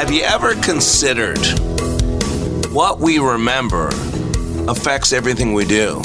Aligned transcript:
Have 0.00 0.10
you 0.10 0.22
ever 0.22 0.54
considered 0.54 1.44
what 2.72 3.00
we 3.00 3.18
remember 3.18 3.88
affects 4.66 5.12
everything 5.12 5.52
we 5.52 5.66
do? 5.66 5.96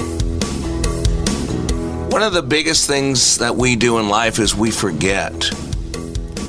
One 2.11 2.21
of 2.21 2.33
the 2.33 2.43
biggest 2.45 2.87
things 2.87 3.37
that 3.37 3.55
we 3.55 3.77
do 3.77 3.97
in 3.99 4.09
life 4.09 4.37
is 4.37 4.53
we 4.53 4.69
forget. 4.69 5.49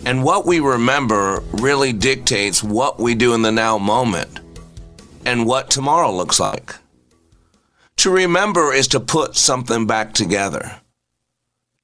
And 0.04 0.24
what 0.24 0.44
we 0.44 0.58
remember 0.58 1.40
really 1.52 1.92
dictates 1.92 2.64
what 2.64 2.98
we 2.98 3.14
do 3.14 3.32
in 3.32 3.42
the 3.42 3.52
now 3.52 3.78
moment 3.78 4.40
and 5.24 5.46
what 5.46 5.70
tomorrow 5.70 6.10
looks 6.10 6.40
like. 6.40 6.74
To 7.98 8.10
remember 8.10 8.72
is 8.72 8.88
to 8.88 8.98
put 8.98 9.36
something 9.36 9.86
back 9.86 10.14
together. 10.14 10.80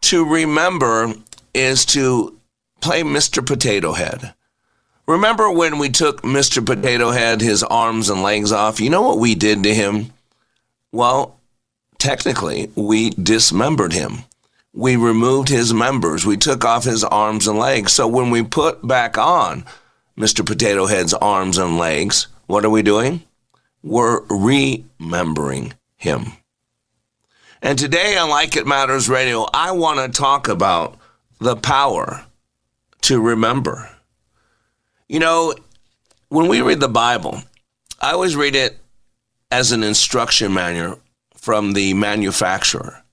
To 0.00 0.24
remember 0.24 1.14
is 1.54 1.86
to 1.86 2.36
play 2.80 3.04
Mr. 3.04 3.46
Potato 3.46 3.92
Head. 3.92 4.34
Remember 5.12 5.50
when 5.50 5.76
we 5.76 5.90
took 5.90 6.22
Mr. 6.22 6.64
Potato 6.64 7.10
Head 7.10 7.42
his 7.42 7.62
arms 7.62 8.08
and 8.08 8.22
legs 8.22 8.50
off? 8.50 8.80
You 8.80 8.88
know 8.88 9.02
what 9.02 9.18
we 9.18 9.34
did 9.34 9.62
to 9.62 9.74
him? 9.74 10.10
Well, 10.90 11.38
technically, 11.98 12.70
we 12.74 13.10
dismembered 13.10 13.92
him. 13.92 14.24
We 14.72 14.96
removed 14.96 15.50
his 15.50 15.74
members. 15.74 16.24
We 16.24 16.38
took 16.38 16.64
off 16.64 16.84
his 16.84 17.04
arms 17.04 17.46
and 17.46 17.58
legs. 17.58 17.92
So 17.92 18.08
when 18.08 18.30
we 18.30 18.42
put 18.42 18.88
back 18.88 19.18
on 19.18 19.66
Mr. 20.16 20.46
Potato 20.46 20.86
Head's 20.86 21.12
arms 21.12 21.58
and 21.58 21.76
legs, 21.76 22.28
what 22.46 22.64
are 22.64 22.70
we 22.70 22.80
doing? 22.80 23.22
We're 23.82 24.22
remembering 24.30 25.74
him. 25.96 26.32
And 27.60 27.78
today 27.78 28.16
on 28.16 28.30
Like 28.30 28.56
It 28.56 28.66
Matters 28.66 29.10
Radio, 29.10 29.46
I 29.52 29.72
want 29.72 29.98
to 29.98 30.18
talk 30.18 30.48
about 30.48 30.96
the 31.38 31.54
power 31.54 32.24
to 33.02 33.20
remember. 33.20 33.91
You 35.12 35.18
know, 35.18 35.54
when 36.30 36.48
we 36.48 36.62
read 36.62 36.80
the 36.80 36.88
Bible, 36.88 37.42
I 38.00 38.12
always 38.12 38.34
read 38.34 38.56
it 38.56 38.78
as 39.50 39.70
an 39.70 39.82
instruction 39.82 40.54
manual 40.54 41.00
from 41.36 41.74
the 41.74 41.92
manufacturer. 41.92 43.04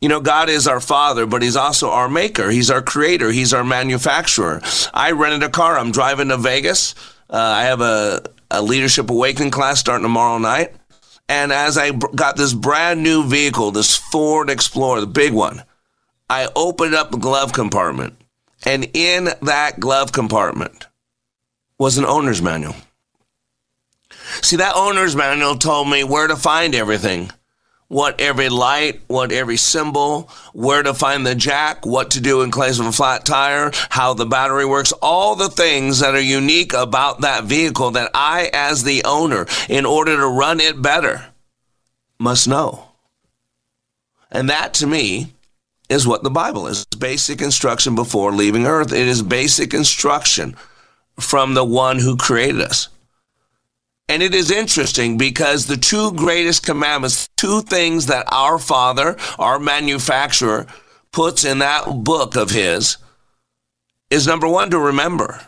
You 0.00 0.08
know, 0.08 0.20
God 0.20 0.48
is 0.48 0.66
our 0.66 0.80
father, 0.80 1.26
but 1.26 1.42
he's 1.42 1.54
also 1.54 1.90
our 1.90 2.08
maker. 2.08 2.48
He's 2.48 2.70
our 2.70 2.80
creator. 2.80 3.30
He's 3.30 3.52
our 3.52 3.62
manufacturer. 3.62 4.62
I 4.94 5.10
rented 5.10 5.42
a 5.42 5.50
car. 5.50 5.76
I'm 5.76 5.92
driving 5.92 6.30
to 6.30 6.38
Vegas. 6.38 6.94
Uh, 7.28 7.36
I 7.36 7.64
have 7.64 7.82
a, 7.82 8.22
a 8.50 8.62
leadership 8.62 9.10
awakening 9.10 9.50
class 9.50 9.80
starting 9.80 10.04
tomorrow 10.04 10.38
night. 10.38 10.72
And 11.28 11.52
as 11.52 11.76
I 11.76 11.90
got 11.90 12.38
this 12.38 12.54
brand 12.54 13.02
new 13.02 13.22
vehicle, 13.28 13.70
this 13.70 13.98
Ford 13.98 14.48
Explorer, 14.48 15.00
the 15.02 15.06
big 15.06 15.34
one, 15.34 15.62
I 16.30 16.48
opened 16.56 16.94
up 16.94 17.10
the 17.10 17.18
glove 17.18 17.52
compartment. 17.52 18.16
And 18.64 18.88
in 18.94 19.28
that 19.42 19.78
glove 19.78 20.12
compartment 20.12 20.86
was 21.82 21.98
an 21.98 22.04
owner's 22.04 22.40
manual. 22.40 22.76
See, 24.40 24.54
that 24.54 24.76
owner's 24.76 25.16
manual 25.16 25.56
told 25.56 25.88
me 25.88 26.04
where 26.04 26.28
to 26.28 26.36
find 26.36 26.76
everything 26.76 27.32
what 27.88 28.20
every 28.20 28.48
light, 28.48 29.00
what 29.08 29.32
every 29.32 29.56
symbol, 29.56 30.30
where 30.52 30.84
to 30.84 30.94
find 30.94 31.26
the 31.26 31.34
jack, 31.34 31.84
what 31.84 32.12
to 32.12 32.20
do 32.20 32.42
in 32.42 32.52
case 32.52 32.78
of 32.78 32.86
a 32.86 32.92
flat 32.92 33.24
tire, 33.24 33.72
how 33.90 34.14
the 34.14 34.24
battery 34.24 34.64
works, 34.64 34.92
all 35.02 35.34
the 35.34 35.48
things 35.48 35.98
that 35.98 36.14
are 36.14 36.20
unique 36.20 36.72
about 36.72 37.22
that 37.22 37.44
vehicle 37.44 37.90
that 37.90 38.12
I, 38.14 38.48
as 38.52 38.84
the 38.84 39.02
owner, 39.04 39.46
in 39.68 39.84
order 39.84 40.16
to 40.16 40.26
run 40.26 40.60
it 40.60 40.80
better, 40.80 41.32
must 42.18 42.46
know. 42.46 42.92
And 44.30 44.48
that 44.48 44.72
to 44.74 44.86
me 44.86 45.32
is 45.88 46.06
what 46.06 46.22
the 46.22 46.30
Bible 46.30 46.68
is 46.68 46.86
basic 46.96 47.42
instruction 47.42 47.96
before 47.96 48.30
leaving 48.32 48.66
earth. 48.66 48.92
It 48.92 49.08
is 49.08 49.20
basic 49.20 49.74
instruction 49.74 50.56
from 51.18 51.54
the 51.54 51.64
one 51.64 51.98
who 51.98 52.16
created 52.16 52.60
us. 52.60 52.88
And 54.08 54.22
it 54.22 54.34
is 54.34 54.50
interesting 54.50 55.16
because 55.16 55.66
the 55.66 55.76
two 55.76 56.12
greatest 56.12 56.66
commandments, 56.66 57.28
two 57.36 57.62
things 57.62 58.06
that 58.06 58.26
our 58.30 58.58
Father, 58.58 59.16
our 59.38 59.58
manufacturer, 59.58 60.66
puts 61.12 61.44
in 61.44 61.60
that 61.60 61.86
book 62.04 62.36
of 62.36 62.50
his, 62.50 62.98
is 64.10 64.26
number 64.26 64.48
one, 64.48 64.70
to 64.70 64.78
remember. 64.78 65.40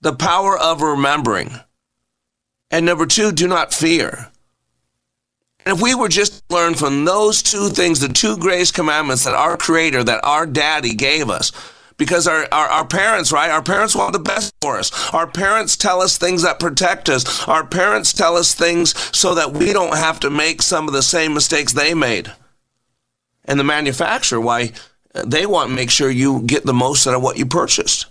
The 0.00 0.14
power 0.14 0.56
of 0.58 0.80
remembering. 0.80 1.50
And 2.70 2.86
number 2.86 3.06
two, 3.06 3.32
do 3.32 3.48
not 3.48 3.74
fear. 3.74 4.30
And 5.64 5.76
if 5.76 5.82
we 5.82 5.94
were 5.94 6.08
just 6.08 6.48
to 6.48 6.54
learn 6.54 6.74
from 6.74 7.04
those 7.04 7.42
two 7.42 7.68
things, 7.68 8.00
the 8.00 8.08
two 8.08 8.36
greatest 8.36 8.74
commandments 8.74 9.24
that 9.24 9.34
our 9.34 9.56
Creator, 9.56 10.04
that 10.04 10.24
our 10.24 10.46
Daddy 10.46 10.94
gave 10.94 11.28
us, 11.28 11.50
because 11.96 12.26
our, 12.26 12.46
our, 12.52 12.66
our 12.66 12.86
parents, 12.86 13.32
right? 13.32 13.50
Our 13.50 13.62
parents 13.62 13.94
want 13.94 14.12
the 14.12 14.18
best 14.18 14.54
for 14.60 14.78
us. 14.78 15.12
Our 15.14 15.26
parents 15.26 15.76
tell 15.76 16.02
us 16.02 16.18
things 16.18 16.42
that 16.42 16.60
protect 16.60 17.08
us. 17.08 17.48
Our 17.48 17.66
parents 17.66 18.12
tell 18.12 18.36
us 18.36 18.54
things 18.54 18.94
so 19.16 19.34
that 19.34 19.52
we 19.52 19.72
don't 19.72 19.96
have 19.96 20.20
to 20.20 20.30
make 20.30 20.62
some 20.62 20.88
of 20.88 20.94
the 20.94 21.02
same 21.02 21.34
mistakes 21.34 21.72
they 21.72 21.94
made. 21.94 22.32
And 23.44 23.58
the 23.58 23.64
manufacturer, 23.64 24.40
why, 24.40 24.72
they 25.14 25.46
want 25.46 25.70
to 25.70 25.76
make 25.76 25.90
sure 25.90 26.10
you 26.10 26.42
get 26.42 26.64
the 26.64 26.74
most 26.74 27.06
out 27.06 27.14
of 27.14 27.22
what 27.22 27.38
you 27.38 27.46
purchased. 27.46 28.06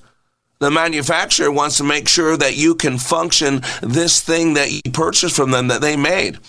The 0.60 0.72
manufacturer 0.72 1.52
wants 1.52 1.78
to 1.78 1.84
make 1.84 2.08
sure 2.08 2.38
that 2.38 2.56
you 2.56 2.76
can 2.76 2.98
function 2.98 3.62
this 3.82 4.22
thing 4.22 4.54
that 4.54 4.72
you 4.72 4.92
purchased 4.92 5.36
from 5.36 5.52
them 5.52 5.68
that 5.68 5.82
they 5.82 5.98
made 5.98 6.40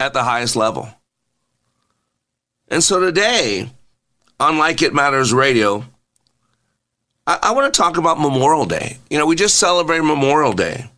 at 0.00 0.14
the 0.14 0.24
highest 0.24 0.56
level. 0.56 0.88
And 2.68 2.82
so 2.82 2.98
today, 2.98 3.70
on 4.40 4.58
Like 4.58 4.82
It 4.82 4.94
Matters 4.94 5.32
Radio, 5.32 5.84
I, 7.26 7.38
I 7.42 7.52
want 7.52 7.72
to 7.72 7.76
talk 7.76 7.96
about 7.96 8.20
Memorial 8.20 8.66
Day. 8.66 8.98
You 9.10 9.18
know, 9.18 9.26
we 9.26 9.36
just 9.36 9.56
celebrated 9.56 10.04
Memorial 10.04 10.52
Day. 10.52 10.90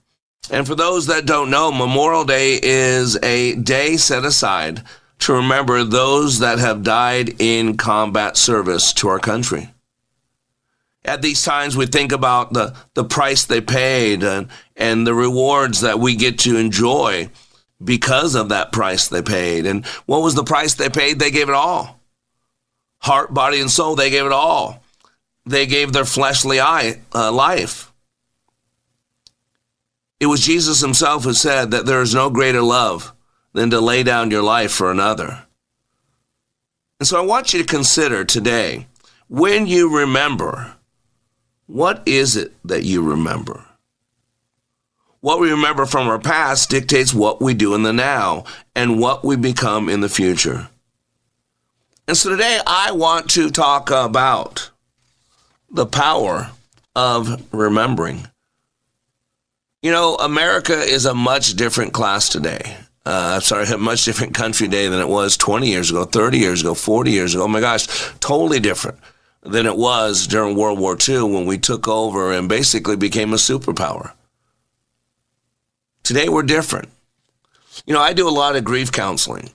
And 0.50 0.66
for 0.66 0.75
those 0.75 1.06
that 1.06 1.27
don't 1.27 1.50
know, 1.50 1.71
Memorial 1.71 2.25
Day 2.25 2.59
is 2.62 3.19
a 3.22 3.55
day 3.55 3.97
set 3.97 4.25
aside 4.25 4.83
to 5.21 5.34
remember 5.34 5.84
those 5.84 6.39
that 6.39 6.59
have 6.59 6.83
died 6.83 7.41
in 7.41 7.77
combat 7.77 8.37
service 8.37 8.93
to 8.94 9.09
our 9.09 9.19
country. 9.19 9.71
At 11.05 11.22
these 11.22 11.43
times, 11.43 11.77
we 11.77 11.87
think 11.87 12.12
about 12.12 12.53
the, 12.53 12.77
the 12.95 13.05
price 13.05 13.45
they 13.45 13.60
paid 13.60 14.22
and, 14.22 14.49
and 14.77 15.06
the 15.06 15.15
rewards 15.15 15.81
that 15.81 15.99
we 15.99 16.16
get 16.16 16.39
to 16.41 16.56
enjoy 16.56 17.31
because 17.83 18.34
of 18.34 18.50
that 18.50 18.72
price 18.72 19.09
they 19.09 19.22
paid. 19.22 19.66
And 19.66 19.87
what 20.06 20.22
was 20.22 20.34
the 20.34 20.45
price 20.45 20.75
they 20.75 20.89
paid? 20.89 21.19
They 21.19 21.31
gave 21.31 21.49
it 21.49 21.55
all 21.55 22.00
heart, 23.00 23.33
body, 23.33 23.60
and 23.60 23.71
soul. 23.71 23.95
They 23.95 24.10
gave 24.10 24.27
it 24.27 24.33
all 24.33 24.83
they 25.48 25.66
gave 25.66 25.92
their 25.92 26.04
fleshly 26.04 26.60
eye, 26.60 27.00
uh, 27.14 27.32
life. 27.32 27.92
It 30.20 30.26
was 30.26 30.41
Jesus 30.41 30.81
himself 30.81 31.25
who 31.25 31.32
said 31.32 31.70
that 31.70 31.86
there 31.86 32.03
is 32.03 32.14
no 32.14 32.28
greater 32.28 32.62
love 32.62 33.12
than 33.53 33.70
to 33.70 33.81
lay 33.81 34.03
down 34.03 34.31
your 34.31 34.42
life 34.42 34.72
for 34.72 34.91
another. 34.91 35.44
And 37.00 37.06
so 37.06 37.19
I 37.19 37.25
want 37.25 37.53
you 37.53 37.60
to 37.60 37.66
consider 37.66 38.25
today 38.25 38.86
when 39.28 39.66
you 39.66 39.97
remember, 39.97 40.75
what 41.66 42.03
is 42.06 42.36
it 42.36 42.53
that 42.65 42.84
you 42.84 43.03
remember? 43.03 43.65
What 45.21 45.41
we 45.41 45.50
remember 45.50 45.86
from 45.86 46.09
our 46.09 46.18
past 46.18 46.71
dictates 46.71 47.12
what 47.12 47.41
we 47.41 47.54
do 47.54 47.74
in 47.74 47.83
the 47.83 47.92
now 47.92 48.45
and 48.74 49.00
what 49.00 49.24
we 49.24 49.36
become 49.36 49.89
in 49.89 50.00
the 50.00 50.09
future. 50.09 50.68
And 52.06 52.16
so 52.16 52.30
today 52.30 52.59
I 52.66 52.92
want 52.92 53.28
to 53.30 53.50
talk 53.50 53.91
about 53.91 54.71
the 55.70 55.86
power 55.86 56.50
of 56.94 57.54
remembering. 57.54 58.26
You 59.82 59.92
know, 59.92 60.16
America 60.16 60.74
is 60.74 61.06
a 61.06 61.15
much 61.15 61.54
different 61.54 61.92
class 61.92 62.28
today. 62.28 62.76
Uh, 63.06 63.41
sorry, 63.41 63.66
a 63.72 63.78
much 63.78 64.04
different 64.04 64.34
country 64.34 64.66
today 64.66 64.88
than 64.88 65.00
it 65.00 65.09
was 65.09 65.36
20 65.36 65.68
years 65.68 65.91
ago, 65.91 66.04
30 66.04 66.38
years 66.38 66.60
ago, 66.60 66.74
40 66.74 67.10
years 67.10 67.34
ago. 67.34 67.44
Oh 67.44 67.48
my 67.48 67.60
gosh, 67.60 67.86
totally 68.20 68.60
different 68.60 68.98
than 69.42 69.66
it 69.66 69.76
was 69.76 70.26
during 70.26 70.56
World 70.56 70.78
War 70.78 70.97
II 71.09 71.22
when 71.22 71.47
we 71.47 71.59
took 71.59 71.86
over 71.86 72.32
and 72.32 72.48
basically 72.48 72.97
became 72.97 73.32
a 73.32 73.36
superpower. 73.36 74.12
Today 76.03 76.28
we're 76.28 76.42
different. 76.42 76.88
You 77.86 77.94
know, 77.94 78.00
I 78.00 78.12
do 78.12 78.28
a 78.28 78.30
lot 78.30 78.56
of 78.56 78.64
grief 78.64 78.91
counseling. 78.91 79.50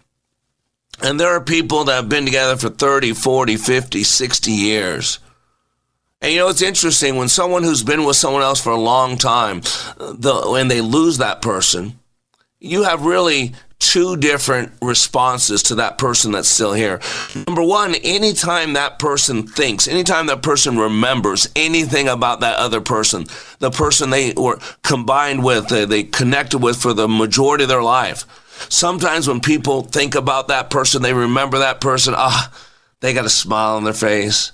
And 1.01 1.19
there 1.19 1.29
are 1.29 1.41
people 1.41 1.83
that 1.85 1.95
have 1.95 2.09
been 2.09 2.25
together 2.25 2.55
for 2.55 2.69
30, 2.69 3.13
40, 3.13 3.57
50, 3.57 4.03
60 4.03 4.51
years 4.51 5.19
And 6.23 6.31
you 6.31 6.39
know, 6.39 6.47
it's 6.47 6.61
interesting 6.61 7.17
when 7.17 7.27
someone 7.27 7.63
who's 7.63 7.83
been 7.83 8.05
with 8.05 8.15
someone 8.15 8.43
else 8.43 8.61
for 8.61 8.71
a 8.71 8.79
long 8.79 9.17
time, 9.17 9.59
the, 9.97 10.41
when 10.47 10.69
they 10.69 10.79
lose 10.79 11.17
that 11.17 11.41
person, 11.41 11.99
you 12.61 12.83
have 12.83 13.05
really 13.05 13.51
two 13.77 14.15
different 14.15 14.71
responses 14.81 15.61
to 15.63 15.75
that 15.75 15.97
person 15.97 16.31
that's 16.31 16.47
still 16.47 16.71
here. 16.71 17.01
Number 17.45 17.61
one, 17.61 17.95
anytime 17.95 18.71
that 18.73 18.99
person 18.99 19.45
thinks, 19.45 19.85
anytime 19.85 20.27
that 20.27 20.41
person 20.41 20.77
remembers 20.77 21.49
anything 21.57 22.07
about 22.07 22.39
that 22.39 22.57
other 22.57 22.79
person, 22.79 23.25
the 23.59 23.69
person 23.69 24.09
they 24.09 24.31
were 24.31 24.59
combined 24.81 25.43
with, 25.43 25.67
they, 25.67 25.83
they 25.83 26.03
connected 26.03 26.59
with 26.59 26.81
for 26.81 26.93
the 26.93 27.09
majority 27.09 27.65
of 27.65 27.69
their 27.69 27.83
life. 27.83 28.25
Sometimes 28.69 29.27
when 29.27 29.41
people 29.41 29.81
think 29.81 30.15
about 30.15 30.47
that 30.47 30.69
person, 30.69 31.01
they 31.01 31.13
remember 31.13 31.57
that 31.57 31.81
person, 31.81 32.13
ah, 32.15 32.49
they 33.01 33.13
got 33.13 33.25
a 33.25 33.29
smile 33.29 33.75
on 33.75 33.83
their 33.83 33.91
face. 33.91 34.53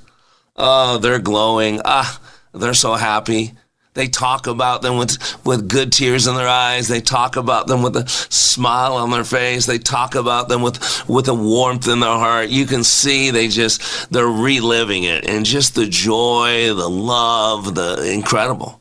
Oh, 0.59 0.97
they're 0.97 1.19
glowing. 1.19 1.81
Ah, 1.85 2.19
they're 2.53 2.73
so 2.73 2.95
happy. 2.95 3.53
They 3.94 4.07
talk 4.07 4.45
about 4.45 4.81
them 4.81 4.97
with, 4.97 5.17
with 5.45 5.67
good 5.67 5.91
tears 5.91 6.27
in 6.27 6.35
their 6.35 6.47
eyes. 6.47 6.88
They 6.88 7.01
talk 7.01 7.35
about 7.35 7.67
them 7.67 7.81
with 7.81 7.97
a 7.97 8.07
smile 8.07 8.95
on 8.95 9.09
their 9.09 9.23
face. 9.23 9.65
They 9.65 9.79
talk 9.79 10.15
about 10.15 10.47
them 10.47 10.61
with, 10.61 11.09
with 11.09 11.27
a 11.27 11.33
warmth 11.33 11.88
in 11.88 12.00
their 12.00 12.09
heart. 12.09 12.50
You 12.50 12.65
can 12.65 12.83
see 12.83 13.31
they 13.31 13.47
just, 13.47 14.11
they're 14.11 14.27
reliving 14.27 15.03
it 15.03 15.25
and 15.27 15.45
just 15.45 15.75
the 15.75 15.88
joy, 15.88 16.73
the 16.73 16.89
love, 16.89 17.73
the 17.75 18.12
incredible. 18.13 18.79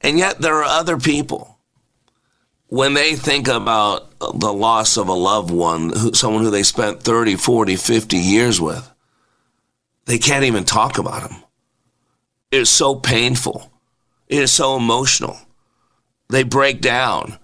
And 0.00 0.18
yet 0.18 0.40
there 0.40 0.56
are 0.56 0.64
other 0.64 0.98
people 0.98 1.58
when 2.68 2.94
they 2.94 3.14
think 3.14 3.48
about 3.48 4.10
the 4.18 4.52
loss 4.52 4.96
of 4.96 5.08
a 5.08 5.12
loved 5.12 5.50
one, 5.50 6.12
someone 6.14 6.42
who 6.42 6.50
they 6.50 6.62
spent 6.62 7.02
30, 7.02 7.36
40, 7.36 7.76
50 7.76 8.16
years 8.16 8.60
with, 8.60 8.90
they 10.06 10.18
can't 10.18 10.44
even 10.44 10.64
talk 10.64 10.98
about 10.98 11.28
them. 11.28 11.42
It's 12.50 12.70
so 12.70 12.94
painful. 12.94 13.70
It 14.28 14.42
is 14.42 14.52
so 14.52 14.76
emotional. 14.76 15.38
They 16.28 16.42
break 16.42 16.80
down. 16.80 17.38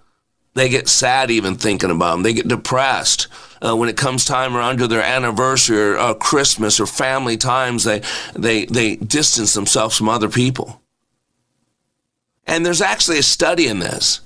They 0.55 0.69
get 0.69 0.88
sad 0.88 1.31
even 1.31 1.56
thinking 1.56 1.91
about 1.91 2.12
them. 2.12 2.23
They 2.23 2.35
get 2.35 2.49
depressed. 2.49 3.29
Uh, 3.61 3.76
when 3.76 3.88
it 3.88 3.97
comes 3.97 4.25
time 4.25 4.56
around 4.56 4.79
to 4.79 4.88
their 4.88 5.03
anniversary 5.03 5.79
or 5.79 5.97
uh, 5.97 6.14
Christmas 6.14 6.81
or 6.81 6.87
family 6.87 7.37
times, 7.37 7.85
they, 7.85 8.03
they, 8.35 8.67
they 8.67 8.97
distance 8.97 9.55
themselves 9.55 9.97
from 9.97 10.08
other 10.08 10.29
people. 10.29 10.82
And 12.47 12.67
there's 12.67 12.82
actually 12.82 13.19
a 13.19 13.23
study 13.23 13.67
in 13.67 13.79
this. 13.79 14.20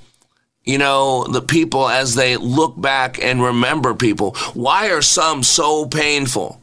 You 0.65 0.79
know, 0.79 1.25
the 1.25 1.43
people 1.43 1.89
as 1.89 2.17
they 2.17 2.37
look 2.37 2.81
back 2.81 3.23
and 3.23 3.43
remember 3.43 3.95
people, 3.95 4.35
why 4.55 4.91
are 4.91 5.03
some 5.03 5.43
so 5.43 5.87
painful? 5.87 6.61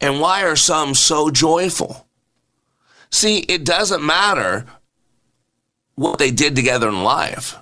And 0.00 0.20
why 0.20 0.44
are 0.44 0.56
some 0.56 0.94
so 0.94 1.30
joyful? 1.30 2.06
See, 3.10 3.38
it 3.38 3.64
doesn't 3.64 4.04
matter 4.04 4.66
what 5.94 6.18
they 6.18 6.30
did 6.30 6.54
together 6.54 6.88
in 6.88 7.02
life. 7.02 7.56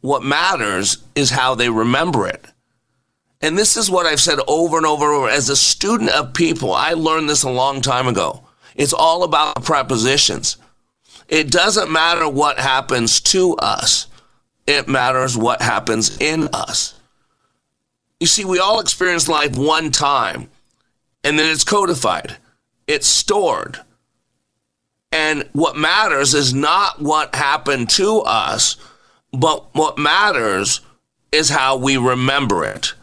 What 0.00 0.22
matters 0.22 0.98
is 1.14 1.30
how 1.30 1.54
they 1.54 1.68
remember 1.68 2.26
it. 2.26 2.44
And 3.40 3.56
this 3.56 3.76
is 3.76 3.90
what 3.90 4.06
I've 4.06 4.20
said 4.20 4.40
over 4.48 4.76
and 4.76 4.86
over 4.86 5.06
and 5.06 5.14
over. 5.14 5.28
As 5.28 5.48
a 5.48 5.56
student 5.56 6.10
of 6.10 6.34
people, 6.34 6.72
I 6.72 6.94
learned 6.94 7.28
this 7.28 7.44
a 7.44 7.50
long 7.50 7.80
time 7.80 8.08
ago. 8.08 8.42
It's 8.74 8.92
all 8.92 9.22
about 9.22 9.62
prepositions. 9.64 10.56
It 11.28 11.50
doesn't 11.50 11.92
matter 11.92 12.28
what 12.28 12.58
happens 12.58 13.20
to 13.20 13.54
us, 13.56 14.06
it 14.66 14.88
matters 14.88 15.36
what 15.36 15.62
happens 15.62 16.16
in 16.18 16.48
us. 16.52 16.94
You 18.18 18.26
see, 18.26 18.44
we 18.44 18.58
all 18.58 18.80
experience 18.80 19.28
life 19.28 19.56
one 19.56 19.90
time 19.92 20.48
and 21.24 21.38
then 21.38 21.50
it's 21.50 21.64
codified, 21.64 22.36
it's 22.86 23.06
stored. 23.06 23.78
And 25.10 25.48
what 25.52 25.76
matters 25.76 26.34
is 26.34 26.52
not 26.52 27.00
what 27.00 27.34
happened 27.34 27.88
to 27.90 28.20
us, 28.20 28.76
but 29.32 29.74
what 29.74 29.98
matters 29.98 30.80
is 31.32 31.48
how 31.48 31.76
we 31.76 31.96
remember 31.96 32.64
it, 32.64 32.94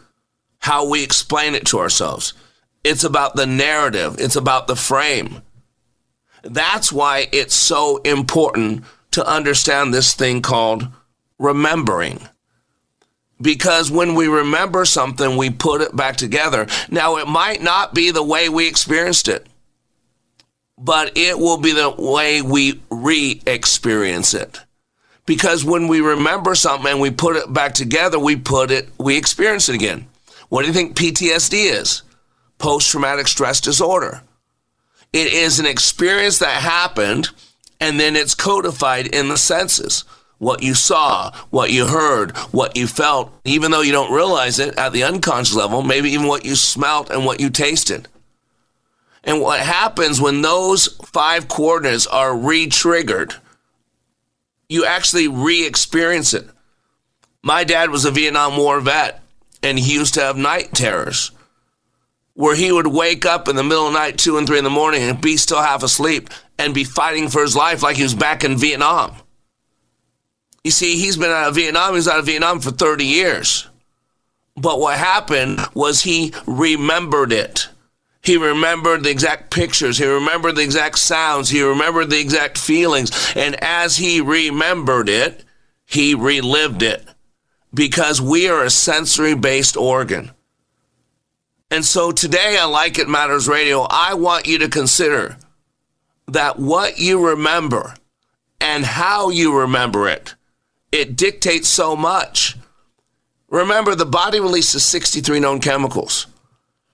how 0.58 0.88
we 0.88 1.02
explain 1.02 1.54
it 1.54 1.66
to 1.66 1.78
ourselves. 1.78 2.32
It's 2.84 3.04
about 3.04 3.34
the 3.34 3.46
narrative, 3.46 4.16
it's 4.18 4.36
about 4.36 4.66
the 4.68 4.76
frame. 4.76 5.42
That's 6.42 6.92
why 6.92 7.28
it's 7.32 7.56
so 7.56 7.98
important 7.98 8.84
to 9.12 9.26
understand 9.26 9.92
this 9.92 10.14
thing 10.14 10.42
called 10.42 10.86
remembering 11.38 12.28
because 13.40 13.90
when 13.90 14.14
we 14.14 14.28
remember 14.28 14.84
something, 14.84 15.36
we 15.36 15.50
put 15.50 15.82
it 15.82 15.94
back 15.94 16.16
together. 16.16 16.66
Now, 16.88 17.16
it 17.16 17.28
might 17.28 17.62
not 17.62 17.94
be 17.94 18.10
the 18.10 18.22
way 18.22 18.48
we 18.48 18.66
experienced 18.66 19.28
it, 19.28 19.46
but 20.78 21.16
it 21.16 21.38
will 21.38 21.58
be 21.58 21.72
the 21.72 21.90
way 21.90 22.42
we 22.42 22.80
re 22.90 23.40
experience 23.46 24.34
it. 24.34 24.60
Because 25.26 25.64
when 25.64 25.88
we 25.88 26.00
remember 26.00 26.54
something 26.54 26.92
and 26.92 27.00
we 27.00 27.10
put 27.10 27.36
it 27.36 27.52
back 27.52 27.74
together, 27.74 28.18
we 28.18 28.36
put 28.36 28.70
it, 28.70 28.88
we 28.96 29.16
experience 29.16 29.68
it 29.68 29.74
again. 29.74 30.06
What 30.48 30.62
do 30.62 30.68
you 30.68 30.74
think 30.74 30.96
PTSD 30.96 31.72
is? 31.72 32.02
Post 32.58 32.90
traumatic 32.90 33.26
stress 33.26 33.60
disorder. 33.60 34.22
It 35.12 35.32
is 35.32 35.58
an 35.58 35.66
experience 35.66 36.38
that 36.38 36.62
happened 36.62 37.30
and 37.80 37.98
then 37.98 38.16
it's 38.16 38.34
codified 38.34 39.08
in 39.08 39.28
the 39.28 39.36
senses 39.36 40.04
what 40.38 40.62
you 40.62 40.74
saw, 40.74 41.32
what 41.50 41.70
you 41.70 41.86
heard, 41.86 42.36
what 42.52 42.76
you 42.76 42.86
felt, 42.86 43.32
even 43.44 43.70
though 43.70 43.80
you 43.80 43.92
don't 43.92 44.12
realize 44.12 44.58
it 44.58 44.76
at 44.76 44.92
the 44.92 45.04
unconscious 45.04 45.54
level, 45.54 45.82
maybe 45.82 46.10
even 46.10 46.26
what 46.26 46.44
you 46.44 46.54
smelt 46.54 47.10
and 47.10 47.24
what 47.24 47.40
you 47.40 47.50
tasted. 47.50 48.08
And 49.24 49.40
what 49.40 49.60
happens 49.60 50.20
when 50.20 50.42
those 50.42 50.86
five 51.06 51.48
coordinates 51.48 52.06
are 52.06 52.36
re 52.36 52.66
triggered, 52.66 53.34
you 54.68 54.84
actually 54.84 55.28
re 55.28 55.66
experience 55.66 56.34
it. 56.34 56.46
My 57.42 57.64
dad 57.64 57.90
was 57.90 58.04
a 58.04 58.10
Vietnam 58.10 58.56
War 58.56 58.80
vet, 58.80 59.22
and 59.62 59.78
he 59.78 59.94
used 59.94 60.14
to 60.14 60.20
have 60.20 60.36
night 60.36 60.72
terrors 60.74 61.32
where 62.34 62.54
he 62.54 62.70
would 62.70 62.86
wake 62.86 63.24
up 63.24 63.48
in 63.48 63.56
the 63.56 63.64
middle 63.64 63.86
of 63.86 63.94
the 63.94 63.98
night, 63.98 64.18
two 64.18 64.36
and 64.36 64.46
three 64.46 64.58
in 64.58 64.64
the 64.64 64.70
morning, 64.70 65.02
and 65.02 65.20
be 65.20 65.38
still 65.38 65.60
half 65.60 65.82
asleep 65.82 66.28
and 66.58 66.74
be 66.74 66.84
fighting 66.84 67.28
for 67.28 67.40
his 67.40 67.56
life 67.56 67.82
like 67.82 67.96
he 67.96 68.02
was 68.02 68.14
back 68.14 68.44
in 68.44 68.58
Vietnam. 68.58 69.16
You 70.66 70.72
see, 70.72 70.98
he's 70.98 71.16
been 71.16 71.30
out 71.30 71.50
of 71.50 71.54
Vietnam. 71.54 71.92
He 71.92 71.98
was 71.98 72.08
out 72.08 72.18
of 72.18 72.26
Vietnam 72.26 72.58
for 72.58 72.72
30 72.72 73.04
years. 73.04 73.68
But 74.56 74.80
what 74.80 74.98
happened 74.98 75.60
was 75.74 76.02
he 76.02 76.34
remembered 76.44 77.30
it. 77.30 77.68
He 78.20 78.36
remembered 78.36 79.04
the 79.04 79.10
exact 79.10 79.52
pictures. 79.52 79.98
He 79.98 80.06
remembered 80.06 80.56
the 80.56 80.64
exact 80.64 80.98
sounds. 80.98 81.50
He 81.50 81.62
remembered 81.62 82.10
the 82.10 82.18
exact 82.18 82.58
feelings. 82.58 83.12
And 83.36 83.54
as 83.62 83.98
he 83.98 84.20
remembered 84.20 85.08
it, 85.08 85.44
he 85.84 86.16
relived 86.16 86.82
it. 86.82 87.04
Because 87.72 88.20
we 88.20 88.48
are 88.48 88.64
a 88.64 88.68
sensory 88.70 89.36
based 89.36 89.76
organ. 89.76 90.32
And 91.70 91.84
so 91.84 92.10
today 92.10 92.58
on 92.58 92.72
Like 92.72 92.98
It 92.98 93.08
Matters 93.08 93.46
Radio, 93.46 93.86
I 93.88 94.14
want 94.14 94.48
you 94.48 94.58
to 94.58 94.68
consider 94.68 95.36
that 96.26 96.58
what 96.58 96.98
you 96.98 97.24
remember 97.24 97.94
and 98.60 98.84
how 98.84 99.28
you 99.28 99.56
remember 99.56 100.08
it 100.08 100.34
it 100.92 101.16
dictates 101.16 101.68
so 101.68 101.96
much. 101.96 102.56
Remember, 103.48 103.94
the 103.94 104.06
body 104.06 104.40
releases 104.40 104.84
63 104.84 105.40
known 105.40 105.60
chemicals. 105.60 106.26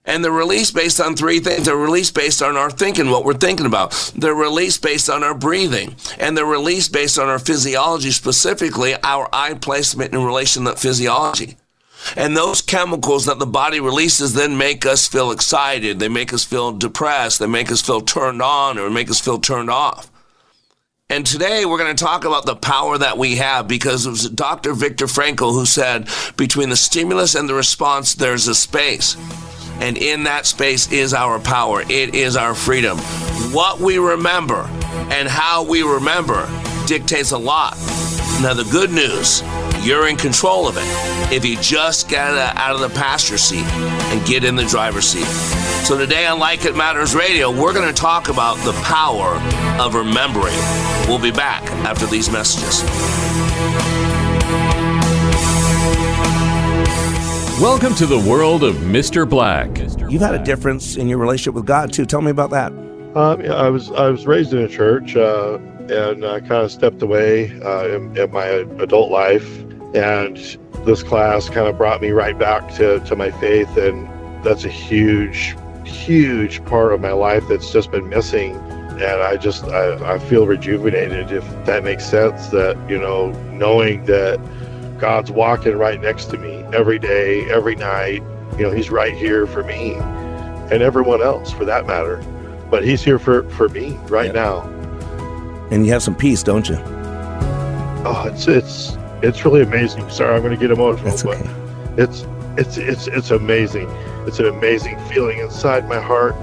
And 0.04 0.24
they're 0.24 0.32
released 0.32 0.74
based 0.74 1.00
on 1.00 1.14
three 1.14 1.38
things. 1.38 1.64
They're 1.64 1.76
released 1.76 2.14
based 2.14 2.42
on 2.42 2.56
our 2.56 2.70
thinking, 2.70 3.10
what 3.10 3.24
we're 3.24 3.34
thinking 3.34 3.66
about. 3.66 4.12
They're 4.16 4.34
released 4.34 4.82
based 4.82 5.08
on 5.08 5.22
our 5.22 5.34
breathing. 5.34 5.94
And 6.18 6.36
they're 6.36 6.44
released 6.44 6.92
based 6.92 7.18
on 7.18 7.28
our 7.28 7.38
physiology, 7.38 8.10
specifically 8.10 8.94
our 9.04 9.28
eye 9.32 9.54
placement 9.54 10.12
in 10.12 10.24
relation 10.24 10.64
to 10.64 10.74
physiology. 10.74 11.56
And 12.16 12.36
those 12.36 12.60
chemicals 12.60 13.26
that 13.26 13.38
the 13.38 13.46
body 13.46 13.78
releases 13.78 14.34
then 14.34 14.58
make 14.58 14.84
us 14.84 15.06
feel 15.06 15.30
excited. 15.30 16.00
They 16.00 16.08
make 16.08 16.32
us 16.32 16.44
feel 16.44 16.72
depressed. 16.72 17.38
They 17.38 17.46
make 17.46 17.70
us 17.70 17.80
feel 17.80 18.00
turned 18.00 18.42
on 18.42 18.78
or 18.78 18.90
make 18.90 19.08
us 19.08 19.20
feel 19.20 19.38
turned 19.38 19.70
off. 19.70 20.10
And 21.08 21.26
today 21.26 21.66
we're 21.66 21.76
going 21.76 21.94
to 21.94 22.04
talk 22.04 22.24
about 22.24 22.46
the 22.46 22.56
power 22.56 22.96
that 22.96 23.18
we 23.18 23.36
have 23.36 23.68
because 23.68 24.06
it 24.06 24.10
was 24.10 24.30
Dr. 24.30 24.72
Viktor 24.72 25.04
Frankl 25.04 25.52
who 25.52 25.66
said 25.66 26.08
between 26.38 26.70
the 26.70 26.76
stimulus 26.76 27.34
and 27.34 27.46
the 27.46 27.54
response, 27.54 28.14
there's 28.14 28.48
a 28.48 28.54
space. 28.54 29.18
And 29.80 29.98
in 29.98 30.24
that 30.24 30.46
space 30.46 30.90
is 30.90 31.12
our 31.12 31.38
power, 31.38 31.82
it 31.82 32.14
is 32.14 32.34
our 32.34 32.54
freedom. 32.54 32.96
What 33.52 33.78
we 33.78 33.98
remember 33.98 34.62
and 35.10 35.28
how 35.28 35.64
we 35.64 35.82
remember 35.82 36.48
dictates 36.86 37.32
a 37.32 37.38
lot. 37.38 37.76
Now, 38.40 38.54
the 38.54 38.66
good 38.72 38.90
news, 38.90 39.42
you're 39.86 40.08
in 40.08 40.16
control 40.16 40.66
of 40.66 40.76
it 40.78 41.32
if 41.32 41.44
you 41.44 41.58
just 41.60 42.08
get 42.08 42.30
out 42.56 42.74
of 42.74 42.80
the 42.80 42.88
passenger 42.88 43.36
seat 43.36 43.66
and 43.66 44.26
get 44.26 44.44
in 44.44 44.56
the 44.56 44.64
driver's 44.64 45.04
seat. 45.04 45.61
So, 45.92 45.98
today 45.98 46.24
on 46.24 46.38
Like 46.38 46.64
It 46.64 46.74
Matters 46.74 47.14
Radio, 47.14 47.50
we're 47.50 47.74
going 47.74 47.86
to 47.86 47.92
talk 47.92 48.30
about 48.30 48.54
the 48.64 48.72
power 48.82 49.34
of 49.78 49.94
remembering. 49.94 50.54
We'll 51.06 51.18
be 51.18 51.30
back 51.30 51.62
after 51.84 52.06
these 52.06 52.30
messages. 52.30 52.82
Welcome 57.60 57.94
to 57.96 58.06
the 58.06 58.16
world 58.26 58.64
of 58.64 58.76
Mr. 58.76 59.28
Black. 59.28 59.80
You've 60.10 60.22
had 60.22 60.34
a 60.34 60.42
difference 60.42 60.96
in 60.96 61.08
your 61.08 61.18
relationship 61.18 61.52
with 61.52 61.66
God, 61.66 61.92
too. 61.92 62.06
Tell 62.06 62.22
me 62.22 62.30
about 62.30 62.48
that. 62.52 62.72
Um, 63.14 63.42
I 63.42 63.68
was 63.68 63.90
I 63.90 64.08
was 64.08 64.26
raised 64.26 64.54
in 64.54 64.60
a 64.60 64.68
church 64.68 65.14
uh, 65.14 65.58
and 65.90 66.24
I 66.24 66.40
kind 66.40 66.64
of 66.64 66.72
stepped 66.72 67.02
away 67.02 67.60
uh, 67.60 67.88
in, 67.88 68.16
in, 68.16 68.30
my 68.30 68.46
adult 68.46 69.10
life, 69.10 69.58
and 69.94 70.38
this 70.86 71.02
class 71.02 71.50
kind 71.50 71.68
of 71.68 71.76
brought 71.76 72.00
me 72.00 72.12
right 72.12 72.38
back 72.38 72.72
to, 72.76 73.00
to 73.00 73.14
my 73.14 73.30
faith, 73.30 73.76
and 73.76 74.08
that's 74.42 74.64
a 74.64 74.70
huge, 74.70 75.54
huge 75.84 76.64
part 76.64 76.92
of 76.92 77.00
my 77.00 77.12
life 77.12 77.44
that's 77.48 77.72
just 77.72 77.90
been 77.90 78.08
missing. 78.08 78.56
And 78.56 79.02
I 79.22 79.36
just 79.36 79.64
I, 79.64 80.14
I 80.14 80.18
feel 80.18 80.46
rejuvenated, 80.46 81.32
if 81.32 81.44
that 81.64 81.82
makes 81.82 82.04
sense. 82.04 82.48
That 82.48 82.76
you 82.88 82.98
know, 82.98 83.30
knowing 83.52 84.04
that 84.04 84.38
God's 84.98 85.32
walking 85.32 85.76
right 85.76 86.00
next 86.00 86.26
to 86.26 86.38
me 86.38 86.62
every 86.72 86.98
day, 86.98 87.50
every 87.50 87.74
night. 87.74 88.22
You 88.56 88.64
know, 88.64 88.70
He's 88.70 88.90
right 88.90 89.14
here 89.14 89.46
for 89.46 89.64
me 89.64 89.94
and 89.94 90.82
everyone 90.82 91.22
else 91.22 91.50
for 91.52 91.64
that 91.64 91.86
matter. 91.86 92.18
But 92.70 92.84
He's 92.84 93.02
here 93.02 93.18
for, 93.18 93.48
for 93.50 93.68
me 93.68 93.92
right 94.08 94.26
yep. 94.26 94.34
now. 94.34 94.60
And 95.70 95.84
you 95.84 95.92
have 95.92 96.02
some 96.02 96.14
peace, 96.14 96.42
don't 96.42 96.68
you? 96.68 96.76
Oh, 98.04 98.24
it's 98.32 98.46
it's 98.46 98.96
it's 99.22 99.44
really 99.44 99.62
amazing. 99.62 100.08
Sorry, 100.10 100.34
I'm 100.34 100.42
going 100.42 100.54
to 100.54 100.60
get 100.60 100.70
emotional, 100.70 101.10
That's 101.10 101.24
okay. 101.24 101.42
but 101.96 102.00
it's 102.00 102.22
it's 102.58 102.76
it's 102.76 103.06
it's 103.06 103.30
amazing. 103.30 103.88
It's 104.26 104.38
an 104.38 104.46
amazing 104.46 104.98
feeling 105.06 105.38
inside 105.38 105.88
my 105.88 106.00
heart. 106.00 106.36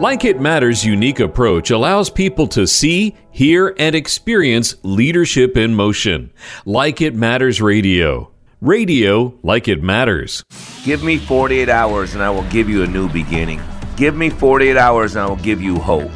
Like 0.00 0.24
It 0.24 0.40
Matters' 0.40 0.84
unique 0.84 1.20
approach 1.20 1.70
allows 1.70 2.10
people 2.10 2.46
to 2.48 2.66
see, 2.66 3.14
hear, 3.30 3.74
and 3.78 3.94
experience 3.94 4.74
leadership 4.82 5.56
in 5.56 5.74
motion. 5.74 6.32
Like 6.64 7.00
It 7.00 7.14
Matters 7.14 7.60
Radio. 7.60 8.32
Radio 8.62 9.36
like 9.42 9.66
it 9.66 9.82
matters. 9.82 10.44
Give 10.84 11.02
me 11.02 11.18
48 11.18 11.68
hours 11.68 12.14
and 12.14 12.22
I 12.22 12.30
will 12.30 12.44
give 12.44 12.68
you 12.68 12.84
a 12.84 12.86
new 12.86 13.08
beginning. 13.08 13.60
Give 13.96 14.14
me 14.14 14.30
48 14.30 14.76
hours 14.76 15.16
and 15.16 15.24
I 15.24 15.28
will 15.28 15.34
give 15.34 15.60
you 15.60 15.80
hope. 15.80 16.12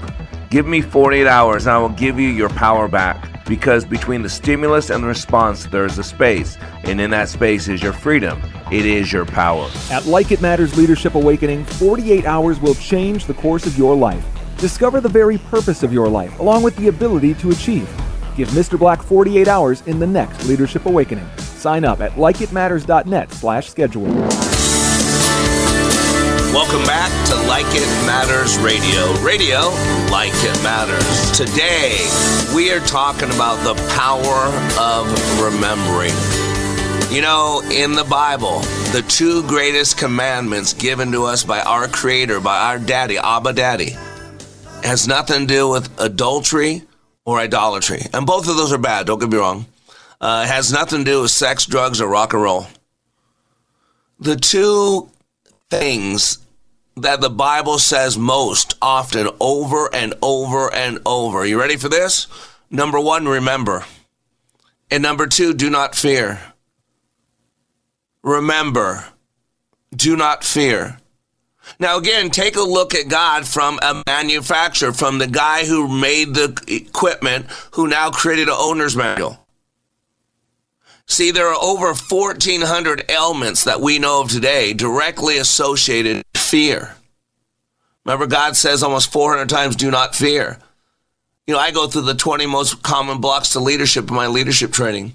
Give 0.48 0.64
me 0.64 0.80
48 0.80 1.26
hours 1.26 1.66
and 1.66 1.74
I 1.74 1.78
will 1.78 1.88
give 1.88 2.20
you 2.20 2.28
your 2.28 2.50
power 2.50 2.86
back 2.86 3.44
because 3.46 3.84
between 3.84 4.22
the 4.22 4.28
stimulus 4.28 4.90
and 4.90 5.02
the 5.02 5.08
response, 5.08 5.66
there 5.66 5.86
is 5.86 5.98
a 5.98 6.04
space, 6.04 6.56
and 6.84 7.00
in 7.00 7.10
that 7.10 7.28
space 7.28 7.68
is 7.68 7.82
your 7.82 7.92
freedom. 7.92 8.40
It 8.70 8.84
is 8.84 9.12
your 9.12 9.24
power. 9.24 9.70
At 9.92 10.06
Like 10.06 10.32
It 10.32 10.40
Matters 10.40 10.76
Leadership 10.76 11.14
Awakening, 11.14 11.64
48 11.64 12.26
hours 12.26 12.58
will 12.58 12.74
change 12.74 13.26
the 13.26 13.34
course 13.34 13.64
of 13.64 13.78
your 13.78 13.94
life. 13.94 14.24
Discover 14.58 15.00
the 15.00 15.08
very 15.08 15.38
purpose 15.38 15.84
of 15.84 15.92
your 15.92 16.08
life, 16.08 16.36
along 16.40 16.64
with 16.64 16.74
the 16.74 16.88
ability 16.88 17.34
to 17.34 17.52
achieve. 17.52 17.88
Give 18.36 18.48
Mr. 18.48 18.76
Black 18.76 19.00
48 19.00 19.46
hours 19.46 19.82
in 19.82 20.00
the 20.00 20.06
next 20.06 20.46
Leadership 20.46 20.84
Awakening. 20.86 21.28
Sign 21.38 21.84
up 21.84 22.00
at 22.00 22.12
likeitmatters.net 22.12 23.30
slash 23.30 23.70
schedule. 23.70 24.12
Welcome 26.52 26.82
back 26.86 27.12
to 27.28 27.36
Like 27.46 27.66
It 27.68 27.86
Matters 28.04 28.58
Radio. 28.58 29.12
Radio, 29.22 29.68
like 30.10 30.32
it 30.34 30.60
matters. 30.64 31.30
Today, 31.30 31.98
we 32.52 32.72
are 32.72 32.80
talking 32.80 33.28
about 33.30 33.62
the 33.62 33.74
power 33.94 34.50
of 34.76 35.06
remembering. 35.40 36.10
You 37.16 37.22
know, 37.22 37.62
in 37.72 37.94
the 37.94 38.04
Bible, 38.04 38.60
the 38.92 39.02
two 39.08 39.42
greatest 39.44 39.96
commandments 39.96 40.74
given 40.74 41.10
to 41.12 41.24
us 41.24 41.44
by 41.44 41.62
our 41.62 41.88
Creator, 41.88 42.40
by 42.40 42.58
our 42.58 42.78
Daddy, 42.78 43.16
Abba 43.16 43.54
Daddy, 43.54 43.96
has 44.82 45.08
nothing 45.08 45.46
to 45.46 45.54
do 45.54 45.66
with 45.66 45.98
adultery 45.98 46.82
or 47.24 47.38
idolatry. 47.38 48.02
And 48.12 48.26
both 48.26 48.50
of 48.50 48.58
those 48.58 48.70
are 48.70 48.76
bad, 48.76 49.06
don't 49.06 49.18
get 49.18 49.30
me 49.30 49.38
wrong. 49.38 49.64
Uh, 50.20 50.42
it 50.44 50.52
has 50.52 50.70
nothing 50.70 51.06
to 51.06 51.10
do 51.10 51.22
with 51.22 51.30
sex, 51.30 51.64
drugs, 51.64 52.02
or 52.02 52.08
rock 52.10 52.34
and 52.34 52.42
roll. 52.42 52.66
The 54.20 54.36
two 54.36 55.08
things 55.70 56.40
that 56.98 57.22
the 57.22 57.30
Bible 57.30 57.78
says 57.78 58.18
most 58.18 58.76
often 58.82 59.30
over 59.40 59.88
and 59.94 60.12
over 60.20 60.70
and 60.70 60.98
over. 61.06 61.46
You 61.46 61.58
ready 61.58 61.78
for 61.78 61.88
this? 61.88 62.26
Number 62.70 63.00
one, 63.00 63.26
remember. 63.26 63.86
And 64.90 65.02
number 65.02 65.26
two, 65.26 65.54
do 65.54 65.70
not 65.70 65.94
fear. 65.94 66.52
Remember, 68.26 69.04
do 69.94 70.16
not 70.16 70.42
fear. 70.42 70.98
Now, 71.78 71.96
again, 71.96 72.28
take 72.28 72.56
a 72.56 72.60
look 72.60 72.92
at 72.92 73.08
God 73.08 73.46
from 73.46 73.78
a 73.80 74.02
manufacturer, 74.04 74.92
from 74.92 75.18
the 75.18 75.28
guy 75.28 75.64
who 75.64 75.86
made 75.86 76.34
the 76.34 76.60
equipment, 76.66 77.46
who 77.72 77.86
now 77.86 78.10
created 78.10 78.48
an 78.48 78.56
owner's 78.58 78.96
manual. 78.96 79.46
See, 81.06 81.30
there 81.30 81.46
are 81.46 81.62
over 81.62 81.94
1,400 81.94 83.08
ailments 83.08 83.62
that 83.62 83.80
we 83.80 84.00
know 84.00 84.22
of 84.22 84.28
today 84.28 84.72
directly 84.72 85.38
associated 85.38 86.16
with 86.16 86.42
fear. 86.42 86.96
Remember, 88.04 88.26
God 88.26 88.56
says 88.56 88.82
almost 88.82 89.12
400 89.12 89.48
times, 89.48 89.76
do 89.76 89.88
not 89.88 90.16
fear. 90.16 90.58
You 91.46 91.54
know, 91.54 91.60
I 91.60 91.70
go 91.70 91.86
through 91.86 92.02
the 92.02 92.14
20 92.14 92.46
most 92.46 92.82
common 92.82 93.20
blocks 93.20 93.50
to 93.50 93.60
leadership 93.60 94.08
in 94.08 94.16
my 94.16 94.26
leadership 94.26 94.72
training 94.72 95.14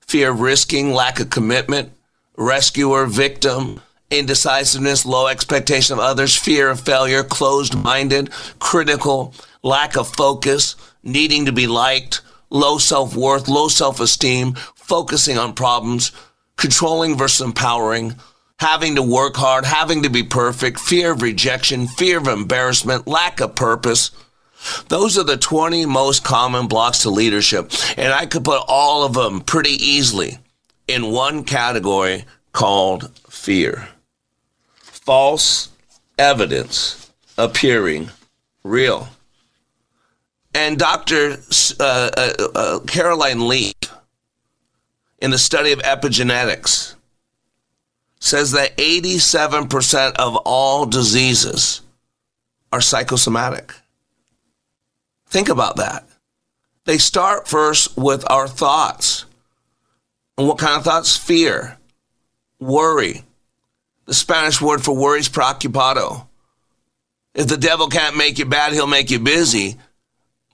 fear 0.00 0.30
of 0.30 0.40
risking, 0.40 0.94
lack 0.94 1.20
of 1.20 1.28
commitment, 1.28 1.92
rescuer, 2.38 3.04
victim, 3.04 3.80
indecisiveness, 4.10 5.04
low 5.04 5.26
expectation 5.26 5.92
of 5.92 5.98
others, 5.98 6.34
fear 6.34 6.70
of 6.70 6.80
failure, 6.80 7.22
closed 7.22 7.74
minded, 7.74 8.30
critical, 8.58 9.34
lack 9.62 9.96
of 9.96 10.08
focus, 10.08 10.76
needing 11.02 11.44
to 11.44 11.52
be 11.52 11.66
liked, 11.66 12.22
low 12.48 12.78
self 12.78 13.14
worth, 13.14 13.48
low 13.48 13.68
self 13.68 14.00
esteem, 14.00 14.54
focusing 14.74 15.36
on 15.36 15.52
problems, 15.52 16.12
controlling 16.56 17.16
versus 17.16 17.44
empowering, 17.44 18.14
having 18.60 18.94
to 18.94 19.02
work 19.02 19.36
hard, 19.36 19.64
having 19.64 20.02
to 20.04 20.08
be 20.08 20.22
perfect, 20.22 20.78
fear 20.80 21.12
of 21.12 21.22
rejection, 21.22 21.86
fear 21.86 22.18
of 22.18 22.28
embarrassment, 22.28 23.06
lack 23.06 23.40
of 23.40 23.54
purpose. 23.54 24.10
Those 24.88 25.16
are 25.18 25.24
the 25.24 25.36
20 25.36 25.86
most 25.86 26.24
common 26.24 26.66
blocks 26.66 27.02
to 27.02 27.10
leadership. 27.10 27.70
And 27.96 28.12
I 28.12 28.26
could 28.26 28.44
put 28.44 28.64
all 28.66 29.04
of 29.04 29.14
them 29.14 29.40
pretty 29.40 29.70
easily 29.70 30.38
in 30.88 31.12
one 31.12 31.44
category 31.44 32.24
called 32.52 33.16
fear. 33.28 33.88
False 34.80 35.68
evidence 36.18 37.12
appearing 37.36 38.10
real. 38.64 39.08
And 40.54 40.78
Dr. 40.78 41.36
Uh, 41.78 42.10
uh, 42.16 42.48
uh, 42.54 42.80
Caroline 42.80 43.46
Leaf 43.46 43.74
in 45.20 45.30
the 45.30 45.38
study 45.38 45.72
of 45.72 45.78
epigenetics 45.80 46.94
says 48.20 48.52
that 48.52 48.76
87% 48.76 50.16
of 50.16 50.36
all 50.44 50.86
diseases 50.86 51.82
are 52.72 52.80
psychosomatic. 52.80 53.72
Think 55.28 55.48
about 55.48 55.76
that. 55.76 56.04
They 56.84 56.98
start 56.98 57.46
first 57.46 57.96
with 57.96 58.28
our 58.30 58.48
thoughts. 58.48 59.26
And 60.38 60.46
what 60.46 60.58
kind 60.58 60.76
of 60.76 60.84
thoughts? 60.84 61.16
Fear, 61.16 61.76
worry. 62.60 63.24
The 64.06 64.14
Spanish 64.14 64.62
word 64.62 64.82
for 64.82 64.96
worry 64.96 65.20
is 65.20 65.28
preocupado. 65.28 66.26
If 67.34 67.48
the 67.48 67.56
devil 67.56 67.88
can't 67.88 68.16
make 68.16 68.38
you 68.38 68.46
bad, 68.46 68.72
he'll 68.72 68.86
make 68.86 69.10
you 69.10 69.18
busy. 69.18 69.76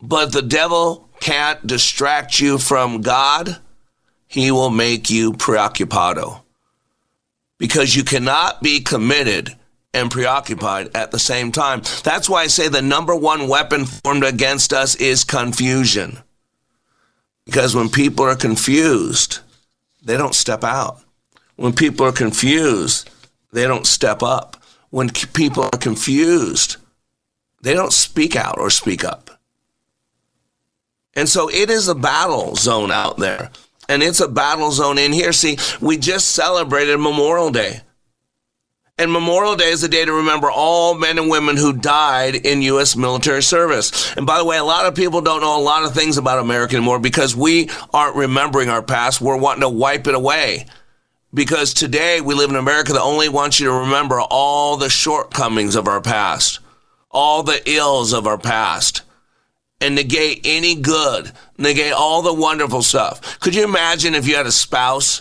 But 0.03 0.33
the 0.33 0.43
devil 0.43 1.09
can't 1.21 1.65
distract 1.67 2.41
you 2.41 2.59
from 2.59 3.03
God 3.03 3.59
he 4.27 4.51
will 4.51 4.71
make 4.71 5.11
you 5.11 5.33
preoccupado. 5.33 6.41
Because 7.57 7.95
you 7.95 8.03
cannot 8.03 8.63
be 8.63 8.81
committed 8.81 9.57
and 9.93 10.11
preoccupied 10.11 10.91
at 10.97 11.13
the 11.13 11.21
same 11.21 11.53
time. 11.53 11.83
That's 12.03 12.29
why 12.29 12.43
I 12.43 12.47
say 12.49 12.67
the 12.67 12.83
number 12.83 13.15
one 13.15 13.47
weapon 13.47 13.85
formed 13.85 14.25
against 14.25 14.73
us 14.73 14.97
is 14.97 15.23
confusion. 15.23 16.19
Because 17.47 17.77
when 17.77 17.89
people 17.89 18.25
are 18.25 18.35
confused, 18.35 19.39
they 20.05 20.17
don't 20.17 20.35
step 20.35 20.65
out. 20.65 21.01
When 21.57 21.73
people 21.73 22.07
are 22.07 22.13
confused, 22.13 23.11
they 23.53 23.65
don't 23.65 23.87
step 23.87 24.23
up. 24.23 24.63
When 24.91 25.11
people 25.11 25.65
are 25.65 25.79
confused, 25.79 26.77
they 27.63 27.75
don't 27.75 27.93
speak 27.93 28.37
out 28.37 28.59
or 28.59 28.71
speak 28.71 29.05
up. 29.05 29.31
And 31.15 31.29
so 31.29 31.49
it 31.49 31.71
is 31.71 31.89
a 31.89 31.95
battle 31.95 32.57
zone 32.57 32.91
out 32.91 33.19
there 33.19 33.51
and 33.89 34.03
it's 34.03 34.21
a 34.21 34.29
battle 34.29 34.71
zone 34.73 34.99
in 34.99 35.13
here. 35.13 35.33
See, 35.33 35.59
we 35.81 35.97
just 35.97 36.33
celebrated 36.33 36.99
Memorial 36.99 37.51
Day. 37.51 37.81
And 38.97 39.13
Memorial 39.13 39.57
Day 39.57 39.71
is 39.71 39.83
a 39.83 39.89
day 39.89 40.05
to 40.05 40.13
remember 40.13 40.49
all 40.49 40.95
men 40.95 41.19
and 41.19 41.29
women 41.29 41.57
who 41.57 41.73
died 41.73 42.37
in 42.37 42.63
U.S. 42.63 42.95
military 42.95 43.43
service. 43.43 44.15
And 44.17 44.25
by 44.25 44.39
the 44.39 44.45
way, 44.45 44.57
a 44.57 44.63
lot 44.63 44.87
of 44.87 44.95
people 44.95 45.21
don't 45.21 45.41
know 45.41 45.59
a 45.59 45.61
lot 45.61 45.85
of 45.85 45.93
things 45.93 46.17
about 46.17 46.39
America 46.39 46.77
anymore 46.77 47.01
because 47.01 47.35
we 47.35 47.71
aren't 47.93 48.15
remembering 48.15 48.69
our 48.69 48.83
past. 48.83 49.21
We're 49.21 49.37
wanting 49.37 49.63
to 49.63 49.69
wipe 49.69 50.07
it 50.07 50.15
away. 50.15 50.67
Because 51.33 51.75
today 51.75 52.21
we 52.21 52.37
live 52.37 52.51
in 52.51 52.57
America 52.57 52.93
that 52.93 53.03
only 53.03 53.29
wants 53.29 53.59
you 53.59 53.67
to 53.67 53.73
remember 53.73 54.21
all 54.21 54.77
the 54.77 54.89
shortcomings 54.89 55.75
of 55.75 55.89
our 55.89 56.01
past, 56.01 56.61
all 57.11 57.43
the 57.43 57.69
ills 57.69 58.13
of 58.13 58.29
our 58.29 58.39
past 58.39 59.03
and 59.81 59.97
negate 59.97 60.41
any 60.45 60.77
good, 60.77 61.33
negate 61.59 61.93
all 61.93 62.23
the 62.23 62.33
wonderful 62.33 62.83
stuff. 62.83 63.41
Could 63.41 63.57
you 63.57 63.65
imagine 63.65 64.15
if 64.15 64.29
you 64.29 64.37
had 64.37 64.47
a 64.47 64.53
spouse 64.53 65.21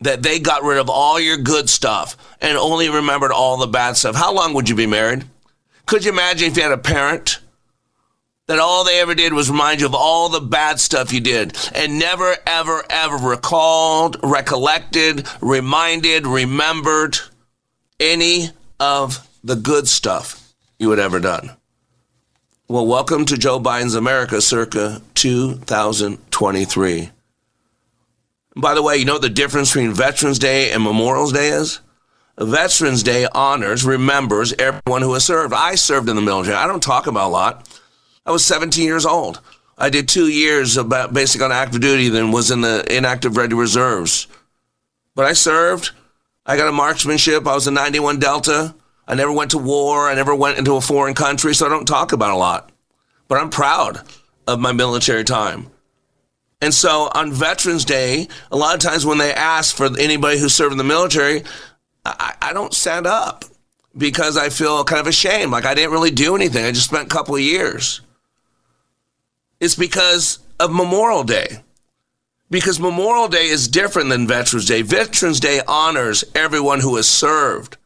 that 0.00 0.22
they 0.22 0.38
got 0.38 0.62
rid 0.62 0.78
of 0.78 0.88
all 0.88 1.18
your 1.18 1.36
good 1.36 1.68
stuff 1.68 2.16
and 2.40 2.56
only 2.56 2.88
remembered 2.88 3.32
all 3.32 3.56
the 3.56 3.66
bad 3.66 3.96
stuff? 3.96 4.14
How 4.14 4.32
long 4.32 4.54
would 4.54 4.68
you 4.68 4.74
be 4.74 4.86
married? 4.86 5.24
Could 5.86 6.04
you 6.04 6.12
imagine 6.12 6.48
if 6.48 6.56
you 6.56 6.62
had 6.62 6.72
a 6.72 6.78
parent 6.78 7.40
that 8.46 8.58
all 8.58 8.84
they 8.84 9.00
ever 9.00 9.14
did 9.14 9.32
was 9.32 9.50
remind 9.50 9.80
you 9.80 9.86
of 9.86 9.94
all 9.94 10.28
the 10.28 10.40
bad 10.40 10.80
stuff 10.80 11.12
you 11.12 11.20
did 11.20 11.56
and 11.74 11.98
never, 11.98 12.36
ever, 12.46 12.82
ever 12.88 13.16
recalled, 13.16 14.16
recollected, 14.22 15.26
reminded, 15.40 16.26
remembered 16.26 17.18
any 18.00 18.50
of 18.80 19.26
the 19.44 19.56
good 19.56 19.86
stuff 19.86 20.52
you 20.78 20.90
had 20.90 20.98
ever 20.98 21.20
done. 21.20 21.50
Well, 22.68 22.86
welcome 22.86 23.24
to 23.26 23.36
Joe 23.36 23.58
Biden's 23.58 23.94
America 23.94 24.40
circa 24.40 25.02
2023. 25.14 27.10
By 28.58 28.74
the 28.74 28.82
way, 28.82 28.96
you 28.96 29.04
know 29.04 29.18
the 29.18 29.28
difference 29.28 29.70
between 29.70 29.92
Veterans 29.92 30.40
Day 30.40 30.72
and 30.72 30.82
Memorial 30.82 31.30
Day 31.30 31.50
is? 31.50 31.78
Veterans 32.36 33.04
Day 33.04 33.24
honors, 33.32 33.84
remembers 33.84 34.52
everyone 34.54 35.02
who 35.02 35.12
has 35.14 35.24
served. 35.24 35.54
I 35.54 35.76
served 35.76 36.08
in 36.08 36.16
the 36.16 36.22
military. 36.22 36.56
I 36.56 36.66
don't 36.66 36.82
talk 36.82 37.06
about 37.06 37.28
a 37.28 37.30
lot. 37.30 37.68
I 38.26 38.32
was 38.32 38.44
17 38.44 38.84
years 38.84 39.06
old. 39.06 39.40
I 39.78 39.90
did 39.90 40.08
two 40.08 40.26
years 40.26 40.76
about 40.76 41.14
basic 41.14 41.40
on 41.40 41.52
active 41.52 41.80
duty, 41.80 42.08
then 42.08 42.32
was 42.32 42.50
in 42.50 42.60
the 42.60 42.84
inactive 42.92 43.36
ready 43.36 43.54
reserves. 43.54 44.26
But 45.14 45.26
I 45.26 45.34
served. 45.34 45.92
I 46.44 46.56
got 46.56 46.68
a 46.68 46.72
marksmanship. 46.72 47.46
I 47.46 47.54
was 47.54 47.68
a 47.68 47.70
91 47.70 48.18
Delta. 48.18 48.74
I 49.06 49.14
never 49.14 49.30
went 49.30 49.52
to 49.52 49.58
war. 49.58 50.08
I 50.08 50.16
never 50.16 50.34
went 50.34 50.58
into 50.58 50.74
a 50.74 50.80
foreign 50.80 51.14
country, 51.14 51.54
so 51.54 51.66
I 51.66 51.68
don't 51.68 51.86
talk 51.86 52.10
about 52.10 52.34
a 52.34 52.36
lot. 52.36 52.72
But 53.28 53.40
I'm 53.40 53.50
proud 53.50 54.02
of 54.48 54.58
my 54.58 54.72
military 54.72 55.22
time. 55.22 55.70
And 56.60 56.74
so 56.74 57.08
on 57.14 57.32
Veterans 57.32 57.84
Day, 57.84 58.28
a 58.50 58.56
lot 58.56 58.74
of 58.74 58.80
times 58.80 59.06
when 59.06 59.18
they 59.18 59.32
ask 59.32 59.76
for 59.76 59.88
anybody 59.98 60.38
who 60.38 60.48
served 60.48 60.72
in 60.72 60.78
the 60.78 60.84
military, 60.84 61.44
I, 62.04 62.34
I 62.42 62.52
don't 62.52 62.74
stand 62.74 63.06
up 63.06 63.44
because 63.96 64.36
I 64.36 64.48
feel 64.48 64.82
kind 64.84 65.00
of 65.00 65.06
ashamed. 65.06 65.52
Like 65.52 65.64
I 65.64 65.74
didn't 65.74 65.92
really 65.92 66.10
do 66.10 66.34
anything. 66.34 66.64
I 66.64 66.72
just 66.72 66.88
spent 66.88 67.06
a 67.06 67.14
couple 67.14 67.36
of 67.36 67.40
years. 67.40 68.00
It's 69.60 69.74
because 69.74 70.40
of 70.58 70.72
Memorial 70.72 71.24
Day. 71.24 71.62
Because 72.50 72.80
Memorial 72.80 73.28
Day 73.28 73.48
is 73.48 73.68
different 73.68 74.08
than 74.08 74.26
Veterans 74.26 74.66
Day. 74.66 74.82
Veterans 74.82 75.38
Day 75.38 75.60
honors 75.68 76.24
everyone 76.34 76.80
who 76.80 76.96
has 76.96 77.08
served, 77.08 77.76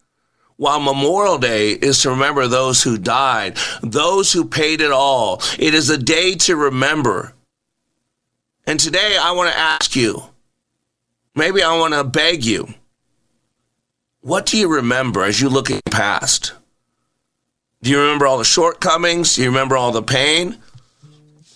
while 0.57 0.79
Memorial 0.79 1.39
Day 1.39 1.73
is 1.73 2.01
to 2.03 2.11
remember 2.11 2.47
those 2.47 2.83
who 2.83 2.97
died, 2.97 3.57
those 3.83 4.33
who 4.33 4.45
paid 4.45 4.81
it 4.81 4.93
all. 4.93 5.43
It 5.59 5.75
is 5.75 5.91
a 5.91 5.99
day 5.99 6.37
to 6.37 6.55
remember. 6.55 7.35
And 8.67 8.79
today 8.79 9.17
I 9.21 9.33
want 9.33 9.53
to 9.53 9.59
ask 9.59 9.97
you, 9.97 10.23
maybe 11.35 11.63
I 11.63 11.77
want 11.79 11.95
to 11.95 12.05
beg 12.05 12.45
you, 12.45 12.69
what 14.21 14.47
do 14.47 14.57
you 14.57 14.73
remember 14.73 15.25
as 15.25 15.41
you 15.41 15.49
look 15.49 15.71
at 15.71 15.85
the 15.85 15.91
past? 15.91 16.53
Do 17.83 17.91
you 17.91 18.01
remember 18.01 18.27
all 18.27 18.39
the 18.39 18.45
shortcomings? 18.45 19.35
Do 19.35 19.43
you 19.43 19.49
remember 19.49 19.77
all 19.77 19.91
the 19.91 20.03
pain? 20.03 20.59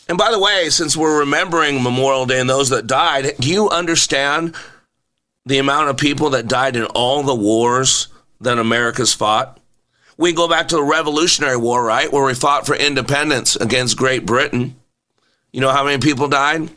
And 0.09 0.19
by 0.19 0.33
the 0.33 0.41
way, 0.41 0.69
since 0.71 0.97
we're 0.97 1.21
remembering 1.21 1.83
Memorial 1.83 2.27
Day 2.27 2.41
and 2.41 2.51
those 2.51 2.71
that 2.71 2.89
died, 2.89 3.35
do 3.39 3.49
you 3.49 3.69
understand 3.69 4.57
the 5.45 5.59
amount 5.59 5.91
of 5.91 5.97
people 5.97 6.31
that 6.31 6.49
died 6.49 6.75
in 6.75 6.87
all 6.87 7.23
the 7.23 7.35
wars 7.35 8.09
that 8.41 8.59
America's 8.59 9.15
fought? 9.15 9.61
We 10.17 10.33
go 10.33 10.49
back 10.49 10.69
to 10.69 10.77
the 10.77 10.83
Revolutionary 10.83 11.57
War, 11.57 11.85
right, 11.85 12.11
where 12.13 12.25
we 12.25 12.35
fought 12.35 12.67
for 12.67 12.75
independence 12.75 13.55
against 13.55 13.97
Great 13.97 14.27
Britain. 14.27 14.75
You 15.53 15.61
know 15.61 15.71
how 15.71 15.85
many 15.85 15.99
people 15.99 16.27
died? 16.27 16.71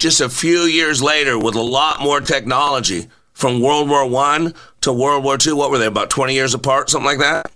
Just 0.00 0.22
a 0.22 0.30
few 0.30 0.60
years 0.60 1.02
later, 1.02 1.38
with 1.38 1.54
a 1.54 1.60
lot 1.60 2.00
more 2.00 2.22
technology, 2.22 3.08
from 3.34 3.60
World 3.60 3.90
War 3.90 4.08
One 4.08 4.54
to 4.80 4.94
World 4.94 5.22
War 5.22 5.36
Two, 5.36 5.54
what 5.54 5.70
were 5.70 5.76
they? 5.76 5.84
About 5.84 6.08
20 6.08 6.32
years 6.32 6.54
apart, 6.54 6.88
something 6.88 7.04
like 7.04 7.18
that. 7.18 7.52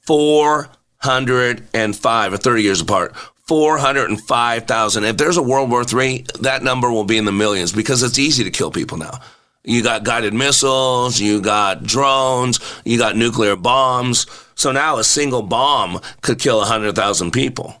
Four 0.00 0.68
hundred 0.98 1.62
and 1.72 1.94
five 1.94 2.32
or 2.32 2.38
30 2.38 2.62
years 2.64 2.80
apart. 2.80 3.14
405,000. 3.46 5.04
If 5.04 5.16
there's 5.16 5.36
a 5.36 5.42
World 5.42 5.70
War 5.70 5.84
III, 5.88 6.26
that 6.40 6.64
number 6.64 6.90
will 6.90 7.04
be 7.04 7.18
in 7.18 7.24
the 7.24 7.30
millions 7.30 7.72
because 7.72 8.02
it's 8.02 8.18
easy 8.18 8.42
to 8.42 8.50
kill 8.50 8.72
people 8.72 8.98
now. 8.98 9.20
You 9.62 9.84
got 9.84 10.02
guided 10.02 10.34
missiles, 10.34 11.20
you 11.20 11.40
got 11.40 11.84
drones, 11.84 12.58
you 12.84 12.98
got 12.98 13.14
nuclear 13.16 13.54
bombs. 13.54 14.26
So 14.56 14.72
now 14.72 14.98
a 14.98 15.04
single 15.04 15.42
bomb 15.42 16.00
could 16.22 16.40
kill 16.40 16.58
100,000 16.58 17.30
people. 17.30 17.80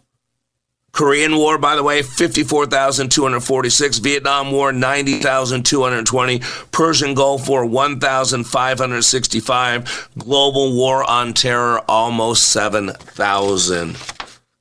Korean 0.96 1.36
War, 1.36 1.58
by 1.58 1.76
the 1.76 1.82
way, 1.82 2.02
54,246. 2.02 3.98
Vietnam 3.98 4.50
War, 4.50 4.72
90,220. 4.72 6.40
Persian 6.72 7.12
Gulf 7.12 7.50
War, 7.50 7.66
1,565. 7.66 10.08
Global 10.16 10.74
War 10.74 11.04
on 11.04 11.34
Terror, 11.34 11.82
almost 11.86 12.48
7,000. 12.48 13.98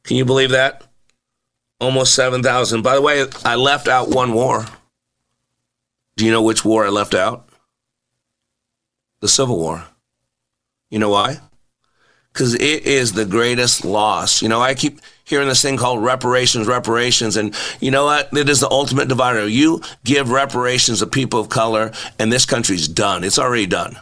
Can 0.03 0.17
you 0.17 0.25
believe 0.25 0.49
that? 0.49 0.83
Almost 1.79 2.13
7,000. 2.15 2.81
By 2.81 2.95
the 2.95 3.01
way, 3.01 3.25
I 3.45 3.55
left 3.55 3.87
out 3.87 4.09
one 4.09 4.33
war. 4.33 4.65
Do 6.17 6.25
you 6.25 6.31
know 6.31 6.41
which 6.41 6.65
war 6.65 6.85
I 6.85 6.89
left 6.89 7.13
out? 7.13 7.47
The 9.21 9.29
Civil 9.29 9.57
War. 9.57 9.85
You 10.89 10.99
know 10.99 11.11
why? 11.11 11.39
Because 12.35 12.53
it 12.53 12.85
is 12.85 13.13
the 13.13 13.23
greatest 13.23 13.85
loss. 13.85 14.41
You 14.41 14.49
know, 14.49 14.59
I 14.59 14.75
keep 14.75 14.99
hearing 15.23 15.47
this 15.47 15.61
thing 15.61 15.77
called 15.77 16.03
reparations, 16.03 16.67
reparations. 16.67 17.37
And 17.37 17.55
you 17.79 17.91
know 17.91 18.03
what? 18.03 18.27
It 18.35 18.49
is 18.49 18.59
the 18.59 18.69
ultimate 18.69 19.07
divider. 19.07 19.47
You 19.47 19.81
give 20.03 20.29
reparations 20.29 20.99
to 20.99 21.07
people 21.07 21.39
of 21.39 21.47
color, 21.47 21.93
and 22.19 22.33
this 22.33 22.45
country's 22.45 22.89
done. 22.89 23.23
It's 23.23 23.39
already 23.39 23.67
done. 23.67 23.97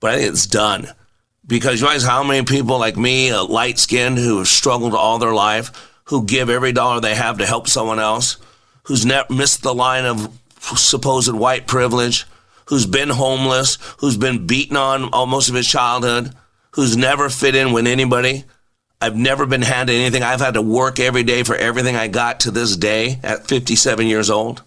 But 0.00 0.14
I 0.14 0.16
think 0.16 0.30
it's 0.30 0.46
done. 0.46 0.88
Because 1.46 1.78
you 1.78 1.86
realize 1.86 2.04
how 2.04 2.24
many 2.24 2.46
people 2.46 2.78
like 2.78 2.96
me, 2.96 3.30
uh, 3.30 3.44
light 3.44 3.78
skinned, 3.78 4.16
who 4.16 4.38
have 4.38 4.48
struggled 4.48 4.94
all 4.94 5.18
their 5.18 5.34
life, 5.34 5.70
who 6.04 6.24
give 6.24 6.48
every 6.48 6.72
dollar 6.72 7.02
they 7.02 7.14
have 7.14 7.36
to 7.36 7.44
help 7.46 7.68
someone 7.68 8.00
else, 8.00 8.38
who's 8.84 9.04
never 9.04 9.30
missed 9.30 9.62
the 9.62 9.74
line 9.74 10.06
of 10.06 10.32
supposed 10.58 11.34
white 11.34 11.66
privilege, 11.66 12.24
who's 12.64 12.86
been 12.86 13.10
homeless, 13.10 13.76
who's 13.98 14.16
been 14.16 14.46
beaten 14.46 14.78
on 14.78 15.10
most 15.28 15.50
of 15.50 15.54
his 15.54 15.68
childhood, 15.68 16.34
who's 16.74 16.96
never 16.96 17.28
fit 17.28 17.54
in 17.54 17.72
with 17.72 17.86
anybody 17.86 18.44
I've 19.04 19.16
never 19.16 19.44
been 19.44 19.60
handed 19.60 19.96
anything. 19.96 20.22
I've 20.22 20.40
had 20.40 20.54
to 20.54 20.62
work 20.62 20.98
every 20.98 21.24
day 21.24 21.42
for 21.42 21.54
everything 21.54 21.94
I 21.94 22.08
got 22.08 22.40
to 22.40 22.50
this 22.50 22.74
day 22.74 23.18
at 23.22 23.46
57 23.46 24.06
years 24.06 24.30
old. 24.30 24.62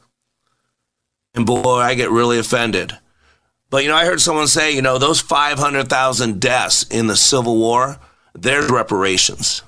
And 1.34 1.44
boy, 1.44 1.78
I 1.80 1.96
get 1.96 2.12
really 2.12 2.38
offended. 2.38 2.96
But 3.72 3.82
you 3.82 3.90
know, 3.90 3.96
I 3.96 4.06
heard 4.06 4.22
someone 4.22 4.48
say, 4.48 4.76
you 4.76 4.84
know, 4.84 5.00
those 5.00 5.20
500,000 5.22 6.40
deaths 6.40 6.84
in 6.84 7.08
the 7.08 7.16
Civil 7.16 7.58
War, 7.58 7.98
there's 8.36 8.70
reparations. 8.70 9.64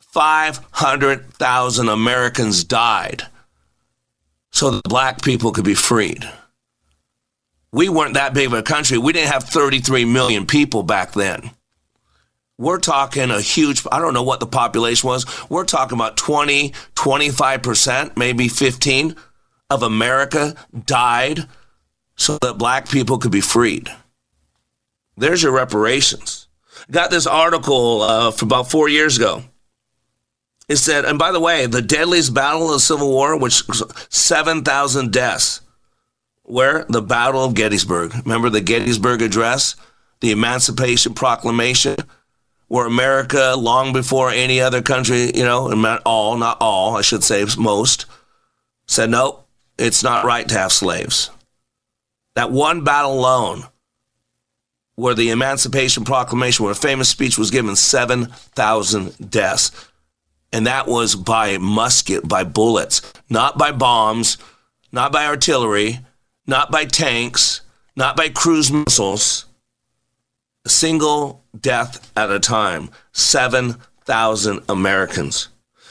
500,000 0.00 1.88
Americans 1.88 2.64
died 2.64 3.22
so 4.50 4.72
that 4.72 4.82
black 4.82 5.22
people 5.22 5.52
could 5.52 5.64
be 5.64 5.74
freed. 5.74 6.28
We 7.72 7.88
weren't 7.88 8.14
that 8.14 8.34
big 8.34 8.46
of 8.46 8.52
a 8.54 8.62
country. 8.62 8.98
We 8.98 9.12
didn't 9.12 9.32
have 9.32 9.44
33 9.44 10.04
million 10.04 10.46
people 10.46 10.82
back 10.82 11.12
then. 11.12 11.50
We're 12.56 12.78
talking 12.78 13.30
a 13.30 13.40
huge, 13.40 13.86
I 13.92 14.00
don't 14.00 14.14
know 14.14 14.22
what 14.24 14.40
the 14.40 14.46
population 14.46 15.08
was. 15.08 15.26
We're 15.48 15.64
talking 15.64 15.96
about 15.96 16.16
20, 16.16 16.70
25%, 16.96 18.16
maybe 18.16 18.48
15 18.48 19.14
of 19.70 19.82
America 19.82 20.56
died 20.86 21.46
so 22.16 22.36
that 22.42 22.58
black 22.58 22.88
people 22.88 23.18
could 23.18 23.30
be 23.30 23.40
freed. 23.40 23.88
There's 25.16 25.42
your 25.42 25.52
reparations. 25.52 26.48
Got 26.90 27.10
this 27.10 27.26
article 27.26 28.02
uh, 28.02 28.30
from 28.32 28.48
about 28.48 28.70
four 28.70 28.88
years 28.88 29.16
ago. 29.16 29.44
It 30.68 30.76
said, 30.76 31.04
and 31.04 31.18
by 31.18 31.32
the 31.32 31.40
way, 31.40 31.66
the 31.66 31.82
deadliest 31.82 32.34
battle 32.34 32.66
of 32.66 32.72
the 32.72 32.80
Civil 32.80 33.08
War, 33.08 33.38
which 33.38 33.62
7,000 34.10 35.12
deaths. 35.12 35.60
Where? 36.48 36.84
The 36.88 37.02
Battle 37.02 37.44
of 37.44 37.54
Gettysburg. 37.54 38.14
Remember 38.24 38.48
the 38.48 38.60
Gettysburg 38.60 39.22
Address? 39.22 39.76
The 40.20 40.30
Emancipation 40.30 41.14
Proclamation? 41.14 41.96
Where 42.68 42.86
America, 42.86 43.54
long 43.56 43.92
before 43.92 44.30
any 44.30 44.60
other 44.60 44.82
country, 44.82 45.30
you 45.34 45.44
know, 45.44 45.70
all, 46.04 46.36
not 46.36 46.58
all, 46.60 46.96
I 46.96 47.02
should 47.02 47.22
say 47.22 47.44
most, 47.58 48.06
said, 48.86 49.10
no, 49.10 49.44
it's 49.78 50.02
not 50.02 50.24
right 50.24 50.48
to 50.48 50.58
have 50.58 50.72
slaves. 50.72 51.30
That 52.34 52.50
one 52.50 52.84
battle 52.84 53.12
alone, 53.12 53.64
where 54.96 55.14
the 55.14 55.30
Emancipation 55.30 56.04
Proclamation, 56.04 56.64
where 56.64 56.72
a 56.72 56.76
famous 56.76 57.08
speech 57.08 57.38
was 57.38 57.50
given, 57.50 57.76
7,000 57.76 59.30
deaths 59.30 59.88
and 60.52 60.66
that 60.66 60.86
was 60.86 61.14
by 61.14 61.58
musket, 61.58 62.26
by 62.26 62.44
bullets, 62.44 63.02
not 63.28 63.58
by 63.58 63.72
bombs, 63.72 64.38
not 64.92 65.12
by 65.12 65.26
artillery, 65.26 66.00
not 66.48 66.72
by 66.72 66.86
tanks, 66.86 67.60
not 67.94 68.16
by 68.16 68.30
cruise 68.30 68.72
missiles. 68.72 69.44
A 70.64 70.68
single 70.68 71.44
death 71.58 72.10
at 72.16 72.32
a 72.32 72.40
time, 72.40 72.90
7,000 73.12 74.60
Americans. 74.68 75.48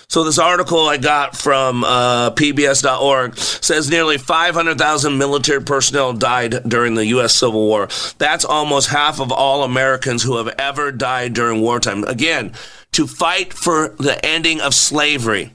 So, 0.09 0.23
this 0.23 0.39
article 0.39 0.87
I 0.87 0.95
got 0.95 1.35
from 1.35 1.83
uh, 1.83 2.31
PBS.org 2.31 3.37
says 3.37 3.89
nearly 3.89 4.17
500,000 4.17 5.17
military 5.17 5.61
personnel 5.61 6.13
died 6.13 6.63
during 6.65 6.95
the 6.95 7.07
U.S. 7.07 7.35
Civil 7.35 7.67
War. 7.67 7.89
That's 8.17 8.45
almost 8.45 8.87
half 8.87 9.19
of 9.19 9.33
all 9.33 9.63
Americans 9.63 10.23
who 10.23 10.37
have 10.37 10.47
ever 10.57 10.93
died 10.93 11.33
during 11.33 11.59
wartime. 11.59 12.05
Again, 12.05 12.53
to 12.93 13.05
fight 13.05 13.51
for 13.51 13.89
the 13.99 14.17
ending 14.25 14.61
of 14.61 14.73
slavery. 14.73 15.53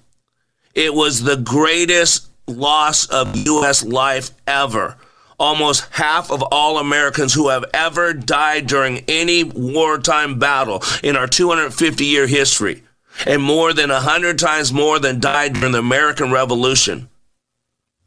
It 0.74 0.92
was 0.92 1.22
the 1.22 1.36
greatest 1.36 2.28
loss 2.46 3.06
of 3.06 3.36
U.S. 3.36 3.84
life 3.84 4.30
ever. 4.46 4.96
Almost 5.38 5.88
half 5.90 6.30
of 6.30 6.42
all 6.52 6.78
Americans 6.78 7.34
who 7.34 7.48
have 7.48 7.64
ever 7.74 8.12
died 8.12 8.66
during 8.66 8.98
any 9.08 9.42
wartime 9.42 10.38
battle 10.38 10.82
in 11.02 11.16
our 11.16 11.26
250 11.26 12.04
year 12.04 12.26
history, 12.26 12.84
and 13.26 13.42
more 13.42 13.72
than 13.72 13.90
100 13.90 14.38
times 14.38 14.72
more 14.72 14.98
than 14.98 15.18
died 15.18 15.54
during 15.54 15.72
the 15.72 15.78
American 15.78 16.30
Revolution. 16.30 17.08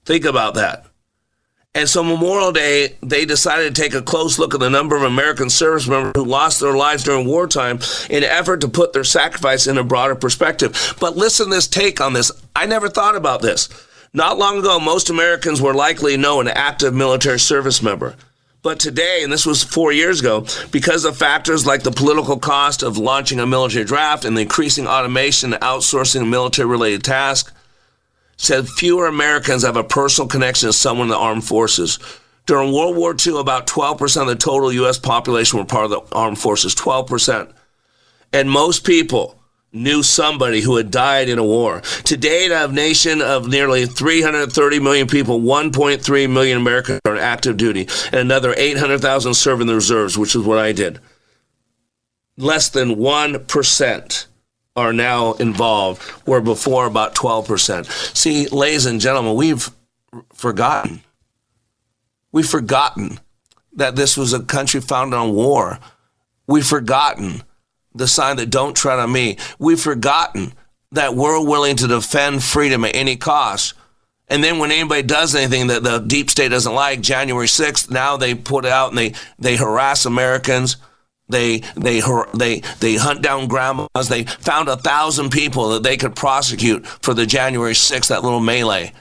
Think 0.06 0.24
about 0.24 0.54
that. 0.54 0.86
And 1.76 1.90
so 1.90 2.04
Memorial 2.04 2.54
Day, 2.54 2.96
they 3.02 3.26
decided 3.26 3.76
to 3.76 3.82
take 3.82 3.94
a 3.94 4.02
close 4.02 4.40
look 4.40 4.54
at 4.54 4.62
the 4.62 4.70
number 4.70 4.96
of 4.96 5.04
American 5.04 5.50
service 5.50 5.90
members 5.90 6.14
who 6.16 6.24
lost 6.24 6.62
their 6.62 6.76
lives 6.76 7.04
during 7.04 7.28
wartime 7.28 7.80
in 8.10 8.24
an 8.24 8.30
effort 8.30 8.62
to 8.62 8.70
put 8.70 8.94
their 8.94 9.04
sacrifice 9.04 9.68
in 9.68 9.78
a 9.78 9.84
broader 9.84 10.16
perspective. 10.16 10.96
But 11.02 11.18
listen 11.18 11.50
to 11.50 11.56
this 11.56 11.68
take 11.68 12.00
on 12.00 12.14
this. 12.14 12.32
I 12.56 12.66
never 12.66 12.88
thought 12.88 13.18
about 13.18 13.42
this. 13.42 13.68
Not 14.16 14.38
long 14.38 14.60
ago, 14.60 14.80
most 14.80 15.10
Americans 15.10 15.62
were 15.62 15.74
likely 15.74 16.14
to 16.14 16.18
know 16.18 16.40
an 16.40 16.48
active 16.48 16.94
military 16.94 17.38
service 17.38 17.82
member. 17.82 18.16
But 18.62 18.80
today, 18.80 19.20
and 19.24 19.32
this 19.32 19.46
was 19.46 19.62
four 19.62 19.92
years 19.92 20.22
ago, 20.22 20.46
because 20.72 21.04
of 21.04 21.18
factors 21.18 21.66
like 21.66 21.84
the 21.84 21.92
political 21.92 22.40
cost 22.40 22.82
of 22.82 22.98
launching 22.98 23.42
a 23.42 23.46
military 23.46 23.84
draft 23.84 24.24
and 24.24 24.38
the 24.38 24.44
increasing 24.44 24.88
automation 24.88 25.52
and 25.52 25.62
outsourcing 25.62 26.30
military 26.30 26.66
related 26.66 27.04
tasks, 27.04 27.52
said 28.38 28.70
fewer 28.70 29.08
Americans 29.08 29.64
have 29.64 29.76
a 29.76 29.84
personal 29.84 30.30
connection 30.30 30.70
to 30.70 30.74
someone 30.74 31.08
in 31.08 31.12
the 31.12 31.18
armed 31.18 31.44
forces. 31.44 32.00
During 32.46 32.72
World 32.72 32.96
War 32.96 33.14
II, 33.14 33.38
about 33.38 33.68
12% 33.68 34.22
of 34.22 34.28
the 34.28 34.36
total 34.38 34.72
U.S. 34.72 34.98
population 34.98 35.60
were 35.60 35.66
part 35.66 35.86
of 35.86 35.92
the 35.92 36.16
armed 36.16 36.40
forces, 36.40 36.74
12%. 36.74 37.52
And 38.32 38.50
most 38.50 38.86
people 38.86 39.38
knew 39.76 40.02
somebody 40.02 40.62
who 40.62 40.78
had 40.78 40.90
died 40.90 41.30
in 41.30 41.38
a 41.38 41.44
war. 41.44 41.82
Today, 42.04 42.50
a 42.52 42.68
nation 42.68 43.22
of 43.22 43.48
nearly 43.48 43.86
330 43.86 44.80
million 44.80 45.08
people, 45.08 45.42
1.3 45.42 46.30
million 46.32 46.58
Americans 46.58 47.02
are 47.06 47.14
on 47.14 47.20
active 47.20 47.58
duty, 47.58 47.88
and 48.06 48.16
another 48.16 48.54
800,000 48.58 49.34
serve 49.34 49.62
in 49.62 49.68
the 49.68 49.76
reserves, 49.76 50.18
which 50.18 50.36
is 50.36 50.44
what 50.44 50.58
I 50.58 50.72
did. 50.72 51.00
Less 52.38 52.70
than 52.70 52.96
1% 52.96 54.26
are 54.76 54.94
now 54.94 55.34
involved, 55.34 56.02
where 56.26 56.42
before 56.42 56.86
about 56.86 57.16
12%. 57.16 57.86
See, 58.16 58.48
ladies 58.48 58.86
and 58.86 59.00
gentlemen, 59.00 59.36
we've 59.36 59.70
forgotten. 60.34 61.02
We've 62.32 62.48
forgotten 62.48 63.20
that 63.74 63.96
this 63.96 64.18
was 64.18 64.34
a 64.34 64.44
country 64.44 64.82
founded 64.82 65.18
on 65.18 65.34
war. 65.34 65.80
We've 66.48 66.66
forgotten 66.66 67.44
the 67.96 68.08
sign 68.08 68.38
that 68.38 68.50
don't 68.50 68.76
tread 68.76 69.00
on 69.00 69.12
me. 69.12 69.38
We've 69.58 69.80
forgotten 69.80 70.54
that 70.92 71.16
we're 71.16 71.44
willing 71.44 71.76
to 71.78 71.88
defend 71.88 72.44
freedom 72.44 72.86
at 72.86 72.96
any 72.96 73.16
cost. 73.16 73.74
And 74.28 74.44
then 74.44 74.60
when 74.60 74.72
anybody 74.72 75.04
does 75.04 75.36
anything 75.36 75.68
that 75.68 75.84
the 75.84 76.00
deep 76.00 76.30
state 76.30 76.50
doesn't 76.50 76.74
like, 76.74 77.02
January 77.02 77.48
6th, 77.48 77.92
now 77.92 78.18
they 78.18 78.36
put 78.36 78.66
it 78.66 78.72
out 78.72 78.90
and 78.90 78.98
they, 78.98 79.14
they 79.40 79.56
harass 79.56 80.06
Americans 80.06 80.78
they 81.28 81.60
they 81.76 82.02
they 82.34 82.62
they 82.80 82.96
hunt 82.96 83.22
down 83.22 83.48
grandmas. 83.48 84.10
They 84.10 84.26
found 84.26 84.70
a 84.70 84.78
thousand 84.78 85.32
people 85.32 85.70
that 85.70 85.84
they 85.84 85.98
could 85.98 86.16
prosecute 86.16 86.86
for 86.86 87.14
the 87.14 87.26
January 87.26 87.74
6th, 87.74 88.10
that 88.10 88.24
little 88.24 88.40
melee. 88.40 88.94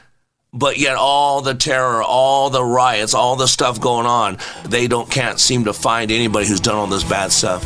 But 0.52 0.78
yet 0.78 0.96
all 0.96 1.42
the 1.42 1.54
terror, 1.54 2.02
all 2.02 2.48
the 2.48 2.64
riots, 2.64 3.12
all 3.12 3.36
the 3.36 3.48
stuff 3.48 3.80
going 3.80 4.06
on, 4.06 4.38
they 4.64 4.86
don't 4.86 5.10
can't 5.10 5.40
seem 5.40 5.64
to 5.64 5.72
find 5.72 6.10
anybody 6.10 6.46
who's 6.46 6.60
done 6.60 6.76
all 6.76 6.86
this 6.86 7.04
bad 7.04 7.32
stuff. 7.32 7.64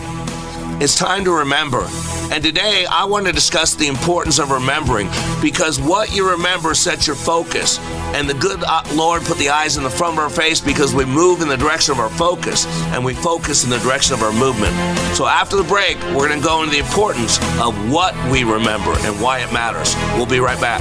It's 0.81 0.95
time 0.95 1.25
to 1.25 1.33
remember. 1.33 1.89
And 2.31 2.41
today 2.41 2.87
I 2.89 3.05
want 3.05 3.27
to 3.27 3.33
discuss 3.33 3.75
the 3.75 3.89
importance 3.89 4.39
of 4.39 4.53
remembering 4.53 5.09
because 5.43 5.81
what 5.81 6.15
you 6.15 6.31
remember 6.31 6.73
sets 6.73 7.05
your 7.05 7.17
focus. 7.17 7.81
And 8.15 8.31
the 8.31 8.35
good 8.35 8.63
uh, 8.63 8.85
Lord 8.95 9.23
put 9.23 9.39
the 9.39 9.49
eyes 9.49 9.77
in 9.77 9.83
the 9.83 9.91
front 9.91 10.13
of 10.13 10.21
our 10.21 10.31
face 10.31 10.61
because 10.61 10.95
we 10.95 11.05
move 11.05 11.43
in 11.43 11.49
the 11.49 11.57
direction 11.57 11.91
of 11.91 11.99
our 11.99 12.09
focus 12.11 12.65
and 12.95 13.05
we 13.05 13.13
focus 13.13 13.65
in 13.65 13.71
the 13.71 13.79
direction 13.79 14.15
of 14.15 14.23
our 14.23 14.33
movement. 14.33 14.73
So 15.17 15.27
after 15.27 15.57
the 15.57 15.65
break, 15.65 15.97
we're 16.15 16.29
going 16.29 16.41
to 16.41 16.47
go 16.47 16.63
into 16.63 16.71
the 16.71 16.81
importance 16.81 17.39
of 17.61 17.75
what 17.91 18.15
we 18.31 18.45
remember 18.45 18.93
and 18.99 19.21
why 19.21 19.41
it 19.41 19.53
matters. 19.53 19.97
We'll 20.15 20.27
be 20.27 20.39
right 20.39 20.61
back. 20.61 20.81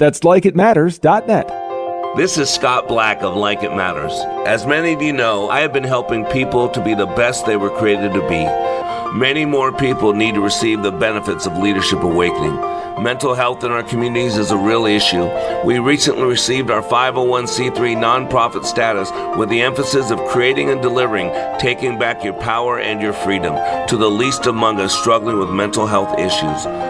That's 0.00 0.20
likeitmatters.net. 0.20 2.16
This 2.16 2.38
is 2.38 2.48
Scott 2.48 2.88
Black 2.88 3.20
of 3.22 3.36
Like 3.36 3.62
It 3.62 3.76
Matters. 3.76 4.14
As 4.46 4.66
many 4.66 4.94
of 4.94 5.02
you 5.02 5.12
know, 5.12 5.50
I 5.50 5.60
have 5.60 5.74
been 5.74 5.84
helping 5.84 6.24
people 6.24 6.70
to 6.70 6.82
be 6.82 6.94
the 6.94 7.04
best 7.04 7.44
they 7.44 7.58
were 7.58 7.68
created 7.68 8.14
to 8.14 8.26
be. 8.26 8.46
Many 9.18 9.44
more 9.44 9.70
people 9.72 10.14
need 10.14 10.36
to 10.36 10.40
receive 10.40 10.82
the 10.82 10.90
benefits 10.90 11.44
of 11.44 11.58
Leadership 11.58 12.00
Awakening. 12.00 12.56
Mental 13.02 13.34
health 13.34 13.62
in 13.62 13.72
our 13.72 13.82
communities 13.82 14.38
is 14.38 14.52
a 14.52 14.56
real 14.56 14.86
issue. 14.86 15.28
We 15.66 15.78
recently 15.80 16.24
received 16.24 16.70
our 16.70 16.82
501c3 16.82 17.74
nonprofit 17.96 18.64
status 18.64 19.10
with 19.38 19.50
the 19.50 19.60
emphasis 19.60 20.10
of 20.10 20.18
creating 20.28 20.70
and 20.70 20.80
delivering, 20.80 21.30
taking 21.58 21.98
back 21.98 22.24
your 22.24 22.34
power 22.40 22.78
and 22.78 23.02
your 23.02 23.12
freedom 23.12 23.54
to 23.88 23.96
the 23.98 24.10
least 24.10 24.46
among 24.46 24.80
us 24.80 24.98
struggling 24.98 25.38
with 25.38 25.50
mental 25.50 25.86
health 25.86 26.18
issues. 26.18 26.89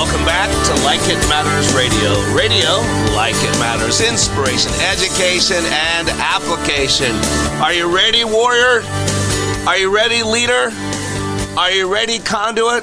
Welcome 0.00 0.24
back 0.24 0.48
to 0.64 0.82
Like 0.82 1.00
It 1.02 1.18
Matters 1.28 1.74
Radio. 1.74 2.12
Radio, 2.34 2.78
like 3.14 3.34
it 3.36 3.58
matters. 3.58 4.00
Inspiration, 4.00 4.72
education, 4.80 5.62
and 5.66 6.08
application. 6.08 7.14
Are 7.60 7.74
you 7.74 7.94
ready, 7.94 8.24
warrior? 8.24 8.80
Are 9.68 9.76
you 9.76 9.94
ready, 9.94 10.22
leader? 10.22 10.70
Are 11.58 11.70
you 11.70 11.92
ready, 11.92 12.18
conduit? 12.18 12.82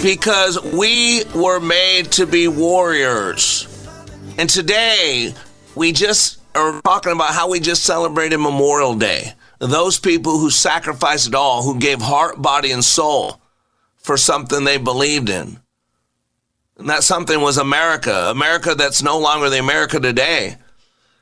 Because 0.00 0.62
we 0.62 1.24
were 1.34 1.58
made 1.58 2.12
to 2.12 2.24
be 2.24 2.46
warriors. 2.46 3.66
And 4.38 4.48
today, 4.48 5.34
we 5.74 5.90
just 5.90 6.38
are 6.54 6.80
talking 6.82 7.10
about 7.10 7.34
how 7.34 7.50
we 7.50 7.58
just 7.58 7.82
celebrated 7.82 8.38
Memorial 8.38 8.94
Day. 8.94 9.32
Those 9.58 9.98
people 9.98 10.38
who 10.38 10.50
sacrificed 10.50 11.26
it 11.26 11.34
all, 11.34 11.64
who 11.64 11.80
gave 11.80 12.00
heart, 12.00 12.40
body, 12.40 12.70
and 12.70 12.84
soul 12.84 13.40
for 13.96 14.16
something 14.16 14.62
they 14.62 14.78
believed 14.78 15.28
in. 15.28 15.58
And 16.82 16.90
that 16.90 17.04
something 17.04 17.40
was 17.40 17.58
America, 17.58 18.26
America 18.28 18.74
that's 18.74 19.04
no 19.04 19.16
longer 19.16 19.48
the 19.48 19.60
America 19.60 20.00
today. 20.00 20.56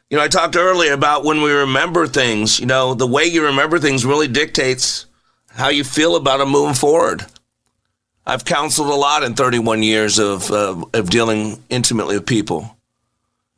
You 0.09 0.17
know, 0.17 0.25
I 0.25 0.29
talked 0.29 0.57
earlier 0.57 0.95
about 0.95 1.23
when 1.23 1.43
we 1.43 1.53
remember 1.53 2.07
things, 2.07 2.59
you 2.59 2.65
know, 2.65 2.95
the 2.95 3.07
way 3.07 3.27
you 3.27 3.45
remember 3.45 3.79
things 3.79 4.07
really 4.07 4.27
dictates 4.27 5.05
how 5.51 5.69
you 5.69 5.85
feel 5.85 6.17
about 6.17 6.39
them 6.39 6.49
moving 6.49 6.73
forward. 6.73 7.27
I've 8.25 8.47
counseled 8.47 8.89
a 8.89 8.95
lot 8.95 9.23
in 9.23 9.35
31 9.35 9.83
years 9.83 10.19
of, 10.19 10.51
uh, 10.51 10.83
of 10.95 11.11
dealing 11.11 11.63
intimately 11.69 12.17
with 12.17 12.25
people. 12.25 12.75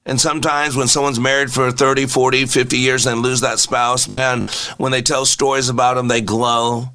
And 0.05 0.21
sometimes 0.21 0.75
when 0.75 0.89
someone's 0.89 1.21
married 1.21 1.53
for 1.53 1.71
30, 1.71 2.07
40, 2.07 2.47
50 2.47 2.79
years 2.79 3.07
and 3.07 3.23
lose 3.23 3.43
that 3.43 3.61
spouse, 3.61 4.09
man, 4.09 4.49
when 4.77 4.91
they 4.91 5.03
tell 5.03 5.25
stories 5.25 5.69
about 5.69 5.95
them, 5.95 6.09
they 6.09 6.21
glow. 6.21 6.87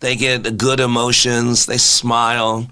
They 0.00 0.16
get 0.16 0.56
good 0.58 0.80
emotions. 0.80 1.66
They 1.66 1.78
smile. 1.78 2.66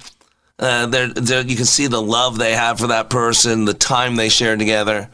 Uh, 0.60 0.86
they're, 0.86 1.08
they're, 1.08 1.42
you 1.42 1.56
can 1.56 1.64
see 1.64 1.86
the 1.86 2.00
love 2.00 2.38
they 2.38 2.52
have 2.52 2.78
for 2.78 2.88
that 2.88 3.08
person, 3.08 3.64
the 3.64 3.74
time 3.74 4.14
they 4.14 4.28
share 4.28 4.56
together. 4.56 5.08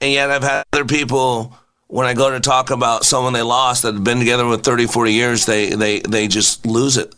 And 0.00 0.12
yet, 0.12 0.30
I've 0.30 0.42
had 0.42 0.64
other 0.72 0.84
people 0.84 1.56
when 1.86 2.06
I 2.06 2.14
go 2.14 2.30
to 2.30 2.40
talk 2.40 2.70
about 2.70 3.04
someone 3.04 3.32
they 3.32 3.42
lost 3.42 3.82
that 3.82 3.94
have 3.94 4.04
been 4.04 4.18
together 4.18 4.46
with 4.46 4.64
30, 4.64 4.86
40 4.86 5.12
years, 5.12 5.46
they, 5.46 5.70
they, 5.70 6.00
they 6.00 6.28
just 6.28 6.64
lose 6.66 6.96
it. 6.96 7.14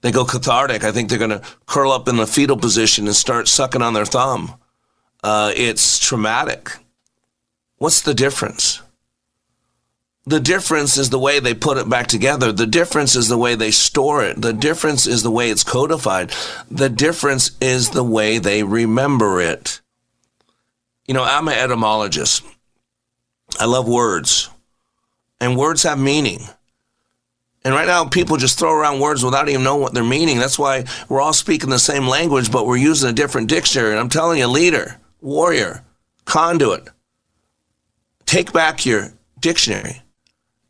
They 0.00 0.12
go 0.12 0.24
cathartic. 0.24 0.84
I 0.84 0.92
think 0.92 1.08
they're 1.08 1.18
going 1.18 1.30
to 1.30 1.42
curl 1.66 1.90
up 1.90 2.08
in 2.08 2.16
the 2.16 2.26
fetal 2.26 2.56
position 2.56 3.06
and 3.06 3.16
start 3.16 3.48
sucking 3.48 3.82
on 3.82 3.94
their 3.94 4.06
thumb. 4.06 4.54
Uh, 5.22 5.52
it's 5.56 5.98
traumatic. 5.98 6.70
What's 7.76 8.02
the 8.02 8.14
difference? 8.14 8.80
The 10.28 10.40
difference 10.40 10.98
is 10.98 11.08
the 11.08 11.18
way 11.18 11.40
they 11.40 11.54
put 11.54 11.78
it 11.78 11.88
back 11.88 12.06
together. 12.06 12.52
The 12.52 12.66
difference 12.66 13.16
is 13.16 13.28
the 13.28 13.38
way 13.38 13.54
they 13.54 13.70
store 13.70 14.22
it. 14.22 14.38
The 14.38 14.52
difference 14.52 15.06
is 15.06 15.22
the 15.22 15.30
way 15.30 15.48
it's 15.48 15.64
codified. 15.64 16.34
The 16.70 16.90
difference 16.90 17.52
is 17.62 17.90
the 17.90 18.04
way 18.04 18.36
they 18.36 18.62
remember 18.62 19.40
it. 19.40 19.80
You 21.06 21.14
know, 21.14 21.24
I'm 21.24 21.48
an 21.48 21.54
etymologist. 21.54 22.44
I 23.58 23.64
love 23.64 23.88
words, 23.88 24.50
and 25.40 25.56
words 25.56 25.84
have 25.84 25.98
meaning. 25.98 26.40
And 27.64 27.74
right 27.74 27.86
now, 27.86 28.04
people 28.04 28.36
just 28.36 28.58
throw 28.58 28.74
around 28.74 29.00
words 29.00 29.24
without 29.24 29.48
even 29.48 29.64
knowing 29.64 29.80
what 29.80 29.94
they're 29.94 30.04
meaning. 30.04 30.38
That's 30.38 30.58
why 30.58 30.84
we're 31.08 31.22
all 31.22 31.32
speaking 31.32 31.70
the 31.70 31.78
same 31.78 32.06
language, 32.06 32.52
but 32.52 32.66
we're 32.66 32.76
using 32.76 33.08
a 33.08 33.14
different 33.14 33.48
dictionary. 33.48 33.92
And 33.92 33.98
I'm 33.98 34.10
telling 34.10 34.40
you, 34.40 34.46
leader, 34.46 35.00
warrior, 35.22 35.84
conduit, 36.26 36.90
take 38.26 38.52
back 38.52 38.84
your 38.84 39.14
dictionary. 39.40 40.02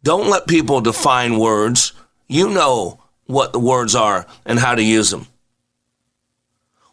Don't 0.02 0.30
let 0.30 0.46
people 0.46 0.80
define 0.80 1.38
words. 1.38 1.92
You 2.26 2.50
know 2.50 3.00
what 3.26 3.52
the 3.52 3.58
words 3.58 3.94
are 3.94 4.26
and 4.44 4.58
how 4.58 4.74
to 4.74 4.82
use 4.82 5.11
them. 5.11 5.26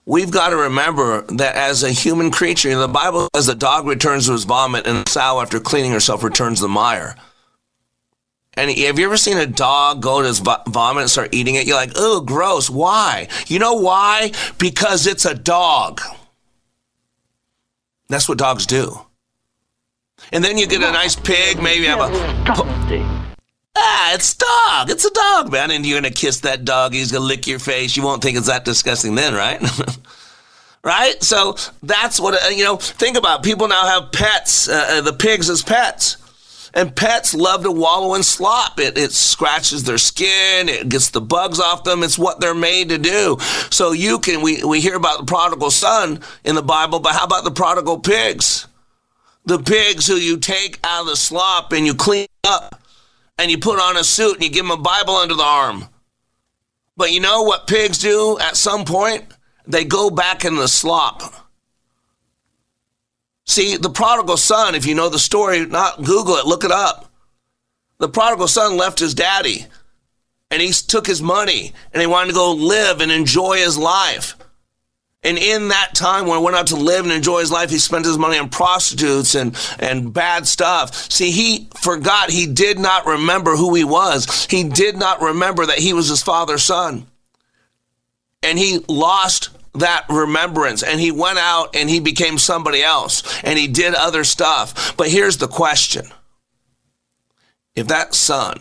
We've 0.07 0.31
got 0.31 0.49
to 0.49 0.55
remember 0.55 1.23
that 1.23 1.55
as 1.55 1.83
a 1.83 1.89
human 1.89 2.29
creature, 2.29 2.75
the 2.75 2.87
Bible 2.87 3.27
says 3.35 3.47
the 3.47 3.55
dog 3.55 3.87
returns 3.87 4.27
to 4.27 4.33
his 4.33 4.43
vomit 4.43 4.85
and 4.85 5.05
the 5.05 5.09
sow, 5.09 5.41
after 5.41 5.59
cleaning 5.59 5.91
herself, 5.91 6.23
returns 6.23 6.59
the 6.59 6.67
mire. 6.67 7.15
And 8.53 8.69
have 8.69 8.99
you 8.99 9.05
ever 9.05 9.17
seen 9.17 9.37
a 9.37 9.47
dog 9.47 10.01
go 10.01 10.21
to 10.21 10.27
his 10.27 10.39
vomit 10.39 11.01
and 11.01 11.09
start 11.09 11.33
eating 11.33 11.55
it? 11.55 11.65
You're 11.65 11.75
like, 11.75 11.93
oh, 11.95 12.21
gross. 12.21 12.69
Why? 12.69 13.27
You 13.47 13.59
know 13.59 13.73
why? 13.73 14.31
Because 14.59 15.07
it's 15.07 15.25
a 15.25 15.33
dog. 15.33 16.01
That's 18.07 18.29
what 18.29 18.37
dogs 18.37 18.65
do. 18.65 19.01
And 20.31 20.43
then 20.43 20.57
you 20.57 20.67
get 20.67 20.81
a 20.81 20.91
nice 20.91 21.15
pig, 21.15 21.61
maybe 21.61 21.85
have 21.85 21.99
a. 21.99 23.25
Ah, 23.77 24.13
it's 24.13 24.33
dog. 24.33 24.89
It's 24.89 25.05
a 25.05 25.11
dog, 25.11 25.51
man. 25.51 25.71
And 25.71 25.85
you're 25.85 25.99
gonna 25.99 26.13
kiss 26.13 26.39
that 26.41 26.65
dog. 26.65 26.93
He's 26.93 27.11
gonna 27.11 27.25
lick 27.25 27.45
your 27.45 27.59
face. 27.59 27.95
You 27.97 28.03
won't 28.03 28.23
think 28.23 28.37
it's 28.37 28.47
that 28.47 28.65
disgusting 28.65 29.15
then, 29.15 29.33
right? 29.33 29.61
right? 30.83 31.21
So 31.21 31.57
that's 31.83 32.19
what 32.19 32.41
uh, 32.45 32.49
you 32.49 32.63
know. 32.63 32.77
Think 32.77 33.17
about. 33.17 33.39
It. 33.39 33.49
People 33.49 33.67
now 33.67 33.85
have 33.85 34.11
pets. 34.11 34.69
Uh, 34.69 34.87
uh, 34.89 35.01
the 35.01 35.13
pigs 35.13 35.49
as 35.49 35.61
pets. 35.61 36.17
And 36.75 36.93
pets 36.93 37.33
love 37.33 37.63
to 37.63 37.71
wallow 37.71 38.15
in 38.15 38.23
slop. 38.23 38.81
It, 38.81 38.97
it 38.97 39.13
scratches 39.13 39.85
their 39.85 39.97
skin. 39.97 40.67
It 40.67 40.89
gets 40.89 41.09
the 41.09 41.21
bugs 41.21 41.57
off 41.57 41.85
them. 41.85 42.03
It's 42.03 42.19
what 42.19 42.41
they're 42.41 42.53
made 42.53 42.89
to 42.89 42.97
do. 42.97 43.37
So 43.69 43.93
you 43.93 44.19
can, 44.19 44.41
we, 44.41 44.61
we 44.61 44.81
hear 44.81 44.95
about 44.95 45.19
the 45.19 45.23
prodigal 45.23 45.71
son 45.71 46.19
in 46.43 46.53
the 46.53 46.61
Bible, 46.61 46.99
but 46.99 47.13
how 47.13 47.23
about 47.23 47.45
the 47.45 47.51
prodigal 47.51 47.99
pigs? 47.99 48.67
The 49.45 49.59
pigs 49.59 50.07
who 50.07 50.15
you 50.15 50.37
take 50.37 50.79
out 50.83 51.01
of 51.01 51.07
the 51.07 51.15
slop 51.15 51.71
and 51.71 51.85
you 51.85 51.93
clean 51.93 52.27
up 52.43 52.81
and 53.37 53.51
you 53.51 53.57
put 53.57 53.79
on 53.79 53.97
a 53.97 54.03
suit 54.03 54.35
and 54.35 54.43
you 54.43 54.49
give 54.49 54.65
them 54.65 54.71
a 54.71 54.81
Bible 54.81 55.15
under 55.15 55.35
the 55.35 55.43
arm. 55.43 55.87
But 56.97 57.11
you 57.11 57.19
know 57.19 57.43
what 57.43 57.67
pigs 57.67 57.99
do 57.99 58.39
at 58.39 58.57
some 58.57 58.85
point? 58.85 59.25
They 59.67 59.83
go 59.83 60.09
back 60.09 60.45
in 60.45 60.55
the 60.55 60.67
slop. 60.67 61.21
See, 63.45 63.77
the 63.77 63.89
prodigal 63.89 64.37
son, 64.37 64.73
if 64.73 64.85
you 64.85 64.95
know 64.95 65.09
the 65.09 65.19
story, 65.19 65.65
not 65.65 66.03
Google 66.03 66.35
it, 66.35 66.45
look 66.45 66.63
it 66.63 66.71
up. 66.71 67.11
The 67.99 68.09
prodigal 68.09 68.47
son 68.47 68.77
left 68.77 68.99
his 68.99 69.13
daddy 69.13 69.67
and 70.49 70.61
he 70.61 70.71
took 70.71 71.05
his 71.05 71.21
money 71.21 71.73
and 71.93 72.01
he 72.01 72.07
wanted 72.07 72.29
to 72.29 72.33
go 72.33 72.53
live 72.53 73.01
and 73.01 73.11
enjoy 73.11 73.57
his 73.57 73.77
life. 73.77 74.35
And 75.25 75.39
in 75.39 75.69
that 75.69 75.95
time 75.95 76.27
when 76.27 76.37
he 76.37 76.43
went 76.45 76.55
out 76.55 76.67
to 76.67 76.75
live 76.75 77.03
and 77.03 77.11
enjoy 77.11 77.39
his 77.39 77.51
life, 77.51 77.71
he 77.71 77.79
spent 77.79 78.05
his 78.05 78.17
money 78.17 78.37
on 78.37 78.47
prostitutes 78.49 79.33
and, 79.33 79.57
and 79.79 80.13
bad 80.13 80.47
stuff. 80.47 81.11
See, 81.11 81.31
he 81.31 81.67
forgot 81.81 82.29
he 82.29 82.45
did 82.45 82.77
not 82.77 83.07
remember 83.07 83.55
who 83.55 83.73
he 83.73 83.83
was. 83.83 84.45
He 84.49 84.63
did 84.63 84.97
not 84.97 85.21
remember 85.21 85.65
that 85.65 85.79
he 85.79 85.93
was 85.93 86.09
his 86.09 86.21
father's 86.21 86.61
son. 86.63 87.07
And 88.43 88.59
he 88.59 88.85
lost 88.87 89.49
that 89.73 90.05
remembrance 90.09 90.83
and 90.83 90.99
he 90.99 91.11
went 91.11 91.39
out 91.39 91.75
and 91.75 91.89
he 91.89 91.99
became 91.99 92.37
somebody 92.37 92.83
else 92.83 93.23
and 93.43 93.57
he 93.57 93.67
did 93.67 93.95
other 93.95 94.23
stuff. 94.23 94.95
But 94.95 95.09
here's 95.09 95.37
the 95.37 95.47
question. 95.47 96.05
If 97.75 97.87
that 97.87 98.13
son 98.13 98.59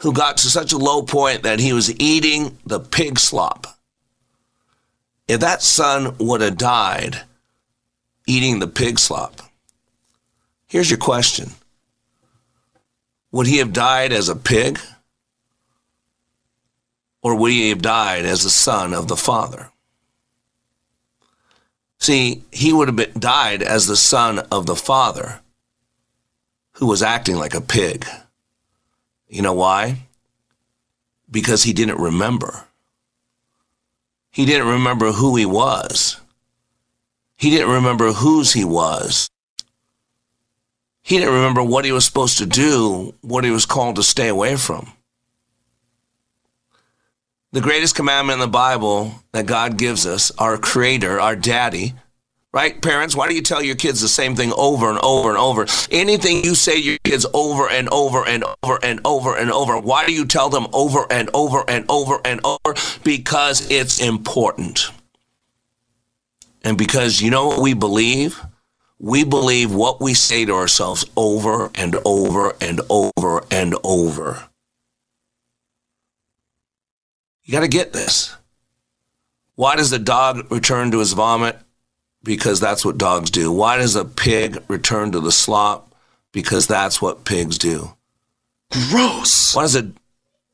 who 0.00 0.12
got 0.12 0.36
to 0.38 0.46
such 0.48 0.74
a 0.74 0.78
low 0.78 1.02
point 1.02 1.44
that 1.44 1.58
he 1.58 1.72
was 1.72 1.98
eating 1.98 2.58
the 2.66 2.80
pig 2.80 3.18
slop, 3.18 3.66
if 5.30 5.38
that 5.38 5.62
son 5.62 6.16
would 6.18 6.40
have 6.40 6.58
died 6.58 7.20
eating 8.26 8.58
the 8.58 8.66
pig 8.66 8.98
slop, 8.98 9.40
here's 10.66 10.90
your 10.90 10.98
question 10.98 11.52
Would 13.30 13.46
he 13.46 13.58
have 13.58 13.72
died 13.72 14.12
as 14.12 14.28
a 14.28 14.34
pig? 14.34 14.80
Or 17.22 17.36
would 17.36 17.52
he 17.52 17.68
have 17.68 17.82
died 17.82 18.24
as 18.24 18.42
the 18.42 18.50
son 18.50 18.92
of 18.92 19.06
the 19.06 19.16
father? 19.16 19.70
See, 21.98 22.42
he 22.50 22.72
would 22.72 22.88
have 22.88 22.96
been, 22.96 23.12
died 23.16 23.62
as 23.62 23.86
the 23.86 23.96
son 23.96 24.40
of 24.50 24.66
the 24.66 24.74
father 24.74 25.40
who 26.72 26.86
was 26.86 27.02
acting 27.02 27.36
like 27.36 27.54
a 27.54 27.60
pig. 27.60 28.04
You 29.28 29.42
know 29.42 29.52
why? 29.52 30.08
Because 31.30 31.62
he 31.62 31.72
didn't 31.72 32.00
remember. 32.00 32.64
He 34.30 34.46
didn't 34.46 34.68
remember 34.68 35.12
who 35.12 35.36
he 35.36 35.46
was. 35.46 36.20
He 37.36 37.50
didn't 37.50 37.70
remember 37.70 38.12
whose 38.12 38.52
he 38.52 38.64
was. 38.64 39.28
He 41.02 41.18
didn't 41.18 41.34
remember 41.34 41.62
what 41.62 41.84
he 41.84 41.92
was 41.92 42.04
supposed 42.04 42.38
to 42.38 42.46
do, 42.46 43.14
what 43.22 43.44
he 43.44 43.50
was 43.50 43.66
called 43.66 43.96
to 43.96 44.02
stay 44.02 44.28
away 44.28 44.56
from. 44.56 44.92
The 47.52 47.60
greatest 47.60 47.96
commandment 47.96 48.36
in 48.36 48.40
the 48.40 48.46
Bible 48.46 49.14
that 49.32 49.46
God 49.46 49.76
gives 49.76 50.06
us, 50.06 50.30
our 50.38 50.56
creator, 50.56 51.20
our 51.20 51.34
daddy, 51.34 51.94
right? 52.52 52.80
Parents, 52.82 53.14
why 53.14 53.28
do 53.28 53.34
you 53.34 53.42
tell 53.42 53.62
your 53.62 53.76
kids 53.76 54.00
the 54.00 54.08
same 54.08 54.34
thing 54.34 54.52
over 54.56 54.88
and 54.90 54.98
over 54.98 55.28
and 55.28 55.38
over? 55.38 55.66
Anything 55.90 56.44
you 56.44 56.54
say 56.54 56.76
your 56.76 56.98
kids 57.04 57.26
over 57.32 57.68
and 57.68 57.88
over 57.90 58.26
and 58.26 58.44
over 58.62 58.78
and 58.82 59.00
over 59.04 59.36
and 59.36 59.50
over, 59.50 59.78
why 59.78 60.06
do 60.06 60.12
you 60.12 60.26
tell 60.26 60.48
them 60.48 60.66
over 60.72 61.06
and 61.10 61.30
over 61.32 61.64
and 61.68 61.84
over 61.88 62.20
and 62.24 62.40
over? 62.44 62.74
Because 63.04 63.70
it's 63.70 64.00
important. 64.00 64.90
And 66.62 66.76
because 66.76 67.20
you 67.20 67.30
know 67.30 67.48
what 67.48 67.62
we 67.62 67.74
believe? 67.74 68.40
We 68.98 69.24
believe 69.24 69.72
what 69.72 70.00
we 70.00 70.12
say 70.12 70.44
to 70.44 70.52
ourselves 70.52 71.06
over 71.16 71.70
and 71.74 71.96
over 72.04 72.54
and 72.60 72.82
over 72.90 73.44
and 73.50 73.74
over. 73.82 74.48
You 77.44 77.52
got 77.52 77.60
to 77.60 77.68
get 77.68 77.94
this. 77.94 78.36
Why 79.54 79.76
does 79.76 79.90
the 79.90 79.98
dog 79.98 80.52
return 80.52 80.90
to 80.90 80.98
his 80.98 81.14
vomit? 81.14 81.58
Because 82.22 82.60
that's 82.60 82.84
what 82.84 82.98
dogs 82.98 83.30
do. 83.30 83.50
Why 83.50 83.78
does 83.78 83.96
a 83.96 84.04
pig 84.04 84.62
return 84.68 85.12
to 85.12 85.20
the 85.20 85.32
slop? 85.32 85.94
Because 86.32 86.66
that's 86.66 87.00
what 87.00 87.24
pigs 87.24 87.56
do. 87.58 87.94
Gross. 88.70 89.54
Why 89.54 89.62
does 89.62 89.76
a 89.76 89.90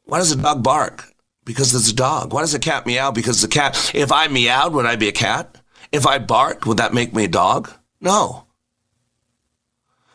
why 0.04 0.18
does 0.18 0.32
a 0.32 0.36
dog 0.36 0.62
bark? 0.62 1.12
Because 1.44 1.74
it's 1.74 1.90
a 1.90 1.94
dog. 1.94 2.32
Why 2.32 2.40
does 2.40 2.54
a 2.54 2.58
cat 2.58 2.86
meow? 2.86 3.10
Because 3.10 3.42
it's 3.42 3.54
a 3.54 3.58
cat. 3.58 3.92
If 3.94 4.12
I 4.12 4.28
meowed, 4.28 4.72
would 4.72 4.86
I 4.86 4.96
be 4.96 5.08
a 5.08 5.12
cat? 5.12 5.60
If 5.92 6.06
I 6.06 6.18
barked, 6.18 6.66
would 6.66 6.78
that 6.78 6.94
make 6.94 7.14
me 7.14 7.24
a 7.24 7.28
dog? 7.28 7.70
No. 8.00 8.46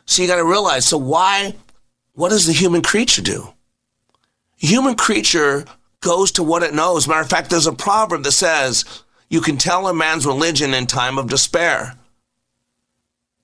So 0.06 0.22
you 0.22 0.28
got 0.28 0.38
to 0.38 0.46
realize. 0.46 0.86
So 0.86 0.98
why? 0.98 1.56
What 2.14 2.30
does 2.30 2.46
the 2.46 2.54
human 2.54 2.82
creature 2.82 3.22
do? 3.22 3.54
Human 4.58 4.96
creature 4.96 5.66
goes 6.02 6.32
to 6.34 6.44
what 6.44 6.64
it 6.64 6.74
knows. 6.74 7.08
Matter 7.08 7.22
of 7.22 7.30
fact, 7.30 7.50
there's 7.50 7.68
a 7.68 7.74
proverb 7.74 8.24
that 8.24 8.32
says, 8.34 9.04
you 9.32 9.40
can 9.40 9.58
tell 9.58 9.88
a 9.88 9.94
man's 9.94 10.28
religion 10.28 10.74
in 10.74 10.86
time 10.86 11.18
of 11.18 11.30
despair. 11.30 11.96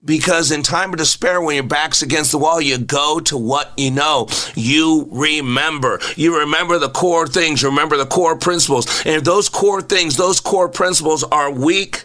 Because 0.03 0.51
in 0.51 0.61
time 0.61 0.91
of 0.91 0.97
despair, 0.97 1.41
when 1.41 1.55
your 1.55 1.63
back's 1.63 2.01
against 2.01 2.31
the 2.31 2.37
wall, 2.37 2.59
you 2.59 2.77
go 2.77 3.21
to 3.21 3.37
what 3.37 3.71
you 3.77 3.89
know. 3.89 4.27
You 4.53 5.07
remember. 5.09 5.99
You 6.17 6.39
remember 6.39 6.77
the 6.77 6.89
core 6.89 7.25
things. 7.25 7.61
You 7.61 7.69
remember 7.69 7.95
the 7.95 8.05
core 8.05 8.37
principles. 8.37 8.85
And 9.05 9.15
if 9.15 9.23
those 9.23 9.47
core 9.47 9.81
things, 9.81 10.17
those 10.17 10.41
core 10.41 10.67
principles 10.67 11.23
are 11.23 11.49
weak, 11.49 12.03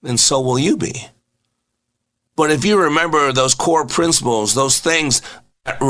then 0.00 0.16
so 0.16 0.40
will 0.40 0.58
you 0.58 0.78
be. 0.78 1.06
But 2.34 2.50
if 2.50 2.64
you 2.64 2.80
remember 2.80 3.30
those 3.32 3.54
core 3.54 3.86
principles, 3.86 4.54
those 4.54 4.80
things 4.80 5.20
that 5.64 5.80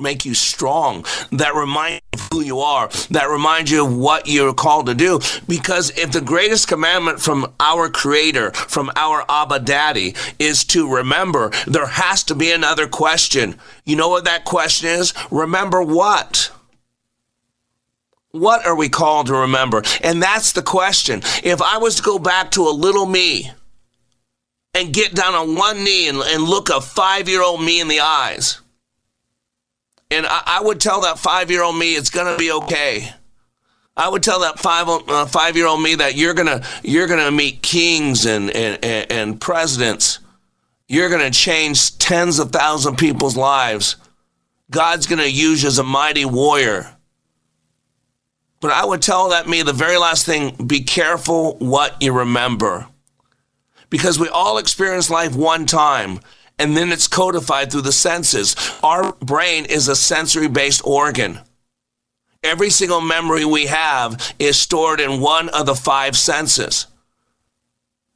make 0.00 0.24
you 0.24 0.34
strong, 0.34 1.04
that 1.32 1.54
remind 1.54 1.94
you 1.94 2.00
of 2.12 2.28
who 2.32 2.40
you 2.40 2.60
are, 2.60 2.88
that 3.10 3.28
remind 3.28 3.70
you 3.70 3.84
of 3.84 3.96
what 3.96 4.26
you're 4.26 4.54
called 4.54 4.86
to 4.86 4.94
do. 4.94 5.20
Because 5.48 5.90
if 5.98 6.12
the 6.12 6.20
greatest 6.20 6.68
commandment 6.68 7.20
from 7.20 7.52
our 7.60 7.88
Creator, 7.88 8.52
from 8.52 8.90
our 8.96 9.24
Abba 9.28 9.60
Daddy, 9.60 10.14
is 10.38 10.64
to 10.66 10.92
remember, 10.92 11.50
there 11.66 11.86
has 11.86 12.22
to 12.24 12.34
be 12.34 12.50
another 12.50 12.86
question. 12.86 13.56
You 13.84 13.96
know 13.96 14.08
what 14.08 14.24
that 14.24 14.44
question 14.44 14.88
is? 14.88 15.12
Remember 15.30 15.82
what? 15.82 16.50
What 18.32 18.64
are 18.64 18.76
we 18.76 18.88
called 18.88 19.26
to 19.26 19.34
remember? 19.34 19.82
And 20.02 20.22
that's 20.22 20.52
the 20.52 20.62
question. 20.62 21.22
If 21.42 21.60
I 21.60 21.78
was 21.78 21.96
to 21.96 22.02
go 22.02 22.18
back 22.18 22.52
to 22.52 22.68
a 22.68 22.70
little 22.70 23.06
me 23.06 23.50
and 24.72 24.92
get 24.92 25.14
down 25.14 25.34
on 25.34 25.56
one 25.56 25.82
knee 25.82 26.08
and, 26.08 26.18
and 26.18 26.44
look 26.44 26.68
a 26.68 26.80
five 26.80 27.28
year 27.28 27.42
old 27.42 27.60
me 27.62 27.80
in 27.80 27.88
the 27.88 28.00
eyes, 28.00 28.60
and 30.10 30.26
I, 30.26 30.42
I 30.46 30.60
would 30.62 30.80
tell 30.80 31.02
that 31.02 31.18
five 31.18 31.50
year 31.50 31.62
old 31.62 31.76
me 31.76 31.94
it's 31.94 32.10
going 32.10 32.30
to 32.30 32.38
be 32.38 32.52
okay. 32.52 33.12
I 33.96 34.08
would 34.08 34.22
tell 34.22 34.40
that 34.40 34.58
five 34.58 34.88
uh, 34.88 35.26
five 35.26 35.56
year 35.56 35.66
old 35.66 35.82
me 35.82 35.96
that 35.96 36.16
you're 36.16 36.32
gonna 36.32 36.62
you're 36.82 37.06
gonna 37.06 37.30
meet 37.30 37.62
kings 37.62 38.24
and 38.24 38.50
and, 38.50 38.82
and, 38.82 39.12
and 39.12 39.40
presidents. 39.40 40.20
You're 40.88 41.10
gonna 41.10 41.30
change 41.30 41.98
tens 41.98 42.38
of 42.38 42.50
thousands 42.50 42.94
of 42.94 42.98
people's 42.98 43.36
lives. 43.36 43.96
God's 44.70 45.06
gonna 45.06 45.26
use 45.26 45.62
you 45.62 45.68
as 45.68 45.78
a 45.78 45.82
mighty 45.82 46.24
warrior. 46.24 46.96
But 48.60 48.72
I 48.72 48.84
would 48.84 49.02
tell 49.02 49.30
that 49.30 49.48
me 49.48 49.62
the 49.62 49.72
very 49.72 49.98
last 49.98 50.24
thing: 50.24 50.54
be 50.66 50.80
careful 50.80 51.56
what 51.58 52.00
you 52.00 52.12
remember, 52.12 52.86
because 53.90 54.18
we 54.18 54.28
all 54.28 54.56
experience 54.56 55.10
life 55.10 55.34
one 55.34 55.66
time 55.66 56.20
and 56.60 56.76
then 56.76 56.92
it's 56.92 57.08
codified 57.08 57.72
through 57.72 57.80
the 57.80 57.90
senses. 57.90 58.54
Our 58.82 59.14
brain 59.14 59.64
is 59.64 59.88
a 59.88 59.96
sensory 59.96 60.46
based 60.46 60.82
organ. 60.84 61.40
Every 62.44 62.68
single 62.68 63.00
memory 63.00 63.46
we 63.46 63.66
have 63.66 64.34
is 64.38 64.58
stored 64.58 65.00
in 65.00 65.20
one 65.20 65.48
of 65.48 65.64
the 65.64 65.74
five 65.74 66.16
senses. 66.16 66.86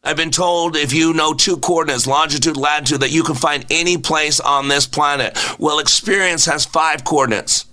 I've 0.03 0.19
been 0.19 0.31
told 0.31 0.77
if 0.77 0.93
you 0.93 1.15
know 1.15 1.33
two 1.33 1.57
coordinates, 1.57 2.07
longitude, 2.07 2.59
latitude, 2.59 3.01
that 3.01 3.11
you 3.11 3.23
can 3.23 3.35
find 3.35 3.65
any 3.71 3.97
place 3.97 4.41
on 4.41 4.69
this 4.69 4.87
planet. 4.87 5.39
Well, 5.59 5.79
experience 5.79 6.45
has 6.45 6.67
five 6.67 7.03
coordinates. 7.03 7.65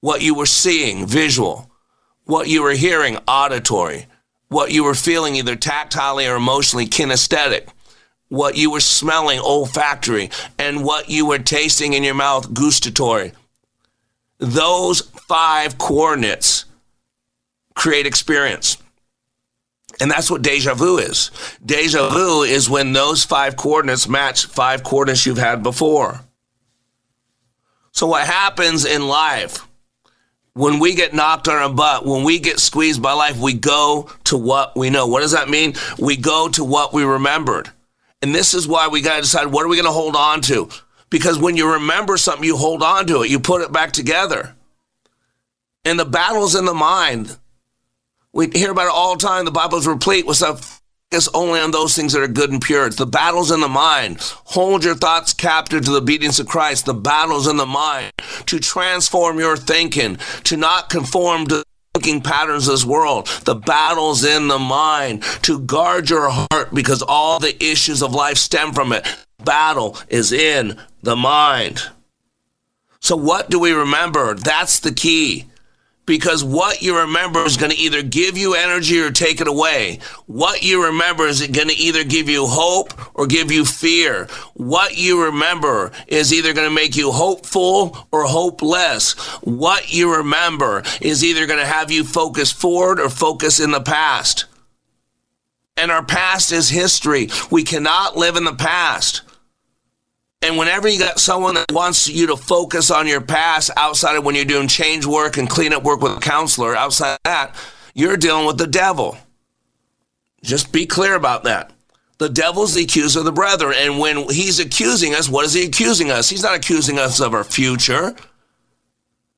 What 0.00 0.20
you 0.20 0.34
were 0.34 0.46
seeing, 0.46 1.06
visual. 1.06 1.70
What 2.24 2.48
you 2.48 2.62
were 2.62 2.72
hearing, 2.72 3.16
auditory. 3.26 4.06
What 4.48 4.72
you 4.72 4.84
were 4.84 4.94
feeling, 4.94 5.36
either 5.36 5.56
tactilely 5.56 6.30
or 6.30 6.36
emotionally, 6.36 6.86
kinesthetic 6.86 7.68
what 8.28 8.56
you 8.56 8.70
were 8.70 8.80
smelling 8.80 9.38
olfactory 9.38 10.30
and 10.58 10.84
what 10.84 11.08
you 11.08 11.26
were 11.26 11.38
tasting 11.38 11.92
in 11.92 12.02
your 12.02 12.14
mouth 12.14 12.52
gustatory. 12.52 13.32
Those 14.38 15.00
five 15.00 15.78
coordinates 15.78 16.64
create 17.74 18.06
experience. 18.06 18.78
And 20.00 20.10
that's 20.10 20.30
what 20.30 20.42
deja 20.42 20.74
vu 20.74 20.98
is. 20.98 21.30
Deja 21.64 22.10
vu 22.10 22.42
is 22.42 22.68
when 22.68 22.92
those 22.92 23.24
five 23.24 23.56
coordinates 23.56 24.08
match 24.08 24.46
five 24.46 24.82
coordinates 24.82 25.24
you've 25.24 25.38
had 25.38 25.62
before. 25.62 26.20
So, 27.92 28.06
what 28.06 28.26
happens 28.26 28.84
in 28.84 29.08
life 29.08 29.66
when 30.52 30.78
we 30.78 30.94
get 30.94 31.14
knocked 31.14 31.48
on 31.48 31.56
our 31.56 31.72
butt, 31.72 32.04
when 32.06 32.24
we 32.24 32.38
get 32.38 32.58
squeezed 32.58 33.02
by 33.02 33.12
life, 33.12 33.38
we 33.38 33.52
go 33.52 34.10
to 34.24 34.38
what 34.38 34.76
we 34.76 34.88
know. 34.88 35.06
What 35.06 35.20
does 35.20 35.32
that 35.32 35.50
mean? 35.50 35.74
We 35.98 36.16
go 36.16 36.48
to 36.48 36.64
what 36.64 36.94
we 36.94 37.04
remembered. 37.04 37.70
And 38.22 38.34
this 38.34 38.54
is 38.54 38.66
why 38.66 38.88
we 38.88 39.02
got 39.02 39.16
to 39.16 39.22
decide 39.22 39.46
what 39.46 39.64
are 39.64 39.68
we 39.68 39.76
going 39.76 39.86
to 39.86 39.92
hold 39.92 40.16
on 40.16 40.40
to? 40.42 40.68
Because 41.10 41.38
when 41.38 41.56
you 41.56 41.74
remember 41.74 42.16
something, 42.16 42.44
you 42.44 42.56
hold 42.56 42.82
on 42.82 43.06
to 43.06 43.22
it, 43.22 43.30
you 43.30 43.38
put 43.38 43.62
it 43.62 43.72
back 43.72 43.92
together. 43.92 44.54
And 45.84 45.98
the 45.98 46.04
battle's 46.04 46.56
in 46.56 46.64
the 46.64 46.74
mind. 46.74 47.36
We 48.32 48.48
hear 48.48 48.72
about 48.72 48.86
it 48.86 48.92
all 48.92 49.16
the 49.16 49.24
time. 49.24 49.44
The 49.44 49.50
Bible's 49.50 49.86
replete 49.86 50.26
with 50.26 50.38
stuff 50.38 50.82
focus 51.10 51.28
only 51.34 51.60
on 51.60 51.70
those 51.70 51.94
things 51.94 52.12
that 52.12 52.22
are 52.22 52.28
good 52.28 52.50
and 52.50 52.60
pure. 52.60 52.86
It's 52.86 52.96
the 52.96 53.06
battle's 53.06 53.50
in 53.50 53.60
the 53.60 53.68
mind. 53.68 54.18
Hold 54.46 54.84
your 54.84 54.94
thoughts 54.94 55.32
captive 55.32 55.84
to 55.84 55.90
the 55.90 55.98
obedience 55.98 56.38
of 56.38 56.46
Christ. 56.46 56.86
The 56.86 56.94
battle's 56.94 57.46
in 57.46 57.56
the 57.56 57.66
mind 57.66 58.12
to 58.46 58.58
transform 58.58 59.38
your 59.38 59.56
thinking, 59.56 60.18
to 60.44 60.56
not 60.56 60.90
conform 60.90 61.46
to 61.48 61.64
patterns 62.20 62.68
of 62.68 62.74
this 62.74 62.84
world. 62.84 63.26
The 63.44 63.54
battle's 63.54 64.24
in 64.24 64.48
the 64.48 64.58
mind 64.58 65.22
to 65.42 65.60
guard 65.60 66.10
your 66.10 66.30
heart 66.30 66.74
because 66.74 67.02
all 67.02 67.38
the 67.38 67.62
issues 67.62 68.02
of 68.02 68.14
life 68.14 68.36
stem 68.36 68.72
from 68.72 68.92
it. 68.92 69.06
Battle 69.44 69.98
is 70.08 70.32
in 70.32 70.78
the 71.02 71.16
mind. 71.16 71.82
So, 73.00 73.16
what 73.16 73.50
do 73.50 73.58
we 73.58 73.72
remember? 73.72 74.34
That's 74.34 74.80
the 74.80 74.92
key 74.92 75.46
because 76.06 76.42
what 76.42 76.82
you 76.82 77.00
remember 77.00 77.44
is 77.44 77.56
going 77.56 77.72
to 77.72 77.78
either 77.78 78.02
give 78.02 78.38
you 78.38 78.54
energy 78.54 79.00
or 79.00 79.10
take 79.10 79.40
it 79.40 79.48
away. 79.48 79.98
What 80.26 80.62
you 80.62 80.84
remember 80.84 81.26
is 81.26 81.44
going 81.46 81.68
to 81.68 81.74
either 81.74 82.04
give 82.04 82.28
you 82.28 82.46
hope 82.46 82.94
or 83.14 83.26
give 83.26 83.50
you 83.50 83.64
fear. 83.64 84.26
What 84.54 84.96
you 84.96 85.24
remember 85.24 85.90
is 86.06 86.32
either 86.32 86.54
going 86.54 86.68
to 86.68 86.74
make 86.74 86.96
you 86.96 87.10
hopeful 87.10 88.06
or 88.12 88.24
hopeless. 88.24 89.12
What 89.42 89.92
you 89.92 90.16
remember 90.16 90.84
is 91.00 91.24
either 91.24 91.46
going 91.46 91.60
to 91.60 91.66
have 91.66 91.90
you 91.90 92.04
focus 92.04 92.52
forward 92.52 93.00
or 93.00 93.10
focus 93.10 93.58
in 93.58 93.72
the 93.72 93.80
past. 93.80 94.46
And 95.76 95.90
our 95.90 96.04
past 96.04 96.52
is 96.52 96.70
history. 96.70 97.28
We 97.50 97.62
cannot 97.62 98.16
live 98.16 98.36
in 98.36 98.44
the 98.44 98.54
past. 98.54 99.22
And 100.46 100.56
whenever 100.56 100.86
you 100.86 101.00
got 101.00 101.18
someone 101.18 101.54
that 101.54 101.72
wants 101.72 102.08
you 102.08 102.28
to 102.28 102.36
focus 102.36 102.92
on 102.92 103.08
your 103.08 103.20
past 103.20 103.72
outside 103.76 104.14
of 104.14 104.24
when 104.24 104.36
you're 104.36 104.44
doing 104.44 104.68
change 104.68 105.04
work 105.04 105.38
and 105.38 105.50
cleanup 105.50 105.82
work 105.82 106.00
with 106.00 106.12
a 106.12 106.20
counselor, 106.20 106.76
outside 106.76 107.14
of 107.14 107.18
that, 107.24 107.56
you're 107.94 108.16
dealing 108.16 108.46
with 108.46 108.56
the 108.56 108.68
devil. 108.68 109.18
Just 110.44 110.70
be 110.70 110.86
clear 110.86 111.16
about 111.16 111.42
that. 111.44 111.72
The 112.18 112.28
devil's 112.28 112.74
the 112.74 112.84
accuser 112.84 113.18
of 113.18 113.24
the 113.24 113.32
brethren. 113.32 113.74
And 113.76 113.98
when 113.98 114.28
he's 114.28 114.60
accusing 114.60 115.16
us, 115.16 115.28
what 115.28 115.46
is 115.46 115.52
he 115.52 115.66
accusing 115.66 116.12
us? 116.12 116.30
He's 116.30 116.44
not 116.44 116.54
accusing 116.54 116.96
us 116.96 117.18
of 117.18 117.34
our 117.34 117.42
future. 117.42 118.14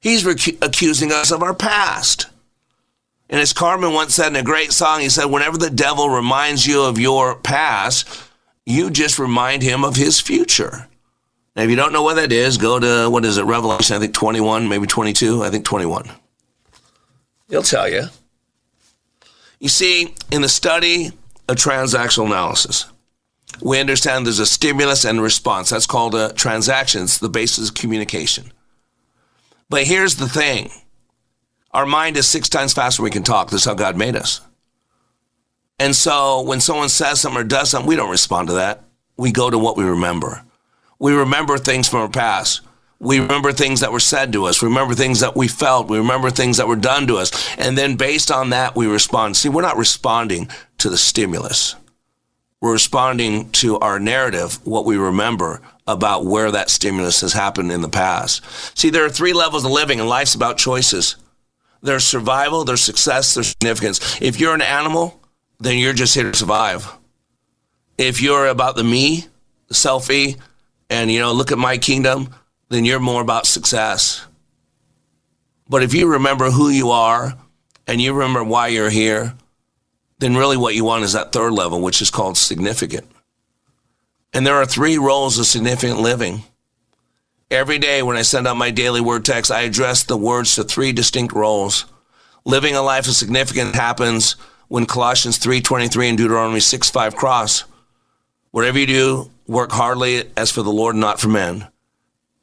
He's 0.01 0.27
accusing 0.27 1.11
us 1.11 1.31
of 1.31 1.43
our 1.43 1.55
past. 1.55 2.27
And 3.31 3.41
as 3.41 3.55
Carman 3.55 3.95
once 3.95 4.15
said 4.15 4.29
in 4.29 4.37
a 4.37 4.43
great 4.43 4.73
song, 4.73 5.01
he 5.01 5.09
said, 5.09 5.25
whenever 5.25 5.57
the 5.57 5.71
devil 5.71 6.11
reminds 6.11 6.67
you 6.67 6.83
of 6.83 6.99
your 6.99 7.35
past, 7.37 8.07
you 8.67 8.91
just 8.91 9.19
remind 9.19 9.63
him 9.63 9.85
of 9.85 9.97
his 9.97 10.21
future. 10.21 10.87
Now, 11.59 11.65
if 11.65 11.71
you 11.71 11.77
don't 11.77 11.93
know 11.93 12.05
what 12.05 12.15
that 12.15 12.31
is, 12.31 12.57
go 12.57 12.79
to, 12.79 13.11
what 13.11 13.25
is 13.25 13.37
it, 13.37 13.43
Revelation, 13.43 13.97
I 13.97 13.99
think 13.99 14.15
21, 14.15 14.69
maybe 14.69 14.87
22, 14.87 15.43
I 15.43 15.51
think 15.51 15.65
21. 15.65 16.09
He'll 17.49 17.65
tell 17.65 17.89
you. 17.89 18.05
You 19.59 19.69
see, 19.69 20.15
in 20.31 20.43
the 20.43 20.49
study 20.49 21.11
of 21.49 21.57
transactional 21.57 22.27
analysis, 22.27 22.87
we 23.61 23.81
understand 23.81 24.25
there's 24.25 24.39
a 24.39 24.47
stimulus 24.47 25.05
and 25.05 25.21
response. 25.21 25.71
That's 25.71 25.85
called 25.85 26.15
uh, 26.15 26.29
a 26.31 26.33
transaction. 26.33 27.03
It's 27.03 27.19
the 27.19 27.29
basis 27.29 27.71
of 27.71 27.75
communication. 27.75 28.53
But 29.69 29.83
here's 29.83 30.15
the 30.15 30.29
thing 30.29 30.71
our 31.73 31.87
mind 31.87 32.17
is 32.17 32.29
six 32.29 32.49
times 32.49 32.73
faster 32.73 32.99
than 32.99 33.05
we 33.05 33.11
can 33.11 33.25
talk. 33.25 33.51
That's 33.51 33.65
how 33.65 33.75
God 33.75 33.97
made 33.97 34.15
us. 34.15 34.43
And 35.81 35.97
so 35.97 36.41
when 36.43 36.61
someone 36.61 36.89
says 36.89 37.21
something 37.21 37.41
or 37.41 37.45
does 37.45 37.71
something, 37.71 37.89
we 37.89 37.97
don't 37.97 38.11
respond 38.11 38.47
to 38.47 38.55
that. 38.55 38.85
We 39.17 39.33
go 39.33 39.51
to 39.51 39.59
what 39.59 39.77
we 39.77 39.83
remember. 39.83 40.45
We 40.99 41.13
remember 41.13 41.59
things 41.59 41.89
from 41.89 42.01
our 42.01 42.09
past. 42.09 42.63
We 43.01 43.21
remember 43.21 43.53
things 43.53 43.81
that 43.81 43.93
were 43.93 44.01
said 44.01 44.33
to 44.33 44.47
us. 44.47 44.61
We 44.61 44.69
remember 44.69 44.95
things 44.95 45.21
that 45.21 45.37
we 45.37 45.47
felt. 45.47 45.89
We 45.89 45.99
remember 45.99 46.31
things 46.31 46.57
that 46.57 46.67
were 46.67 46.77
done 46.77 47.07
to 47.07 47.17
us. 47.17 47.31
And 47.57 47.79
then 47.79 47.97
based 47.97 48.31
on 48.31 48.51
that, 48.51 48.75
we 48.75 48.87
respond. 48.87 49.37
See, 49.37 49.49
we're 49.49 49.63
not 49.63 49.77
responding 49.77 50.49
to 50.79 50.91
the 50.91 50.99
stimulus. 50.99 51.77
We're 52.61 52.73
responding 52.73 53.51
to 53.53 53.79
our 53.79 54.01
narrative, 54.01 54.59
what 54.67 54.85
we 54.85 54.97
remember 54.97 55.61
about 55.87 56.27
where 56.27 56.51
that 56.51 56.71
stimulus 56.71 57.21
has 57.21 57.33
happened 57.33 57.71
in 57.71 57.83
the 57.83 57.89
past. 57.89 58.43
See, 58.77 58.91
there 58.91 59.05
are 59.05 59.11
three 59.11 59.33
levels 59.33 59.65
of 59.65 59.71
living, 59.71 60.01
and 60.01 60.09
life's 60.09 60.35
about 60.35 60.59
choices. 60.59 61.17
There's 61.83 62.05
survival, 62.05 62.65
there's 62.65 62.83
success, 62.83 63.35
there's 63.35 63.51
significance. 63.51 64.21
If 64.21 64.41
you're 64.41 64.55
an 64.55 64.63
animal, 64.63 65.21
then 65.61 65.79
you're 65.79 65.93
just 65.93 66.17
here 66.17 66.31
to 66.31 66.37
survive. 66.37 66.93
If 67.97 68.21
you're 68.21 68.49
about 68.49 68.75
the 68.75 68.83
me, 68.83 69.27
the 69.69 69.75
selfie, 69.75 70.37
and 70.91 71.11
you 71.11 71.21
know, 71.21 71.33
look 71.33 71.53
at 71.53 71.59
my 71.59 71.79
kingdom, 71.79 72.35
then 72.69 72.85
you're 72.85 73.01
more 73.01 73.23
about 73.23 73.47
success. 73.47 74.27
But 75.69 75.83
if 75.83 75.95
you 75.95 76.07
remember 76.07 76.51
who 76.51 76.71
you 76.71 76.91
are 76.91 77.37
and 77.87 78.01
you 78.01 78.15
remember 78.15 78.43
why 78.43 78.69
you're 78.69 78.91
here, 78.91 79.35
then 80.19 80.37
really 80.37 80.57
what 80.57 80.75
you 80.75 80.85
want 80.85 81.05
is 81.05 81.13
that 81.13 81.33
third 81.33 81.53
level, 81.53 81.81
which 81.81 82.03
is 82.03 82.11
called 82.11 82.37
significant. 82.37 83.09
And 84.33 84.47
there 84.47 84.57
are 84.57 84.67
three 84.67 84.99
roles 84.99 85.39
of 85.39 85.47
significant 85.47 86.01
living. 86.01 86.45
Every 87.51 87.79
day 87.79 88.03
when 88.03 88.17
I 88.17 88.23
send 88.23 88.47
out 88.47 88.57
my 88.57 88.71
daily 88.71 89.01
word 89.01 89.25
text, 89.25 89.51
I 89.51 89.63
address 89.63 90.05
the 90.05 90.17
words 90.17 90.55
to 90.55 90.65
three 90.65 90.93
distinct 90.93 91.35
roles. 91.35 91.87
Living 92.45 92.75
a 92.75 92.83
life 92.83 93.07
of 93.09 93.15
significance 93.15 93.75
happens 93.75 94.37
when 94.69 94.85
Colossians 94.85 95.39
3:23 95.39 96.11
and 96.11 96.19
Deuteronomy 96.19 96.61
6:5 96.61 97.17
cross. 97.17 97.65
Whatever 98.51 98.79
you 98.79 98.87
do, 98.87 99.31
work 99.47 99.73
hardly 99.73 100.25
as 100.37 100.51
for 100.51 100.63
the 100.63 100.73
Lord, 100.73 100.97
not 100.97 101.21
for 101.21 101.29
men. 101.29 101.69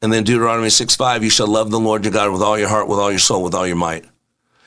And 0.02 0.12
then 0.12 0.24
Deuteronomy 0.24 0.70
6 0.70 0.94
5, 0.94 1.24
you 1.24 1.30
shall 1.30 1.46
love 1.46 1.70
the 1.70 1.80
Lord 1.80 2.04
your 2.04 2.12
God 2.12 2.30
with 2.32 2.42
all 2.42 2.58
your 2.58 2.68
heart, 2.68 2.88
with 2.88 2.98
all 2.98 3.10
your 3.10 3.18
soul, 3.18 3.42
with 3.42 3.54
all 3.54 3.66
your 3.66 3.76
might. 3.76 4.04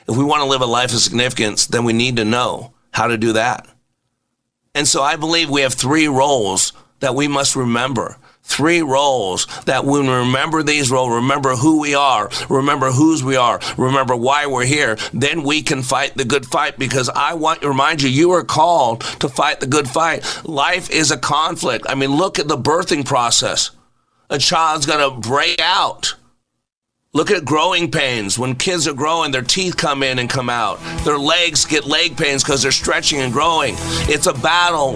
If 0.07 0.17
we 0.17 0.23
want 0.23 0.41
to 0.41 0.49
live 0.49 0.61
a 0.61 0.65
life 0.65 0.91
of 0.91 0.99
significance, 0.99 1.67
then 1.67 1.83
we 1.83 1.93
need 1.93 2.15
to 2.15 2.25
know 2.25 2.73
how 2.91 3.07
to 3.07 3.17
do 3.17 3.33
that. 3.33 3.67
And 4.73 4.87
so 4.87 5.03
I 5.03 5.15
believe 5.15 5.49
we 5.49 5.61
have 5.61 5.73
three 5.73 6.07
roles 6.07 6.73
that 6.99 7.15
we 7.15 7.27
must 7.27 7.55
remember. 7.55 8.17
Three 8.49 8.81
roles 8.81 9.45
that 9.65 9.85
when 9.85 10.07
we 10.07 10.13
remember 10.13 10.63
these 10.63 10.89
roles, 10.89 11.13
remember 11.13 11.55
who 11.55 11.79
we 11.79 11.93
are, 11.93 12.29
remember 12.49 12.91
whose 12.91 13.23
we 13.23 13.35
are, 13.35 13.59
remember 13.77 14.15
why 14.15 14.47
we're 14.47 14.65
here, 14.65 14.97
then 15.13 15.43
we 15.43 15.61
can 15.61 15.83
fight 15.83 16.15
the 16.15 16.25
good 16.25 16.47
fight 16.47 16.77
because 16.77 17.09
I 17.09 17.35
want 17.35 17.61
to 17.61 17.69
remind 17.69 18.01
you, 18.01 18.09
you 18.09 18.31
are 18.31 18.43
called 18.43 19.01
to 19.21 19.29
fight 19.29 19.59
the 19.59 19.67
good 19.67 19.87
fight. 19.87 20.25
Life 20.43 20.89
is 20.89 21.11
a 21.11 21.17
conflict. 21.17 21.85
I 21.87 21.95
mean, 21.95 22.15
look 22.15 22.39
at 22.39 22.47
the 22.47 22.57
birthing 22.57 23.05
process. 23.05 23.69
A 24.31 24.39
child's 24.39 24.87
going 24.87 24.99
to 24.99 25.29
break 25.29 25.61
out. 25.61 26.15
Look 27.11 27.31
at 27.31 27.43
growing 27.43 27.89
pains. 27.89 28.37
When 28.37 28.53
kids 28.53 28.87
are 28.87 28.93
growing, 28.93 29.31
their 29.31 29.41
teeth 29.41 29.75
come 29.75 30.03
in 30.03 30.19
and 30.19 30.29
come 30.29 30.47
out. 30.47 30.77
Their 31.05 31.17
legs 31.17 31.65
get 31.65 31.85
leg 31.85 32.15
pains 32.15 32.43
because 32.43 32.61
they're 32.61 32.71
stretching 32.71 33.19
and 33.19 33.33
growing. 33.33 33.73
It's 34.07 34.27
a 34.27 34.33
battle. 34.33 34.95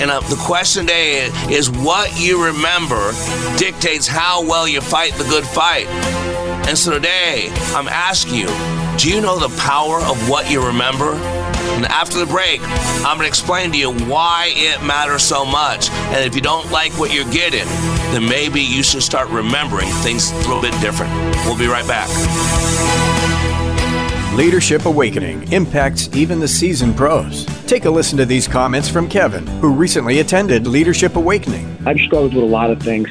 And 0.00 0.08
uh, 0.08 0.20
the 0.20 0.36
question 0.36 0.86
today 0.86 1.24
is 1.50 1.68
what 1.68 2.16
you 2.16 2.44
remember 2.44 3.10
dictates 3.56 4.06
how 4.06 4.46
well 4.46 4.68
you 4.68 4.80
fight 4.80 5.14
the 5.14 5.24
good 5.24 5.42
fight. 5.42 5.88
And 6.68 6.78
so 6.78 6.92
today, 6.92 7.48
I'm 7.74 7.88
asking 7.88 8.36
you 8.36 8.46
do 8.96 9.10
you 9.10 9.20
know 9.20 9.36
the 9.36 9.52
power 9.60 9.98
of 9.98 10.28
what 10.28 10.48
you 10.48 10.64
remember? 10.64 11.51
And 11.74 11.86
after 11.86 12.18
the 12.18 12.26
break, 12.26 12.60
I'm 12.62 13.16
going 13.16 13.20
to 13.20 13.26
explain 13.26 13.72
to 13.72 13.78
you 13.78 13.92
why 14.06 14.52
it 14.54 14.82
matters 14.82 15.22
so 15.22 15.44
much. 15.44 15.90
And 15.90 16.24
if 16.24 16.34
you 16.34 16.40
don't 16.40 16.70
like 16.70 16.92
what 16.98 17.12
you're 17.12 17.30
getting, 17.30 17.66
then 18.12 18.28
maybe 18.28 18.60
you 18.60 18.82
should 18.82 19.02
start 19.02 19.28
remembering 19.28 19.88
things 20.02 20.30
a 20.30 20.36
little 20.38 20.62
bit 20.62 20.78
different. 20.80 21.12
We'll 21.46 21.58
be 21.58 21.66
right 21.66 21.86
back. 21.86 22.08
Leadership 24.36 24.86
Awakening 24.86 25.52
impacts 25.52 26.08
even 26.16 26.40
the 26.40 26.48
seasoned 26.48 26.96
pros. 26.96 27.44
Take 27.66 27.84
a 27.84 27.90
listen 27.90 28.16
to 28.16 28.24
these 28.24 28.48
comments 28.48 28.88
from 28.88 29.06
Kevin, 29.06 29.46
who 29.46 29.70
recently 29.70 30.20
attended 30.20 30.66
Leadership 30.66 31.16
Awakening. 31.16 31.76
I've 31.84 31.98
struggled 31.98 32.34
with 32.34 32.42
a 32.42 32.46
lot 32.46 32.70
of 32.70 32.80
things. 32.80 33.10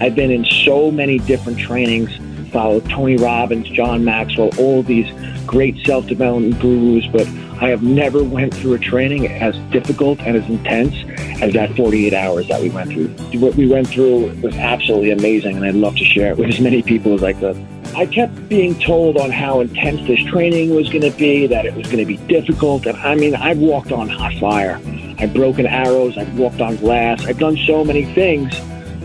I've 0.00 0.14
been 0.14 0.30
in 0.30 0.44
so 0.44 0.92
many 0.92 1.18
different 1.18 1.58
trainings, 1.58 2.10
followed 2.52 2.88
Tony 2.88 3.16
Robbins, 3.16 3.68
John 3.68 4.04
Maxwell, 4.04 4.50
all 4.58 4.84
these 4.84 5.10
great 5.44 5.84
self-development 5.84 6.60
gurus, 6.60 7.06
but 7.06 7.26
I 7.60 7.68
have 7.68 7.82
never 7.82 8.24
went 8.24 8.54
through 8.54 8.72
a 8.72 8.78
training 8.78 9.26
as 9.28 9.54
difficult 9.70 10.18
and 10.20 10.34
as 10.34 10.48
intense 10.48 10.94
as 11.42 11.52
that 11.52 11.76
48 11.76 12.14
hours 12.14 12.48
that 12.48 12.62
we 12.62 12.70
went 12.70 12.90
through. 12.90 13.08
What 13.38 13.54
we 13.54 13.66
went 13.66 13.88
through 13.88 14.32
was 14.40 14.56
absolutely 14.56 15.10
amazing, 15.10 15.56
and 15.56 15.66
I'd 15.66 15.74
love 15.74 15.94
to 15.96 16.04
share 16.04 16.32
it 16.32 16.38
with 16.38 16.48
as 16.54 16.58
many 16.58 16.82
people 16.82 17.14
as 17.14 17.22
I 17.22 17.34
could. 17.34 17.62
I 17.94 18.06
kept 18.06 18.48
being 18.48 18.78
told 18.78 19.18
on 19.18 19.30
how 19.30 19.60
intense 19.60 20.06
this 20.06 20.20
training 20.30 20.74
was 20.74 20.88
going 20.88 21.02
to 21.02 21.16
be, 21.18 21.46
that 21.48 21.66
it 21.66 21.74
was 21.74 21.86
going 21.86 21.98
to 21.98 22.06
be 22.06 22.16
difficult. 22.28 22.86
And 22.86 22.96
I 22.96 23.14
mean, 23.14 23.34
I've 23.34 23.58
walked 23.58 23.92
on 23.92 24.08
hot 24.08 24.32
fire. 24.34 24.80
I've 25.18 25.34
broken 25.34 25.66
arrows. 25.66 26.16
I've 26.16 26.38
walked 26.38 26.62
on 26.62 26.76
glass. 26.76 27.26
I've 27.26 27.38
done 27.38 27.58
so 27.66 27.84
many 27.84 28.06
things. 28.14 28.58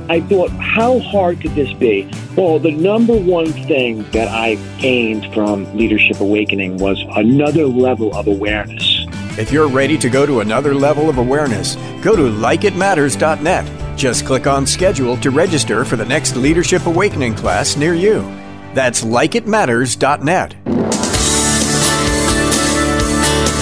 I 0.08 0.22
thought, 0.22 0.52
how 0.52 1.00
hard 1.00 1.42
could 1.42 1.56
this 1.56 1.74
be? 1.74 2.12
Well, 2.36 2.60
the 2.60 2.72
number 2.72 3.16
one 3.18 3.52
thing 3.52 4.04
that 4.12 4.28
I 4.28 4.56
gained 4.80 5.34
from 5.34 5.76
Leadership 5.76 6.20
Awakening 6.20 6.78
was 6.78 7.04
another 7.16 7.66
level 7.66 8.16
of 8.16 8.28
awareness. 8.28 9.08
If 9.38 9.52
you're 9.52 9.68
ready 9.68 9.98
to 9.98 10.10
go 10.10 10.26
to 10.26 10.42
another 10.42 10.76
level 10.76 11.10
of 11.10 11.18
awareness, 11.18 11.76
go 12.04 12.16
to 12.16 12.22
likeitmatters.net. 12.22 13.98
Just 13.98 14.26
click 14.26 14.46
on 14.46 14.68
schedule 14.68 15.18
to 15.18 15.32
register 15.32 15.84
for 15.84 15.96
the 15.96 16.06
next 16.06 16.36
Leadership 16.36 16.86
Awakening 16.86 17.34
class 17.34 17.76
near 17.76 17.94
you. 17.96 18.22
That's 18.74 19.04
likeitmatters.net. 19.04 20.56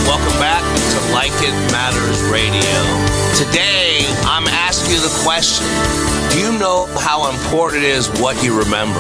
Welcome 0.05 0.39
back 0.39 0.61
to 0.61 1.13
Like 1.13 1.31
It 1.41 1.71
Matters 1.71 2.21
Radio. 2.29 3.13
Today, 3.37 4.05
I'm 4.25 4.47
asking 4.47 4.93
you 4.93 5.01
the 5.01 5.21
question 5.23 5.65
Do 5.65 6.12
you 6.35 6.57
know 6.59 6.87
how 6.99 7.29
important 7.31 7.83
it 7.83 7.89
is 7.89 8.09
what 8.19 8.43
you 8.43 8.57
remember? 8.57 8.99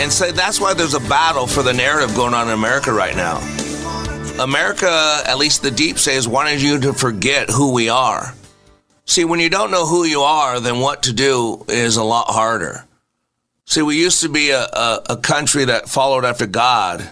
And 0.00 0.12
say 0.12 0.28
so 0.28 0.32
that's 0.32 0.60
why 0.60 0.74
there's 0.74 0.94
a 0.94 1.00
battle 1.00 1.46
for 1.46 1.62
the 1.62 1.72
narrative 1.72 2.14
going 2.14 2.34
on 2.34 2.48
in 2.48 2.54
America 2.54 2.92
right 2.92 3.16
now. 3.16 3.38
America, 4.42 5.20
at 5.26 5.38
least 5.38 5.62
the 5.62 5.70
deep 5.70 5.98
say, 5.98 6.16
is 6.16 6.26
wanting 6.26 6.58
you 6.58 6.80
to 6.80 6.92
forget 6.92 7.50
who 7.50 7.72
we 7.72 7.88
are. 7.88 8.34
See, 9.04 9.24
when 9.24 9.40
you 9.40 9.50
don't 9.50 9.70
know 9.70 9.86
who 9.86 10.04
you 10.04 10.22
are, 10.22 10.58
then 10.60 10.80
what 10.80 11.04
to 11.04 11.12
do 11.12 11.64
is 11.68 11.96
a 11.96 12.04
lot 12.04 12.28
harder. 12.28 12.86
See, 13.66 13.82
we 13.82 14.00
used 14.00 14.22
to 14.22 14.28
be 14.28 14.50
a, 14.50 14.62
a, 14.62 15.02
a, 15.10 15.16
country 15.16 15.64
that 15.66 15.88
followed 15.88 16.24
after 16.24 16.46
God. 16.46 17.10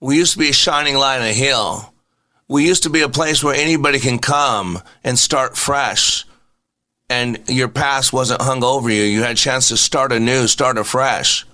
We 0.00 0.16
used 0.16 0.32
to 0.32 0.38
be 0.38 0.50
a 0.50 0.54
shining 0.54 0.96
light 0.96 1.20
on 1.20 1.26
a 1.26 1.32
hill. 1.32 1.92
We 2.48 2.66
used 2.66 2.84
to 2.84 2.90
be 2.90 3.02
a 3.02 3.08
place 3.08 3.44
where 3.44 3.54
anybody 3.54 3.98
can 3.98 4.18
come 4.18 4.80
and 5.04 5.18
start 5.18 5.56
fresh. 5.56 6.24
And 7.10 7.40
your 7.48 7.68
past 7.68 8.12
wasn't 8.12 8.40
hung 8.40 8.64
over 8.64 8.88
you. 8.88 9.02
You 9.02 9.22
had 9.22 9.32
a 9.32 9.34
chance 9.34 9.68
to 9.68 9.76
start 9.76 10.12
anew, 10.12 10.46
start 10.46 10.78
afresh. 10.78 11.44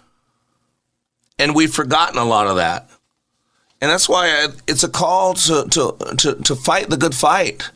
And 1.38 1.54
we've 1.54 1.72
forgotten 1.72 2.18
a 2.18 2.24
lot 2.24 2.46
of 2.46 2.56
that. 2.56 2.88
And 3.80 3.90
that's 3.90 4.08
why 4.08 4.48
it's 4.68 4.84
a 4.84 4.88
call 4.88 5.34
to, 5.34 5.66
to, 5.70 6.14
to, 6.18 6.34
to 6.34 6.54
fight 6.54 6.90
the 6.90 6.96
good 6.96 7.14
fight. 7.14 7.70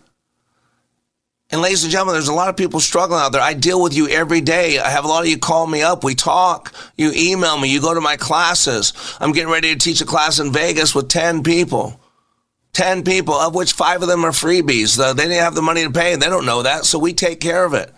And 1.51 1.61
ladies 1.61 1.83
and 1.83 1.91
gentlemen, 1.91 2.15
there's 2.15 2.29
a 2.29 2.35
lot 2.35 2.49
of 2.49 2.57
people 2.57 2.81
struggling 2.81 3.21
out 3.21 3.33
there. 3.33 3.41
I 3.41 3.55
deal 3.55 3.83
with 3.83 3.95
you 3.95 4.09
every 4.09 4.41
day. 4.41 4.79
I 4.79 4.89
have 4.89 5.05
a 5.05 5.09
lot 5.09 5.25
of 5.25 5.29
you 5.29 5.37
call 5.37 5.67
me 5.67 5.83
up. 5.83 6.05
We 6.05 6.15
talk. 6.15 6.73
You 6.97 7.13
email 7.15 7.59
me. 7.59 7.73
You 7.73 7.81
go 7.81 7.93
to 7.93 8.01
my 8.01 8.17
classes. 8.17 8.93
I'm 9.21 9.33
getting 9.33 9.51
ready 9.51 9.73
to 9.73 9.79
teach 9.79 10.01
a 10.01 10.07
class 10.07 10.39
in 10.39 10.53
Vegas 10.53 10.95
with 10.95 11.09
10 11.09 11.43
people. 11.43 12.00
10 12.73 13.05
people, 13.05 13.35
of 13.35 13.55
which 13.55 13.73
five 13.73 14.03
of 14.03 14.09
them 14.09 14.25
are 14.25 14.31
freebies. 14.31 14.99
Uh, 14.99 15.13
they 15.13 15.25
didn't 15.25 15.43
have 15.43 15.55
the 15.55 15.63
money 15.63 15.83
to 15.83 15.91
pay 15.91 16.13
and 16.13 16.23
they 16.23 16.29
don't 16.29 16.47
know 16.47 16.63
that. 16.63 16.85
So 16.85 16.99
we 16.99 17.13
take 17.13 17.41
care 17.41 17.65
of 17.65 17.75
it. 17.75 17.93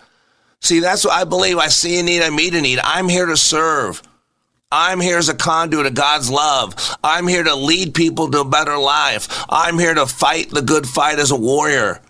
See, 0.61 0.79
that's 0.79 1.05
what 1.05 1.13
I 1.13 1.25
believe. 1.25 1.57
I 1.57 1.67
see 1.67 1.99
a 1.99 2.03
need. 2.03 2.21
I 2.21 2.29
meet 2.29 2.55
a 2.55 2.61
need. 2.61 2.79
I'm 2.83 3.09
here 3.09 3.25
to 3.25 3.37
serve. 3.37 4.01
I'm 4.71 4.99
here 4.99 5.19
as 5.19 5.29
a 5.29 5.35
conduit 5.35 5.85
of 5.85 5.93
God's 5.93 6.31
love. 6.31 6.73
I'm 7.03 7.27
here 7.27 7.43
to 7.43 7.53
lead 7.53 7.93
people 7.93 8.31
to 8.31 8.39
a 8.39 8.45
better 8.45 8.77
life. 8.77 9.45
I'm 9.47 9.77
here 9.77 9.93
to 9.93 10.07
fight 10.07 10.49
the 10.49 10.63
good 10.63 10.87
fight 10.87 11.19
as 11.19 11.29
a 11.29 11.35
warrior. 11.35 12.01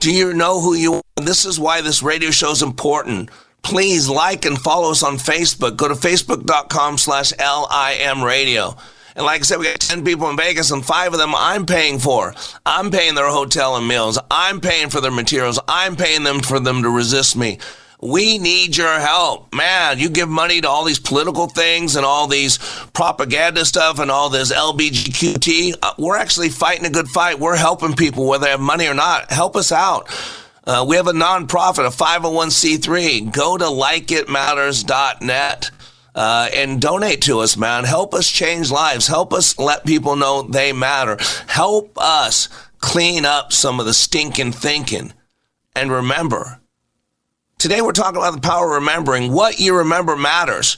Do 0.00 0.12
you 0.12 0.34
know 0.34 0.60
who 0.60 0.74
you 0.74 0.94
are? 0.94 1.02
This 1.16 1.46
is 1.46 1.58
why 1.58 1.80
this 1.80 2.02
radio 2.02 2.30
show 2.30 2.50
is 2.50 2.62
important. 2.62 3.30
Please 3.62 4.08
like 4.08 4.44
and 4.44 4.58
follow 4.58 4.90
us 4.90 5.02
on 5.02 5.14
Facebook. 5.14 5.76
Go 5.76 5.88
to 5.88 5.94
facebook.com 5.94 6.98
slash 6.98 7.32
LIM 7.38 8.22
radio. 8.22 8.76
And 9.18 9.26
like 9.26 9.40
I 9.40 9.42
said, 9.42 9.58
we 9.58 9.64
got 9.64 9.80
10 9.80 10.04
people 10.04 10.30
in 10.30 10.36
Vegas, 10.36 10.70
and 10.70 10.86
five 10.86 11.12
of 11.12 11.18
them 11.18 11.34
I'm 11.34 11.66
paying 11.66 11.98
for. 11.98 12.32
I'm 12.64 12.92
paying 12.92 13.16
their 13.16 13.26
hotel 13.26 13.76
and 13.76 13.88
meals. 13.88 14.16
I'm 14.30 14.60
paying 14.60 14.90
for 14.90 15.00
their 15.00 15.10
materials. 15.10 15.58
I'm 15.66 15.96
paying 15.96 16.22
them 16.22 16.38
for 16.38 16.60
them 16.60 16.84
to 16.84 16.88
resist 16.88 17.36
me. 17.36 17.58
We 18.00 18.38
need 18.38 18.76
your 18.76 19.00
help. 19.00 19.52
Man, 19.52 19.98
you 19.98 20.08
give 20.08 20.28
money 20.28 20.60
to 20.60 20.68
all 20.68 20.84
these 20.84 21.00
political 21.00 21.48
things 21.48 21.96
and 21.96 22.06
all 22.06 22.28
these 22.28 22.58
propaganda 22.92 23.64
stuff 23.64 23.98
and 23.98 24.08
all 24.08 24.28
this 24.28 24.52
LBGQT. 24.52 25.74
Uh, 25.82 25.94
we're 25.98 26.16
actually 26.16 26.50
fighting 26.50 26.86
a 26.86 26.90
good 26.90 27.08
fight. 27.08 27.40
We're 27.40 27.56
helping 27.56 27.94
people, 27.94 28.28
whether 28.28 28.44
they 28.44 28.52
have 28.52 28.60
money 28.60 28.86
or 28.86 28.94
not. 28.94 29.32
Help 29.32 29.56
us 29.56 29.72
out. 29.72 30.08
Uh, 30.64 30.84
we 30.86 30.94
have 30.94 31.08
a 31.08 31.12
nonprofit, 31.12 31.84
a 31.84 31.90
501c3. 31.90 33.32
Go 33.32 33.58
to 33.58 33.64
likeitmatters.net. 33.64 35.70
Uh, 36.14 36.48
and 36.52 36.80
donate 36.80 37.22
to 37.22 37.38
us, 37.38 37.56
man. 37.56 37.84
Help 37.84 38.12
us 38.12 38.28
change 38.28 38.70
lives. 38.70 39.06
Help 39.06 39.32
us 39.32 39.58
let 39.58 39.86
people 39.86 40.16
know 40.16 40.42
they 40.42 40.72
matter. 40.72 41.16
Help 41.46 41.96
us 41.96 42.48
clean 42.78 43.24
up 43.24 43.52
some 43.52 43.78
of 43.78 43.86
the 43.86 43.94
stinking 43.94 44.52
thinking. 44.52 45.12
And 45.76 45.92
remember, 45.92 46.60
Today 47.58 47.80
we're 47.80 47.90
talking 47.90 48.18
about 48.18 48.34
the 48.34 48.40
power 48.40 48.66
of 48.66 48.80
remembering. 48.80 49.32
What 49.32 49.58
you 49.58 49.78
remember 49.78 50.14
matters. 50.14 50.76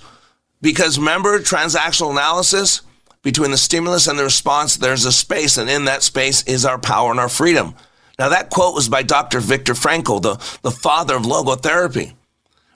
Because 0.62 0.98
remember 0.98 1.38
transactional 1.38 2.10
analysis 2.10 2.80
between 3.22 3.50
the 3.50 3.58
stimulus 3.58 4.06
and 4.06 4.18
the 4.18 4.24
response, 4.24 4.78
there's 4.78 5.04
a 5.04 5.12
space, 5.12 5.58
and 5.58 5.68
in 5.68 5.84
that 5.84 6.02
space 6.02 6.42
is 6.44 6.64
our 6.64 6.78
power 6.78 7.10
and 7.10 7.20
our 7.20 7.28
freedom. 7.28 7.74
Now 8.18 8.30
that 8.30 8.48
quote 8.48 8.74
was 8.74 8.88
by 8.88 9.02
Dr. 9.02 9.40
Viktor 9.40 9.74
Frankl, 9.74 10.22
the, 10.22 10.36
the 10.62 10.70
father 10.70 11.16
of 11.16 11.24
logotherapy. 11.24 12.14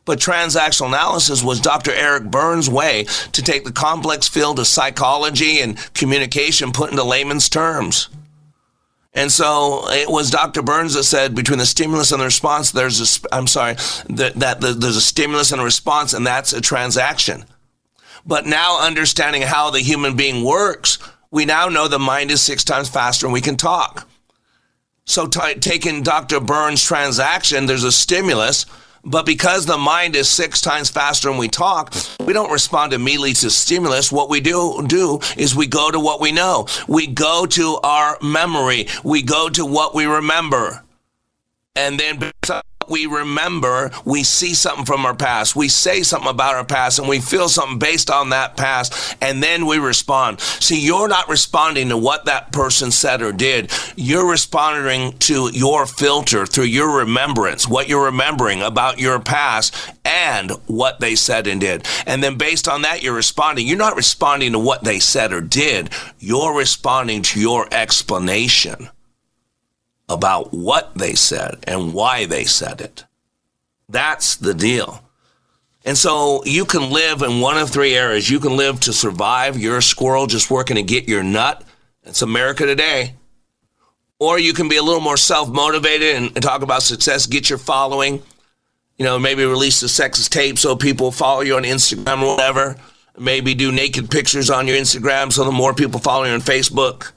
But 0.05 0.19
transactional 0.19 0.89
analysis 0.89 1.43
was 1.43 1.61
Dr. 1.61 1.93
Eric 1.93 2.25
Burns' 2.25 2.69
way 2.69 3.05
to 3.33 3.43
take 3.43 3.65
the 3.65 3.73
complex 3.73 4.29
field 4.29 4.59
of 4.59 4.67
psychology 4.67 5.61
and 5.61 5.79
communication 5.95 6.73
put 6.73 6.91
into 6.91 7.05
layman's 7.05 7.49
terms. 7.49 8.09
And 9.15 9.31
so 9.31 9.89
it 9.91 10.11
was 10.11 10.31
Dr. 10.31 10.61
Burns 10.61 10.95
that 10.95 11.05
said 11.05 11.35
between 11.35 11.59
the 11.59 11.67
stimulus 11.67 12.11
and 12.11 12.21
the 12.21 12.25
response, 12.25 12.73
there's 12.73 13.01
a, 13.01 13.35
I'm 13.35 13.47
sorry, 13.47 13.75
that, 14.11 14.35
that 14.35 14.61
there's 14.61 14.97
a 14.97 15.01
stimulus 15.01 15.53
and 15.53 15.61
a 15.61 15.65
response, 15.65 16.13
and 16.13 16.27
that's 16.27 16.53
a 16.53 16.61
transaction. 16.61 17.45
But 18.27 18.47
now 18.47 18.81
understanding 18.81 19.43
how 19.43 19.71
the 19.71 19.81
human 19.81 20.17
being 20.17 20.45
works, 20.45 20.99
we 21.31 21.45
now 21.45 21.69
know 21.69 21.89
the 21.89 21.99
mind 21.99 22.31
is 22.31 22.41
six 22.41 22.65
times 22.65 22.89
faster 22.89 23.27
and 23.27 23.33
we 23.33 23.41
can 23.41 23.57
talk. 23.57 24.09
So 25.05 25.27
t- 25.27 25.55
taking 25.55 26.03
Dr. 26.03 26.41
Burns' 26.41 26.83
transaction, 26.83 27.67
there's 27.67 27.85
a 27.85 27.93
stimulus, 27.93 28.67
but 29.05 29.27
because 29.27 29.67
the 29.67 29.79
mind 29.79 30.17
is 30.17 30.29
six 30.29 30.61
times 30.61 30.91
faster 30.91 31.31
when 31.31 31.39
we 31.39 31.49
talk, 31.49 31.95
we 32.21 32.33
don't 32.33 32.51
respond 32.51 32.93
immediately 32.93 33.33
to 33.35 33.51
stimulus. 33.51 34.11
What 34.11 34.31
we 34.31 34.41
do 34.41 34.85
do 34.87 35.21
is 35.37 35.55
we 35.55 35.67
go 35.67 35.91
to 35.91 36.01
what 36.01 36.21
we 36.21 36.33
know. 36.33 36.67
We 36.89 37.07
go 37.07 37.47
to 37.47 37.79
our 37.83 38.19
memory. 38.23 38.89
We 39.03 39.23
go 39.23 39.49
to 39.51 39.65
what 39.65 39.95
we 39.95 40.07
remember. 40.07 40.83
And 41.77 41.99
then 41.99 42.33
we 42.91 43.07
remember, 43.07 43.91
we 44.05 44.23
see 44.23 44.55
something 44.55 44.85
from 44.85 45.07
our 45.07 45.15
past, 45.15 45.57
we 45.57 45.69
say 45.69 46.03
something 46.03 46.31
about 46.31 46.55
our 46.55 46.65
past, 46.65 46.99
and 46.99 47.09
we 47.09 47.21
feel 47.21 47.49
something 47.49 47.79
based 47.79 48.11
on 48.11 48.31
that 48.31 48.57
past, 48.57 49.17
and 49.21 49.43
then 49.43 49.67
we 49.67 49.79
respond. 49.79 50.41
See, 50.41 50.81
you're 50.81 51.09
not 51.09 51.29
responding 51.29 51.89
to 51.89 51.97
what 51.97 52.25
that 52.25 52.53
person 52.53 52.91
said 52.91 53.23
or 53.23 53.33
did. 53.33 53.71
You're 53.97 54.29
responding 54.29 55.19
to 55.21 55.51
your 55.53 55.87
filter 55.87 56.47
through 56.47 56.65
your 56.65 56.99
remembrance, 56.99 57.69
what 57.69 57.89
you're 57.89 58.07
remembering 58.07 58.63
about 58.63 58.99
your 58.99 59.21
past 59.21 59.75
and 60.05 60.51
what 60.67 61.01
they 61.01 61.15
said 61.15 61.47
and 61.47 61.61
did. 61.61 61.87
And 62.07 62.23
then 62.23 62.37
based 62.37 62.69
on 62.69 62.83
that, 62.83 63.03
you're 63.03 63.15
responding. 63.15 63.67
You're 63.67 63.79
not 63.79 63.97
responding 63.97 64.53
to 64.53 64.59
what 64.59 64.85
they 64.85 64.99
said 64.99 65.33
or 65.33 65.41
did, 65.41 65.91
you're 66.19 66.57
responding 66.57 67.23
to 67.23 67.41
your 67.41 67.67
explanation 67.73 68.89
about 70.09 70.53
what 70.53 70.95
they 70.95 71.15
said 71.15 71.59
and 71.65 71.95
why 71.95 72.27
they 72.27 72.45
said 72.45 72.81
it. 72.81 73.05
That's 73.89 74.37
the 74.37 74.55
deal. 74.55 75.01
And 75.85 75.97
so 75.97 76.43
you 76.45 76.65
can 76.65 76.91
live 76.91 77.23
in 77.23 77.41
one 77.41 77.59
of 77.59 77.71
three 77.71 77.95
areas. 77.95 78.31
You 78.31 78.41
can 78.41 78.57
live 78.57 78.81
to 78.81 78.93
survive. 78.93 79.59
You're 79.59 79.79
a 79.79 79.83
squirrel 79.83 80.27
just 80.27 80.51
working 80.51 80.77
to 80.77 80.83
get 80.83 81.09
your 81.09 81.23
nut. 81.23 81.63
It's 82.05 82.23
America 82.23 82.65
today. 82.65 83.15
Or 84.19 84.39
you 84.39 84.55
can 84.55 84.69
be 84.69 84.77
a 84.77 84.83
little 84.83 85.01
more 85.01 85.17
self 85.17 85.49
motivated 85.49 86.17
and, 86.17 86.27
and, 86.35 86.43
talk 86.43 86.63
about 86.63 86.83
success, 86.83 87.27
get 87.27 87.51
your 87.51 87.59
following. 87.59 88.23
You 88.97 89.05
know, 89.05 89.19
maybe 89.19 89.45
release 89.45 89.83
a 89.83 89.87
sexist 89.87 90.31
tape 90.31 90.59
so 90.59 90.77
people 90.77 91.11
follow 91.11 91.41
you 91.41 91.57
on 91.57 91.65
Instagram 91.65 92.23
or 92.23 92.29
whatever. 92.29 92.77
Maybe 93.19 93.55
do 93.55 93.71
naked 93.71 94.11
pictures 94.11 94.51
on 94.51 94.67
your 94.67 94.77
Instagram 94.77 95.33
so 95.33 95.45
the 95.45 95.53
more 95.53 95.75
people 95.75 96.01
follow 96.01 96.25
you 96.25 96.33
on 96.33 96.41
Facebook 96.41 97.13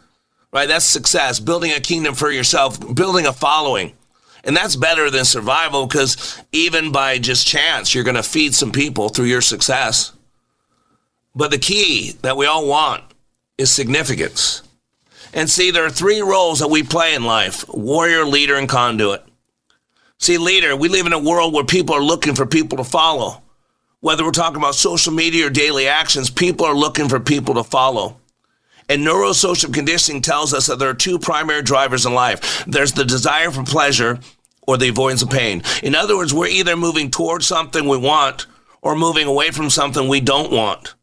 right? 0.51 0.67
That's 0.67 0.85
success, 0.85 1.39
building 1.39 1.71
a 1.71 1.79
kingdom 1.79 2.15
for 2.15 2.31
yourself, 2.31 2.79
building 2.95 3.25
a 3.25 3.33
following. 3.33 3.93
And 4.43 4.55
that's 4.55 4.75
better 4.75 5.09
than 5.09 5.25
survival 5.25 5.87
because 5.87 6.41
even 6.51 6.91
by 6.91 7.17
just 7.17 7.45
chance, 7.45 7.93
you're 7.93 8.03
going 8.03 8.15
to 8.15 8.23
feed 8.23 8.55
some 8.55 8.71
people 8.71 9.09
through 9.09 9.25
your 9.25 9.41
success. 9.41 10.13
But 11.35 11.51
the 11.51 11.57
key 11.57 12.13
that 12.21 12.37
we 12.37 12.45
all 12.45 12.67
want 12.67 13.03
is 13.57 13.69
significance. 13.69 14.63
And 15.33 15.49
see, 15.49 15.71
there 15.71 15.85
are 15.85 15.89
three 15.89 16.21
roles 16.21 16.59
that 16.59 16.69
we 16.69 16.83
play 16.83 17.13
in 17.13 17.25
life 17.25 17.65
warrior, 17.67 18.25
leader, 18.25 18.55
and 18.55 18.69
conduit. 18.69 19.23
See, 20.19 20.37
leader, 20.37 20.75
we 20.75 20.89
live 20.89 21.05
in 21.05 21.13
a 21.13 21.19
world 21.19 21.53
where 21.53 21.63
people 21.63 21.93
are 21.95 22.01
looking 22.01 22.33
for 22.33 22.45
people 22.45 22.77
to 22.77 22.83
follow. 22.83 23.43
Whether 23.99 24.23
we're 24.23 24.31
talking 24.31 24.57
about 24.57 24.75
social 24.75 25.13
media 25.13 25.47
or 25.47 25.49
daily 25.49 25.87
actions, 25.87 26.29
people 26.29 26.65
are 26.65 26.73
looking 26.73 27.09
for 27.09 27.19
people 27.19 27.55
to 27.55 27.63
follow. 27.63 28.19
And 28.89 29.03
neuro-associative 29.03 29.75
conditioning 29.75 30.21
tells 30.21 30.53
us 30.53 30.67
that 30.67 30.79
there 30.79 30.89
are 30.89 30.93
two 30.93 31.19
primary 31.19 31.61
drivers 31.61 32.05
in 32.05 32.13
life 32.13 32.63
there's 32.65 32.93
the 32.93 33.05
desire 33.05 33.51
for 33.51 33.63
pleasure 33.63 34.19
or 34.65 34.77
the 34.77 34.89
avoidance 34.89 35.21
of 35.21 35.29
pain. 35.29 35.63
In 35.83 35.95
other 35.95 36.17
words, 36.17 36.33
we're 36.33 36.47
either 36.47 36.75
moving 36.75 37.09
towards 37.09 37.47
something 37.47 37.87
we 37.87 37.97
want 37.97 38.45
or 38.81 38.95
moving 38.95 39.27
away 39.27 39.51
from 39.51 39.69
something 39.69 40.07
we 40.07 40.21
don't 40.21 40.51
want. 40.51 40.93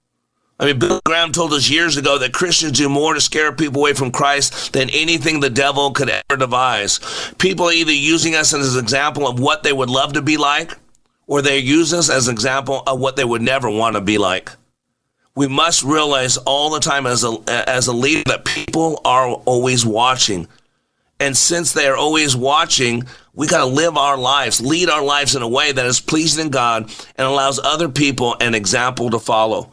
I 0.61 0.67
mean, 0.67 0.79
Bill 0.79 1.01
Graham 1.05 1.33
told 1.33 1.53
us 1.53 1.69
years 1.69 1.97
ago 1.97 2.17
that 2.19 2.33
Christians 2.33 2.79
do 2.79 2.89
more 2.89 3.15
to 3.15 3.21
scare 3.21 3.53
people 3.53 3.81
away 3.81 3.93
from 3.93 4.13
Christ 4.13 4.73
than 4.73 4.89
anything 4.91 5.41
the 5.41 5.51
devil 5.51 5.91
could 5.91 6.09
ever 6.09 6.39
devise. 6.39 7.01
People 7.39 7.67
are 7.67 7.73
either 7.73 7.93
using 7.93 8.37
us 8.37 8.55
as 8.55 8.77
an 8.77 8.83
example 8.83 9.27
of 9.27 9.41
what 9.41 9.65
they 9.65 9.73
would 9.73 9.91
love 9.91 10.13
to 10.13 10.23
be 10.23 10.37
like, 10.37 10.79
or 11.27 11.43
they 11.43 11.59
use 11.59 11.93
us 11.93 12.09
as 12.09 12.29
an 12.29 12.35
example 12.35 12.83
of 12.87 13.01
what 13.01 13.17
they 13.17 13.25
would 13.25 13.43
never 13.43 13.69
want 13.69 13.97
to 13.97 14.01
be 14.01 14.17
like 14.17 14.53
we 15.37 15.49
must 15.49 15.83
realize 15.83 16.37
all 16.37 16.71
the 16.71 16.81
time 16.81 17.07
as 17.07 17.25
a 17.25 17.37
as 17.49 17.87
a 17.87 17.93
leader 17.93 18.23
that 18.27 18.45
people 18.45 19.01
are 19.05 19.29
always 19.29 19.85
watching. 19.85 20.47
And 21.21 21.37
since 21.37 21.73
they 21.73 21.87
are 21.87 21.97
always 21.97 22.37
watching, 22.37 23.05
we 23.35 23.47
got 23.47 23.61
to 23.61 23.67
live 23.67 23.97
our 23.97 24.19
lives, 24.19 24.61
lead 24.61 24.91
our 24.91 25.03
lives 25.03 25.37
in 25.37 25.43
a 25.43 25.49
way 25.49 25.73
that 25.73 25.87
is 25.87 26.01
pleasing 26.01 26.47
to 26.47 26.51
God 26.51 26.93
and 27.17 27.27
allows 27.27 27.59
other 27.59 27.89
people 27.89 28.37
an 28.41 28.55
example 28.55 29.11
to 29.11 29.19
follow. 29.19 29.73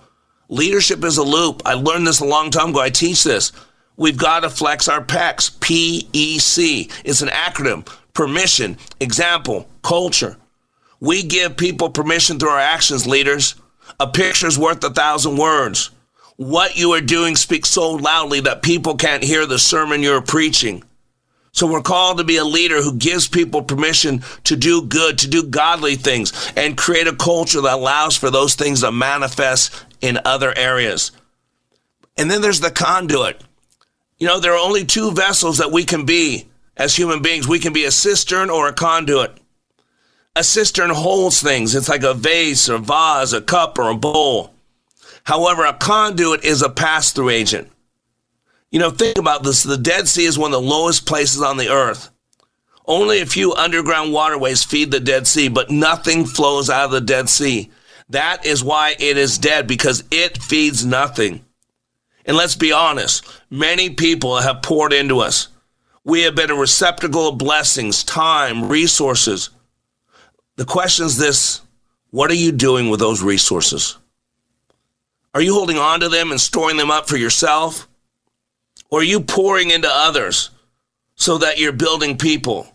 Leadership 0.49 1.03
is 1.03 1.17
a 1.17 1.23
loop. 1.23 1.63
I 1.65 1.73
learned 1.73 2.05
this 2.05 2.19
a 2.19 2.25
long 2.25 2.51
time 2.51 2.69
ago. 2.69 2.79
I 2.79 2.89
teach 2.89 3.23
this. 3.23 3.51
We've 3.97 4.17
got 4.17 4.41
to 4.41 4.49
flex 4.49 4.87
our 4.87 5.03
pecs. 5.03 5.59
P 5.59 6.07
E 6.13 6.39
C. 6.39 6.89
It's 7.03 7.21
an 7.21 7.29
acronym. 7.29 7.87
Permission, 8.13 8.77
example, 8.99 9.67
culture. 9.83 10.37
We 10.99 11.23
give 11.23 11.57
people 11.57 11.89
permission 11.89 12.37
through 12.37 12.49
our 12.49 12.59
actions, 12.59 13.07
leaders. 13.07 13.55
A 13.99 14.07
picture's 14.07 14.57
worth 14.57 14.83
a 14.83 14.89
thousand 14.89 15.37
words. 15.37 15.91
What 16.37 16.77
you 16.77 16.93
are 16.93 17.01
doing 17.01 17.35
speaks 17.35 17.69
so 17.69 17.91
loudly 17.91 18.39
that 18.41 18.63
people 18.63 18.95
can't 18.95 19.23
hear 19.23 19.45
the 19.45 19.59
sermon 19.59 20.01
you're 20.01 20.21
preaching. 20.21 20.83
So 21.51 21.67
we're 21.67 21.81
called 21.81 22.17
to 22.17 22.23
be 22.23 22.37
a 22.37 22.45
leader 22.45 22.81
who 22.81 22.95
gives 22.95 23.27
people 23.27 23.61
permission 23.61 24.23
to 24.45 24.55
do 24.55 24.83
good, 24.83 25.19
to 25.19 25.27
do 25.27 25.43
godly 25.43 25.95
things, 25.95 26.51
and 26.55 26.77
create 26.77 27.07
a 27.07 27.15
culture 27.15 27.61
that 27.61 27.73
allows 27.73 28.15
for 28.15 28.31
those 28.31 28.55
things 28.55 28.81
to 28.81 28.91
manifest 28.91 29.85
in 29.99 30.19
other 30.23 30.57
areas. 30.57 31.11
And 32.17 32.31
then 32.31 32.41
there's 32.41 32.61
the 32.61 32.71
conduit. 32.71 33.43
You 34.17 34.27
know, 34.27 34.39
there 34.39 34.53
are 34.53 34.65
only 34.65 34.85
two 34.85 35.11
vessels 35.11 35.57
that 35.57 35.71
we 35.71 35.83
can 35.83 36.05
be 36.05 36.47
as 36.77 36.95
human 36.95 37.21
beings. 37.21 37.47
We 37.47 37.59
can 37.59 37.73
be 37.73 37.85
a 37.85 37.91
cistern 37.91 38.49
or 38.49 38.67
a 38.67 38.73
conduit. 38.73 39.37
A 40.35 40.43
cistern 40.45 40.91
holds 40.91 41.41
things. 41.41 41.75
It's 41.75 41.89
like 41.89 42.03
a 42.03 42.13
vase 42.13 42.69
or 42.69 42.77
vase, 42.77 43.33
a 43.33 43.41
cup 43.41 43.77
or 43.77 43.89
a 43.89 43.95
bowl. 43.95 44.53
However, 45.25 45.65
a 45.65 45.73
conduit 45.73 46.45
is 46.45 46.61
a 46.61 46.69
pass 46.69 47.11
through 47.11 47.29
agent. 47.29 47.69
You 48.71 48.79
know, 48.79 48.91
think 48.91 49.17
about 49.17 49.43
this. 49.43 49.63
The 49.63 49.77
Dead 49.77 50.07
Sea 50.07 50.23
is 50.23 50.39
one 50.39 50.53
of 50.53 50.61
the 50.61 50.69
lowest 50.69 51.05
places 51.05 51.41
on 51.41 51.57
the 51.57 51.69
earth. 51.69 52.09
Only 52.85 53.19
a 53.19 53.25
few 53.25 53.53
underground 53.53 54.13
waterways 54.13 54.63
feed 54.63 54.91
the 54.91 55.01
Dead 55.01 55.27
Sea, 55.27 55.49
but 55.49 55.69
nothing 55.69 56.25
flows 56.25 56.69
out 56.69 56.85
of 56.85 56.91
the 56.91 57.01
Dead 57.01 57.27
Sea. 57.27 57.69
That 58.09 58.45
is 58.45 58.63
why 58.63 58.95
it 58.99 59.17
is 59.17 59.37
dead, 59.37 59.67
because 59.67 60.05
it 60.11 60.41
feeds 60.41 60.85
nothing. 60.85 61.43
And 62.25 62.37
let's 62.37 62.55
be 62.55 62.71
honest, 62.71 63.25
many 63.49 63.89
people 63.89 64.37
have 64.37 64.61
poured 64.61 64.93
into 64.93 65.19
us. 65.19 65.49
We 66.05 66.21
have 66.21 66.35
been 66.35 66.51
a 66.51 66.55
receptacle 66.55 67.27
of 67.29 67.37
blessings, 67.37 68.03
time, 68.05 68.69
resources. 68.69 69.49
The 70.61 70.67
question 70.67 71.07
is 71.07 71.17
this 71.17 71.61
what 72.11 72.29
are 72.29 72.35
you 72.35 72.51
doing 72.51 72.91
with 72.91 72.99
those 72.99 73.23
resources? 73.23 73.97
Are 75.33 75.41
you 75.41 75.55
holding 75.55 75.79
on 75.79 76.01
to 76.01 76.07
them 76.07 76.29
and 76.29 76.39
storing 76.39 76.77
them 76.77 76.91
up 76.91 77.09
for 77.09 77.17
yourself? 77.17 77.87
Or 78.91 78.99
are 78.99 79.03
you 79.03 79.21
pouring 79.21 79.71
into 79.71 79.89
others 79.89 80.51
so 81.15 81.39
that 81.39 81.57
you're 81.57 81.71
building 81.71 82.15
people? 82.15 82.67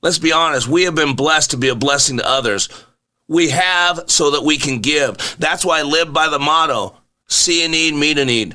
Let's 0.00 0.20
be 0.20 0.30
honest, 0.30 0.68
we 0.68 0.84
have 0.84 0.94
been 0.94 1.16
blessed 1.16 1.50
to 1.50 1.56
be 1.56 1.70
a 1.70 1.74
blessing 1.74 2.18
to 2.18 2.28
others. 2.28 2.68
We 3.26 3.48
have 3.48 4.04
so 4.06 4.30
that 4.30 4.44
we 4.44 4.56
can 4.56 4.78
give. 4.78 5.16
That's 5.40 5.64
why 5.64 5.80
I 5.80 5.82
live 5.82 6.12
by 6.12 6.28
the 6.28 6.38
motto 6.38 6.94
see 7.26 7.64
a 7.64 7.68
need, 7.68 7.94
meet 7.94 8.16
a 8.16 8.24
need. 8.24 8.54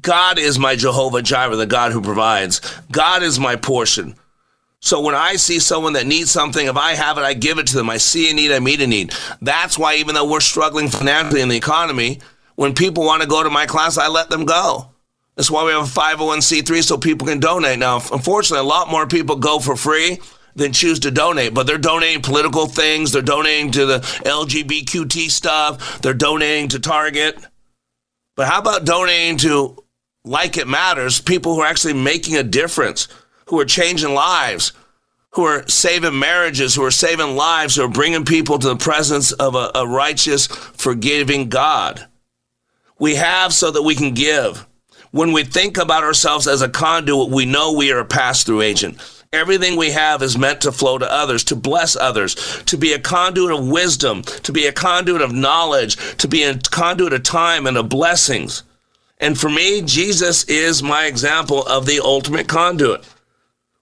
God 0.00 0.38
is 0.38 0.60
my 0.60 0.76
Jehovah 0.76 1.22
Jireh, 1.22 1.56
the 1.56 1.66
God 1.66 1.90
who 1.90 2.02
provides. 2.02 2.60
God 2.92 3.24
is 3.24 3.40
my 3.40 3.56
portion. 3.56 4.14
So 4.80 5.00
when 5.00 5.14
I 5.14 5.36
see 5.36 5.58
someone 5.58 5.94
that 5.94 6.06
needs 6.06 6.30
something, 6.30 6.66
if 6.66 6.76
I 6.76 6.92
have 6.94 7.18
it, 7.18 7.22
I 7.22 7.34
give 7.34 7.58
it 7.58 7.66
to 7.68 7.76
them. 7.76 7.90
I 7.90 7.96
see 7.96 8.30
a 8.30 8.34
need, 8.34 8.52
I 8.52 8.60
meet 8.60 8.80
a 8.80 8.86
need. 8.86 9.12
That's 9.42 9.78
why 9.78 9.96
even 9.96 10.14
though 10.14 10.30
we're 10.30 10.40
struggling 10.40 10.88
financially 10.88 11.40
in 11.40 11.48
the 11.48 11.56
economy, 11.56 12.20
when 12.54 12.74
people 12.74 13.04
want 13.04 13.22
to 13.22 13.28
go 13.28 13.42
to 13.42 13.50
my 13.50 13.66
class, 13.66 13.98
I 13.98 14.08
let 14.08 14.30
them 14.30 14.44
go. 14.44 14.90
That's 15.34 15.50
why 15.50 15.64
we 15.64 15.70
have 15.70 15.84
a 15.84 16.00
501c3 16.00 16.82
so 16.82 16.98
people 16.98 17.26
can 17.26 17.38
donate. 17.38 17.78
Now, 17.78 17.96
unfortunately, 17.96 18.58
a 18.58 18.68
lot 18.68 18.90
more 18.90 19.06
people 19.06 19.36
go 19.36 19.58
for 19.60 19.76
free 19.76 20.18
than 20.56 20.72
choose 20.72 20.98
to 21.00 21.10
donate, 21.10 21.54
but 21.54 21.66
they're 21.66 21.78
donating 21.78 22.20
political 22.22 22.66
things, 22.66 23.12
they're 23.12 23.22
donating 23.22 23.70
to 23.70 23.86
the 23.86 23.98
LGBTQT 24.24 25.30
stuff, 25.30 26.02
they're 26.02 26.14
donating 26.14 26.68
to 26.68 26.80
Target. 26.80 27.38
But 28.34 28.48
how 28.48 28.58
about 28.58 28.84
donating 28.84 29.36
to 29.38 29.84
Like 30.24 30.56
It 30.56 30.66
Matters, 30.66 31.20
people 31.20 31.54
who 31.54 31.60
are 31.60 31.66
actually 31.66 31.94
making 31.94 32.36
a 32.36 32.42
difference, 32.42 33.06
who 33.48 33.58
are 33.60 33.64
changing 33.64 34.14
lives, 34.14 34.72
who 35.30 35.44
are 35.44 35.66
saving 35.68 36.18
marriages, 36.18 36.74
who 36.74 36.84
are 36.84 36.90
saving 36.90 37.36
lives, 37.36 37.76
who 37.76 37.84
are 37.84 37.88
bringing 37.88 38.24
people 38.24 38.58
to 38.58 38.68
the 38.68 38.76
presence 38.76 39.32
of 39.32 39.54
a, 39.54 39.70
a 39.74 39.86
righteous, 39.86 40.46
forgiving 40.46 41.48
God? 41.48 42.06
We 42.98 43.14
have 43.16 43.52
so 43.52 43.70
that 43.70 43.82
we 43.82 43.94
can 43.94 44.14
give. 44.14 44.66
When 45.10 45.32
we 45.32 45.44
think 45.44 45.78
about 45.78 46.04
ourselves 46.04 46.46
as 46.46 46.60
a 46.60 46.68
conduit, 46.68 47.30
we 47.30 47.46
know 47.46 47.72
we 47.72 47.92
are 47.92 48.00
a 48.00 48.04
pass 48.04 48.44
through 48.44 48.62
agent. 48.62 48.98
Everything 49.32 49.76
we 49.76 49.90
have 49.90 50.22
is 50.22 50.38
meant 50.38 50.62
to 50.62 50.72
flow 50.72 50.98
to 50.98 51.10
others, 51.10 51.44
to 51.44 51.56
bless 51.56 51.96
others, 51.96 52.34
to 52.64 52.76
be 52.76 52.92
a 52.92 52.98
conduit 52.98 53.52
of 53.52 53.68
wisdom, 53.68 54.22
to 54.22 54.52
be 54.52 54.66
a 54.66 54.72
conduit 54.72 55.20
of 55.20 55.32
knowledge, 55.32 55.96
to 56.16 56.28
be 56.28 56.42
a 56.42 56.58
conduit 56.58 57.12
of 57.12 57.22
time 57.22 57.66
and 57.66 57.76
of 57.76 57.88
blessings. 57.88 58.62
And 59.18 59.38
for 59.38 59.50
me, 59.50 59.82
Jesus 59.82 60.44
is 60.44 60.82
my 60.82 61.04
example 61.04 61.66
of 61.66 61.86
the 61.86 62.00
ultimate 62.00 62.48
conduit. 62.48 63.04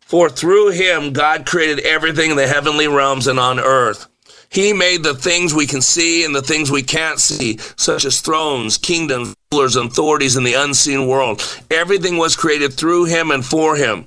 For 0.07 0.30
through 0.30 0.70
him, 0.70 1.12
God 1.12 1.46
created 1.46 1.80
everything 1.80 2.30
in 2.30 2.36
the 2.36 2.46
heavenly 2.46 2.86
realms 2.86 3.26
and 3.26 3.40
on 3.40 3.59
earth. 3.59 4.07
He 4.48 4.72
made 4.72 5.02
the 5.02 5.16
things 5.16 5.52
we 5.52 5.66
can 5.66 5.82
see 5.82 6.24
and 6.24 6.32
the 6.32 6.42
things 6.42 6.70
we 6.70 6.84
can't 6.84 7.18
see, 7.18 7.59
such 7.74 8.04
as 8.04 8.20
thrones, 8.20 8.78
kingdoms, 8.78 9.34
rulers, 9.52 9.74
and 9.74 9.90
authorities 9.90 10.36
in 10.36 10.44
the 10.44 10.54
unseen 10.54 11.09
world. 11.09 11.42
Everything 11.72 12.18
was 12.18 12.36
created 12.36 12.72
through 12.74 13.07
him 13.07 13.32
and 13.32 13.44
for 13.44 13.74
him. 13.74 14.07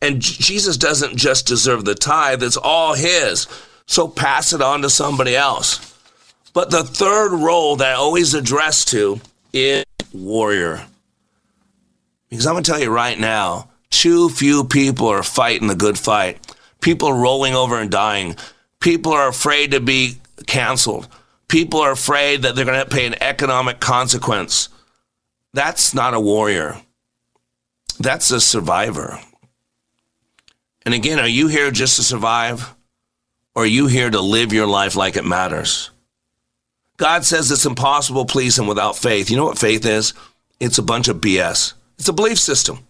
And 0.00 0.22
Jesus 0.22 0.76
doesn't 0.76 1.16
just 1.16 1.48
deserve 1.48 1.84
the 1.84 1.96
tithe, 1.96 2.44
it's 2.44 2.56
all 2.56 2.94
his. 2.94 3.48
So 3.86 4.06
pass 4.06 4.52
it 4.52 4.62
on 4.62 4.82
to 4.82 4.88
somebody 4.88 5.34
else. 5.34 5.98
But 6.52 6.70
the 6.70 6.84
third 6.84 7.32
role 7.32 7.74
that 7.76 7.88
I 7.88 7.94
always 7.94 8.34
address 8.34 8.84
to 8.86 9.20
is 9.52 9.84
warrior. 10.12 10.86
Because 12.30 12.46
I'm 12.46 12.54
going 12.54 12.62
to 12.62 12.70
tell 12.70 12.80
you 12.80 12.90
right 12.90 13.18
now, 13.18 13.70
too 14.04 14.28
few 14.28 14.64
people 14.64 15.08
are 15.08 15.22
fighting 15.22 15.66
the 15.66 15.74
good 15.74 15.98
fight. 15.98 16.38
People 16.82 17.08
are 17.08 17.18
rolling 17.18 17.54
over 17.54 17.80
and 17.80 17.90
dying. 17.90 18.36
People 18.78 19.12
are 19.12 19.28
afraid 19.28 19.70
to 19.70 19.80
be 19.80 20.18
canceled. 20.46 21.08
People 21.48 21.80
are 21.80 21.92
afraid 21.92 22.42
that 22.42 22.54
they're 22.54 22.66
going 22.66 22.78
to 22.78 22.94
pay 22.94 23.06
an 23.06 23.14
economic 23.22 23.80
consequence. 23.80 24.68
That's 25.54 25.94
not 25.94 26.12
a 26.12 26.20
warrior. 26.20 26.82
That's 27.98 28.30
a 28.30 28.42
survivor. 28.42 29.20
And 30.84 30.92
again, 30.92 31.18
are 31.18 31.26
you 31.26 31.48
here 31.48 31.70
just 31.70 31.96
to 31.96 32.02
survive? 32.02 32.74
Or 33.54 33.62
are 33.62 33.66
you 33.66 33.86
here 33.86 34.10
to 34.10 34.20
live 34.20 34.52
your 34.52 34.66
life 34.66 34.96
like 34.96 35.16
it 35.16 35.24
matters? 35.24 35.88
God 36.98 37.24
says 37.24 37.50
it's 37.50 37.64
impossible 37.64 38.26
to 38.26 38.30
please 38.30 38.58
Him 38.58 38.66
without 38.66 38.98
faith. 38.98 39.30
You 39.30 39.38
know 39.38 39.46
what 39.46 39.56
faith 39.56 39.86
is? 39.86 40.12
It's 40.60 40.76
a 40.76 40.82
bunch 40.82 41.08
of 41.08 41.22
BS. 41.22 41.72
It's 41.98 42.08
a 42.08 42.12
belief 42.12 42.38
system. 42.38 42.80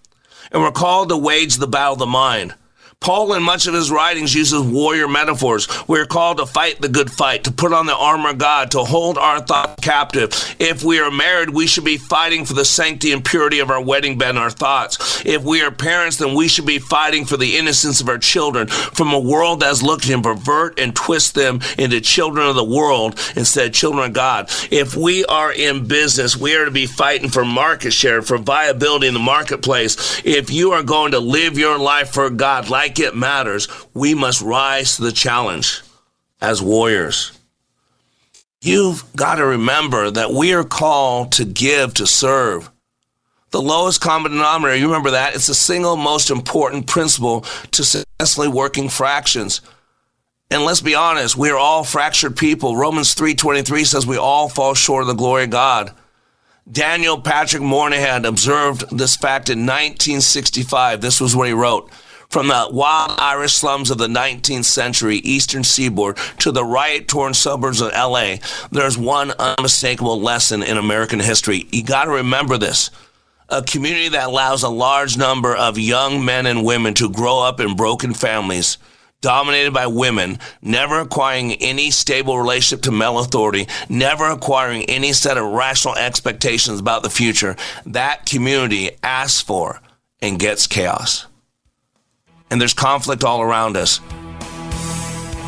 And 0.55 0.63
we're 0.63 0.71
called 0.71 1.09
to 1.09 1.17
wage 1.17 1.57
the 1.57 1.67
battle 1.67 1.95
of 1.95 1.99
the 1.99 2.07
mind. 2.07 2.55
Paul, 3.01 3.35
in 3.35 3.43
much 3.43 3.67
of 3.67 3.75
his 3.75 3.91
writings, 3.91 4.35
uses 4.35 4.63
warrior 4.63 5.09
metaphors. 5.09 5.69
We're 5.87 6.07
called 6.07 6.39
to 6.39 6.47
fight 6.47 6.81
the 6.81 6.89
good 6.89 7.11
fight, 7.11 7.45
to 7.45 7.53
put 7.53 7.73
on 7.73 7.87
the 7.87 7.95
armor 7.95 8.31
of 8.31 8.39
God, 8.39 8.71
to 8.71 8.79
hold 8.79 9.19
our 9.19 9.41
thoughts 9.41 9.75
captive. 9.83 10.33
If 10.59 10.83
we 10.83 11.01
are 11.01 11.11
married, 11.11 11.51
we 11.51 11.67
should 11.67 11.85
be 11.85 11.99
fighting 11.99 12.45
for 12.45 12.55
the 12.55 12.65
sanctity 12.65 13.13
and 13.13 13.25
purity 13.25 13.59
of 13.59 13.71
our 13.71 13.83
wedding 13.83 14.17
bed 14.17 14.31
and 14.31 14.39
our 14.39 14.51
thoughts. 14.51 15.25
If 15.27 15.43
we 15.43 15.63
are 15.63 15.71
parents, 15.71 16.17
then 16.17 16.35
we 16.35 16.49
should 16.49 16.67
be 16.67 16.79
fighting 16.79 17.25
for 17.25 17.37
the 17.37 17.57
innocence 17.59 18.01
of 18.01 18.09
our 18.09 18.19
children 18.19 18.69
from 18.69 19.13
a 19.13 19.21
world 19.21 19.61
that's 19.61 19.83
looking 19.83 20.23
to 20.23 20.23
pervert 20.23 20.79
and 20.79 20.95
twist 20.95 21.35
them 21.35 21.61
into 21.79 22.01
children 22.01 22.47
of 22.47 22.55
the 22.55 22.65
world 22.65 23.19
instead 23.37 23.67
of 23.67 23.73
children 23.73 24.07
of 24.07 24.13
God. 24.13 24.51
If 24.71 24.97
we 24.97 25.25
are 25.27 25.53
in 25.53 25.87
business, 25.87 26.37
we 26.37 26.57
are 26.57 26.65
to 26.65 26.71
be 26.71 26.87
fighting 26.87 27.29
for 27.29 27.45
market 27.45 27.93
share, 27.93 28.23
for 28.23 28.39
viability 28.39 29.09
in 29.09 29.15
the 29.15 29.21
marketplace. 29.21 30.23
If 30.25 30.51
you 30.51 30.73
are 30.73 30.83
going 30.83 31.13
to 31.13 31.21
live 31.21 31.59
your 31.59 31.79
life 31.79 32.11
for 32.11 32.31
God, 32.31 32.71
like 32.71 32.84
like 32.85 33.01
it 33.01 33.17
matters, 33.17 33.67
we 33.95 34.15
must 34.15 34.43
rise 34.43 34.97
to 34.97 35.03
the 35.03 35.13
challenge 35.13 35.81
as 36.43 36.61
warriors. 36.61 37.33
You've 38.61 39.05
got 39.17 39.37
to 39.37 39.47
remember 39.47 40.11
that 40.11 40.33
we 40.33 40.53
are 40.53 40.65
called 40.65 41.33
to 41.33 41.47
give, 41.47 41.95
to 41.95 42.07
serve. 42.07 42.71
The 43.53 43.63
lowest 43.63 44.03
common 44.03 44.33
denominator, 44.33 44.77
you 44.77 44.87
remember 44.87 45.13
that? 45.13 45.35
It's 45.35 45.47
the 45.47 45.55
single 45.55 45.97
most 45.97 46.31
important 46.31 46.87
principle 46.87 47.41
to 47.71 47.85
successfully 47.85 48.49
working 48.49 48.91
fractions. 48.91 49.63
And 50.51 50.63
let's 50.65 50.83
be 50.83 50.95
honest, 50.95 51.39
we 51.39 51.49
are 51.49 51.57
all 51.57 51.85
fractured 51.85 52.37
people. 52.37 52.77
Romans 52.77 53.15
3:23 53.15 53.87
says 53.87 54.07
we 54.07 54.19
all 54.19 54.51
fall 54.51 54.75
short 54.75 55.03
of 55.03 55.09
the 55.09 55.15
glory 55.15 55.45
of 55.45 55.51
God. 55.51 55.95
Daniel 56.71 57.19
Patrick 57.19 57.63
Moynihan 57.63 58.27
observed 58.27 58.85
this 58.97 59.17
fact 59.17 59.49
in 59.49 59.61
1965. 59.61 61.01
This 61.01 61.19
was 61.19 61.35
what 61.35 61.49
he 61.49 61.55
wrote. 61.55 61.91
From 62.29 62.49
the 62.49 62.69
wild 62.71 63.19
Irish 63.19 63.55
slums 63.55 63.91
of 63.91 63.99
the 63.99 64.09
19th 64.09 64.65
century 64.65 65.17
eastern 65.19 65.63
seaboard 65.65 66.17
to 66.39 66.51
the 66.51 66.65
riot 66.65 67.07
torn 67.09 67.35
suburbs 67.35 67.81
of 67.81 67.93
LA, 67.93 68.37
there's 68.71 68.99
one 68.99 69.33
unmistakable 69.39 70.21
lesson 70.21 70.63
in 70.63 70.77
American 70.77 71.21
history. 71.21 71.67
You 71.71 71.85
got 71.85 72.05
to 72.05 72.11
remember 72.11 72.59
this. 72.59 72.91
A 73.49 73.63
community 73.63 74.09
that 74.09 74.29
allows 74.29 74.63
a 74.63 74.69
large 74.69 75.17
number 75.17 75.55
of 75.55 75.79
young 75.79 76.25
men 76.25 76.47
and 76.47 76.65
women 76.65 76.95
to 76.95 77.11
grow 77.11 77.41
up 77.41 77.61
in 77.61 77.77
broken 77.77 78.15
families, 78.15 78.79
dominated 79.21 79.73
by 79.73 79.87
women, 79.87 80.39
never 80.63 81.01
acquiring 81.01 81.53
any 81.55 81.91
stable 81.91 82.39
relationship 82.39 82.83
to 82.83 82.91
male 82.91 83.19
authority, 83.19 83.69
never 83.89 84.27
acquiring 84.27 84.85
any 84.85 85.13
set 85.13 85.37
of 85.37 85.53
rational 85.53 85.95
expectations 85.95 86.81
about 86.81 87.03
the 87.03 87.11
future, 87.11 87.55
that 87.87 88.27
community 88.27 88.91
asks 89.03 89.43
for 89.43 89.81
and 90.21 90.39
gets 90.39 90.67
chaos 90.67 91.27
and 92.55 92.61
there's 92.61 92.73
conflict 92.73 93.25
all 93.25 93.43
around 93.43 93.77
us. 93.77 93.99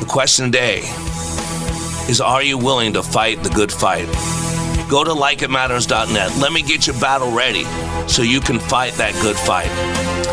The 0.00 0.07
question 0.09 0.46
today 0.46 0.78
is 2.09 2.20
Are 2.20 2.42
you 2.42 2.59
willing 2.59 2.94
to 2.94 3.02
fight 3.04 3.44
the 3.44 3.50
good 3.50 3.70
fight? 3.70 4.07
Go 4.90 5.04
to 5.04 5.12
likeitmatters.net. 5.12 6.36
Let 6.38 6.52
me 6.52 6.62
get 6.62 6.88
your 6.88 6.98
battle 7.00 7.30
ready 7.30 7.62
so 8.09 8.22
you 8.22 8.40
can 8.40 8.59
fight 8.59 8.94
that 8.94 9.12
good 9.22 9.36
fight. 9.36 9.70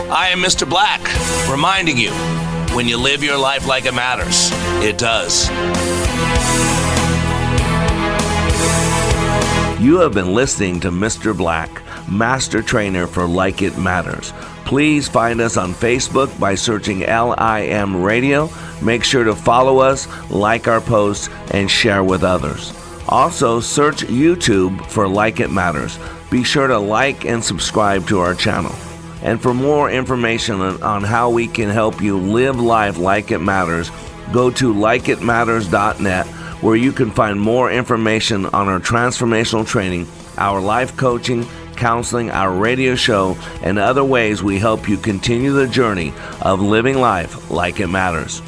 I 0.09 0.29
am 0.29 0.39
Mr. 0.39 0.67
Black, 0.67 0.99
reminding 1.47 1.95
you 1.95 2.09
when 2.75 2.87
you 2.87 2.97
live 2.97 3.23
your 3.23 3.37
life 3.37 3.67
like 3.67 3.85
it 3.85 3.93
matters, 3.93 4.49
it 4.83 4.97
does. 4.97 5.49
You 9.79 9.99
have 9.99 10.15
been 10.15 10.33
listening 10.33 10.79
to 10.79 10.89
Mr. 10.89 11.37
Black, 11.37 11.83
Master 12.09 12.63
Trainer 12.63 13.05
for 13.05 13.27
Like 13.27 13.61
It 13.61 13.77
Matters. 13.77 14.33
Please 14.73 15.07
find 15.07 15.39
us 15.39 15.55
on 15.55 15.71
Facebook 15.71 16.39
by 16.39 16.55
searching 16.55 17.01
LIM 17.01 18.01
Radio. 18.01 18.49
Make 18.81 19.03
sure 19.03 19.23
to 19.23 19.35
follow 19.35 19.77
us, 19.77 20.07
like 20.31 20.67
our 20.67 20.81
posts, 20.81 21.29
and 21.51 21.69
share 21.69 22.03
with 22.03 22.23
others. 22.23 22.73
Also, 23.07 23.59
search 23.59 23.97
YouTube 24.05 24.83
for 24.87 25.07
Like 25.07 25.39
It 25.39 25.51
Matters. 25.51 25.99
Be 26.31 26.43
sure 26.43 26.65
to 26.65 26.79
like 26.79 27.23
and 27.23 27.43
subscribe 27.43 28.07
to 28.07 28.17
our 28.17 28.33
channel. 28.33 28.73
And 29.21 29.39
for 29.39 29.53
more 29.53 29.91
information 29.91 30.59
on 30.59 31.03
how 31.03 31.29
we 31.29 31.47
can 31.47 31.69
help 31.69 32.01
you 32.01 32.17
live 32.17 32.59
life 32.59 32.97
like 32.97 33.29
it 33.29 33.41
matters, 33.41 33.91
go 34.31 34.49
to 34.49 34.73
likeitmatters.net 34.73 36.25
where 36.63 36.75
you 36.75 36.91
can 36.91 37.11
find 37.11 37.39
more 37.39 37.71
information 37.71 38.47
on 38.47 38.67
our 38.67 38.79
transformational 38.79 39.67
training, 39.67 40.07
our 40.39 40.59
life 40.59 40.97
coaching, 40.97 41.45
counseling, 41.83 42.31
our 42.31 42.49
radio 42.49 42.95
show, 42.95 43.37
and 43.61 43.77
other 43.77 44.05
ways 44.05 44.41
we 44.41 44.57
help 44.57 44.87
you 44.87 44.95
continue 44.95 45.51
the 45.51 45.67
journey 45.67 46.13
of 46.41 46.61
living 46.61 46.97
life 46.97 47.51
like 47.51 47.81
it 47.81 47.87
matters. 47.87 48.41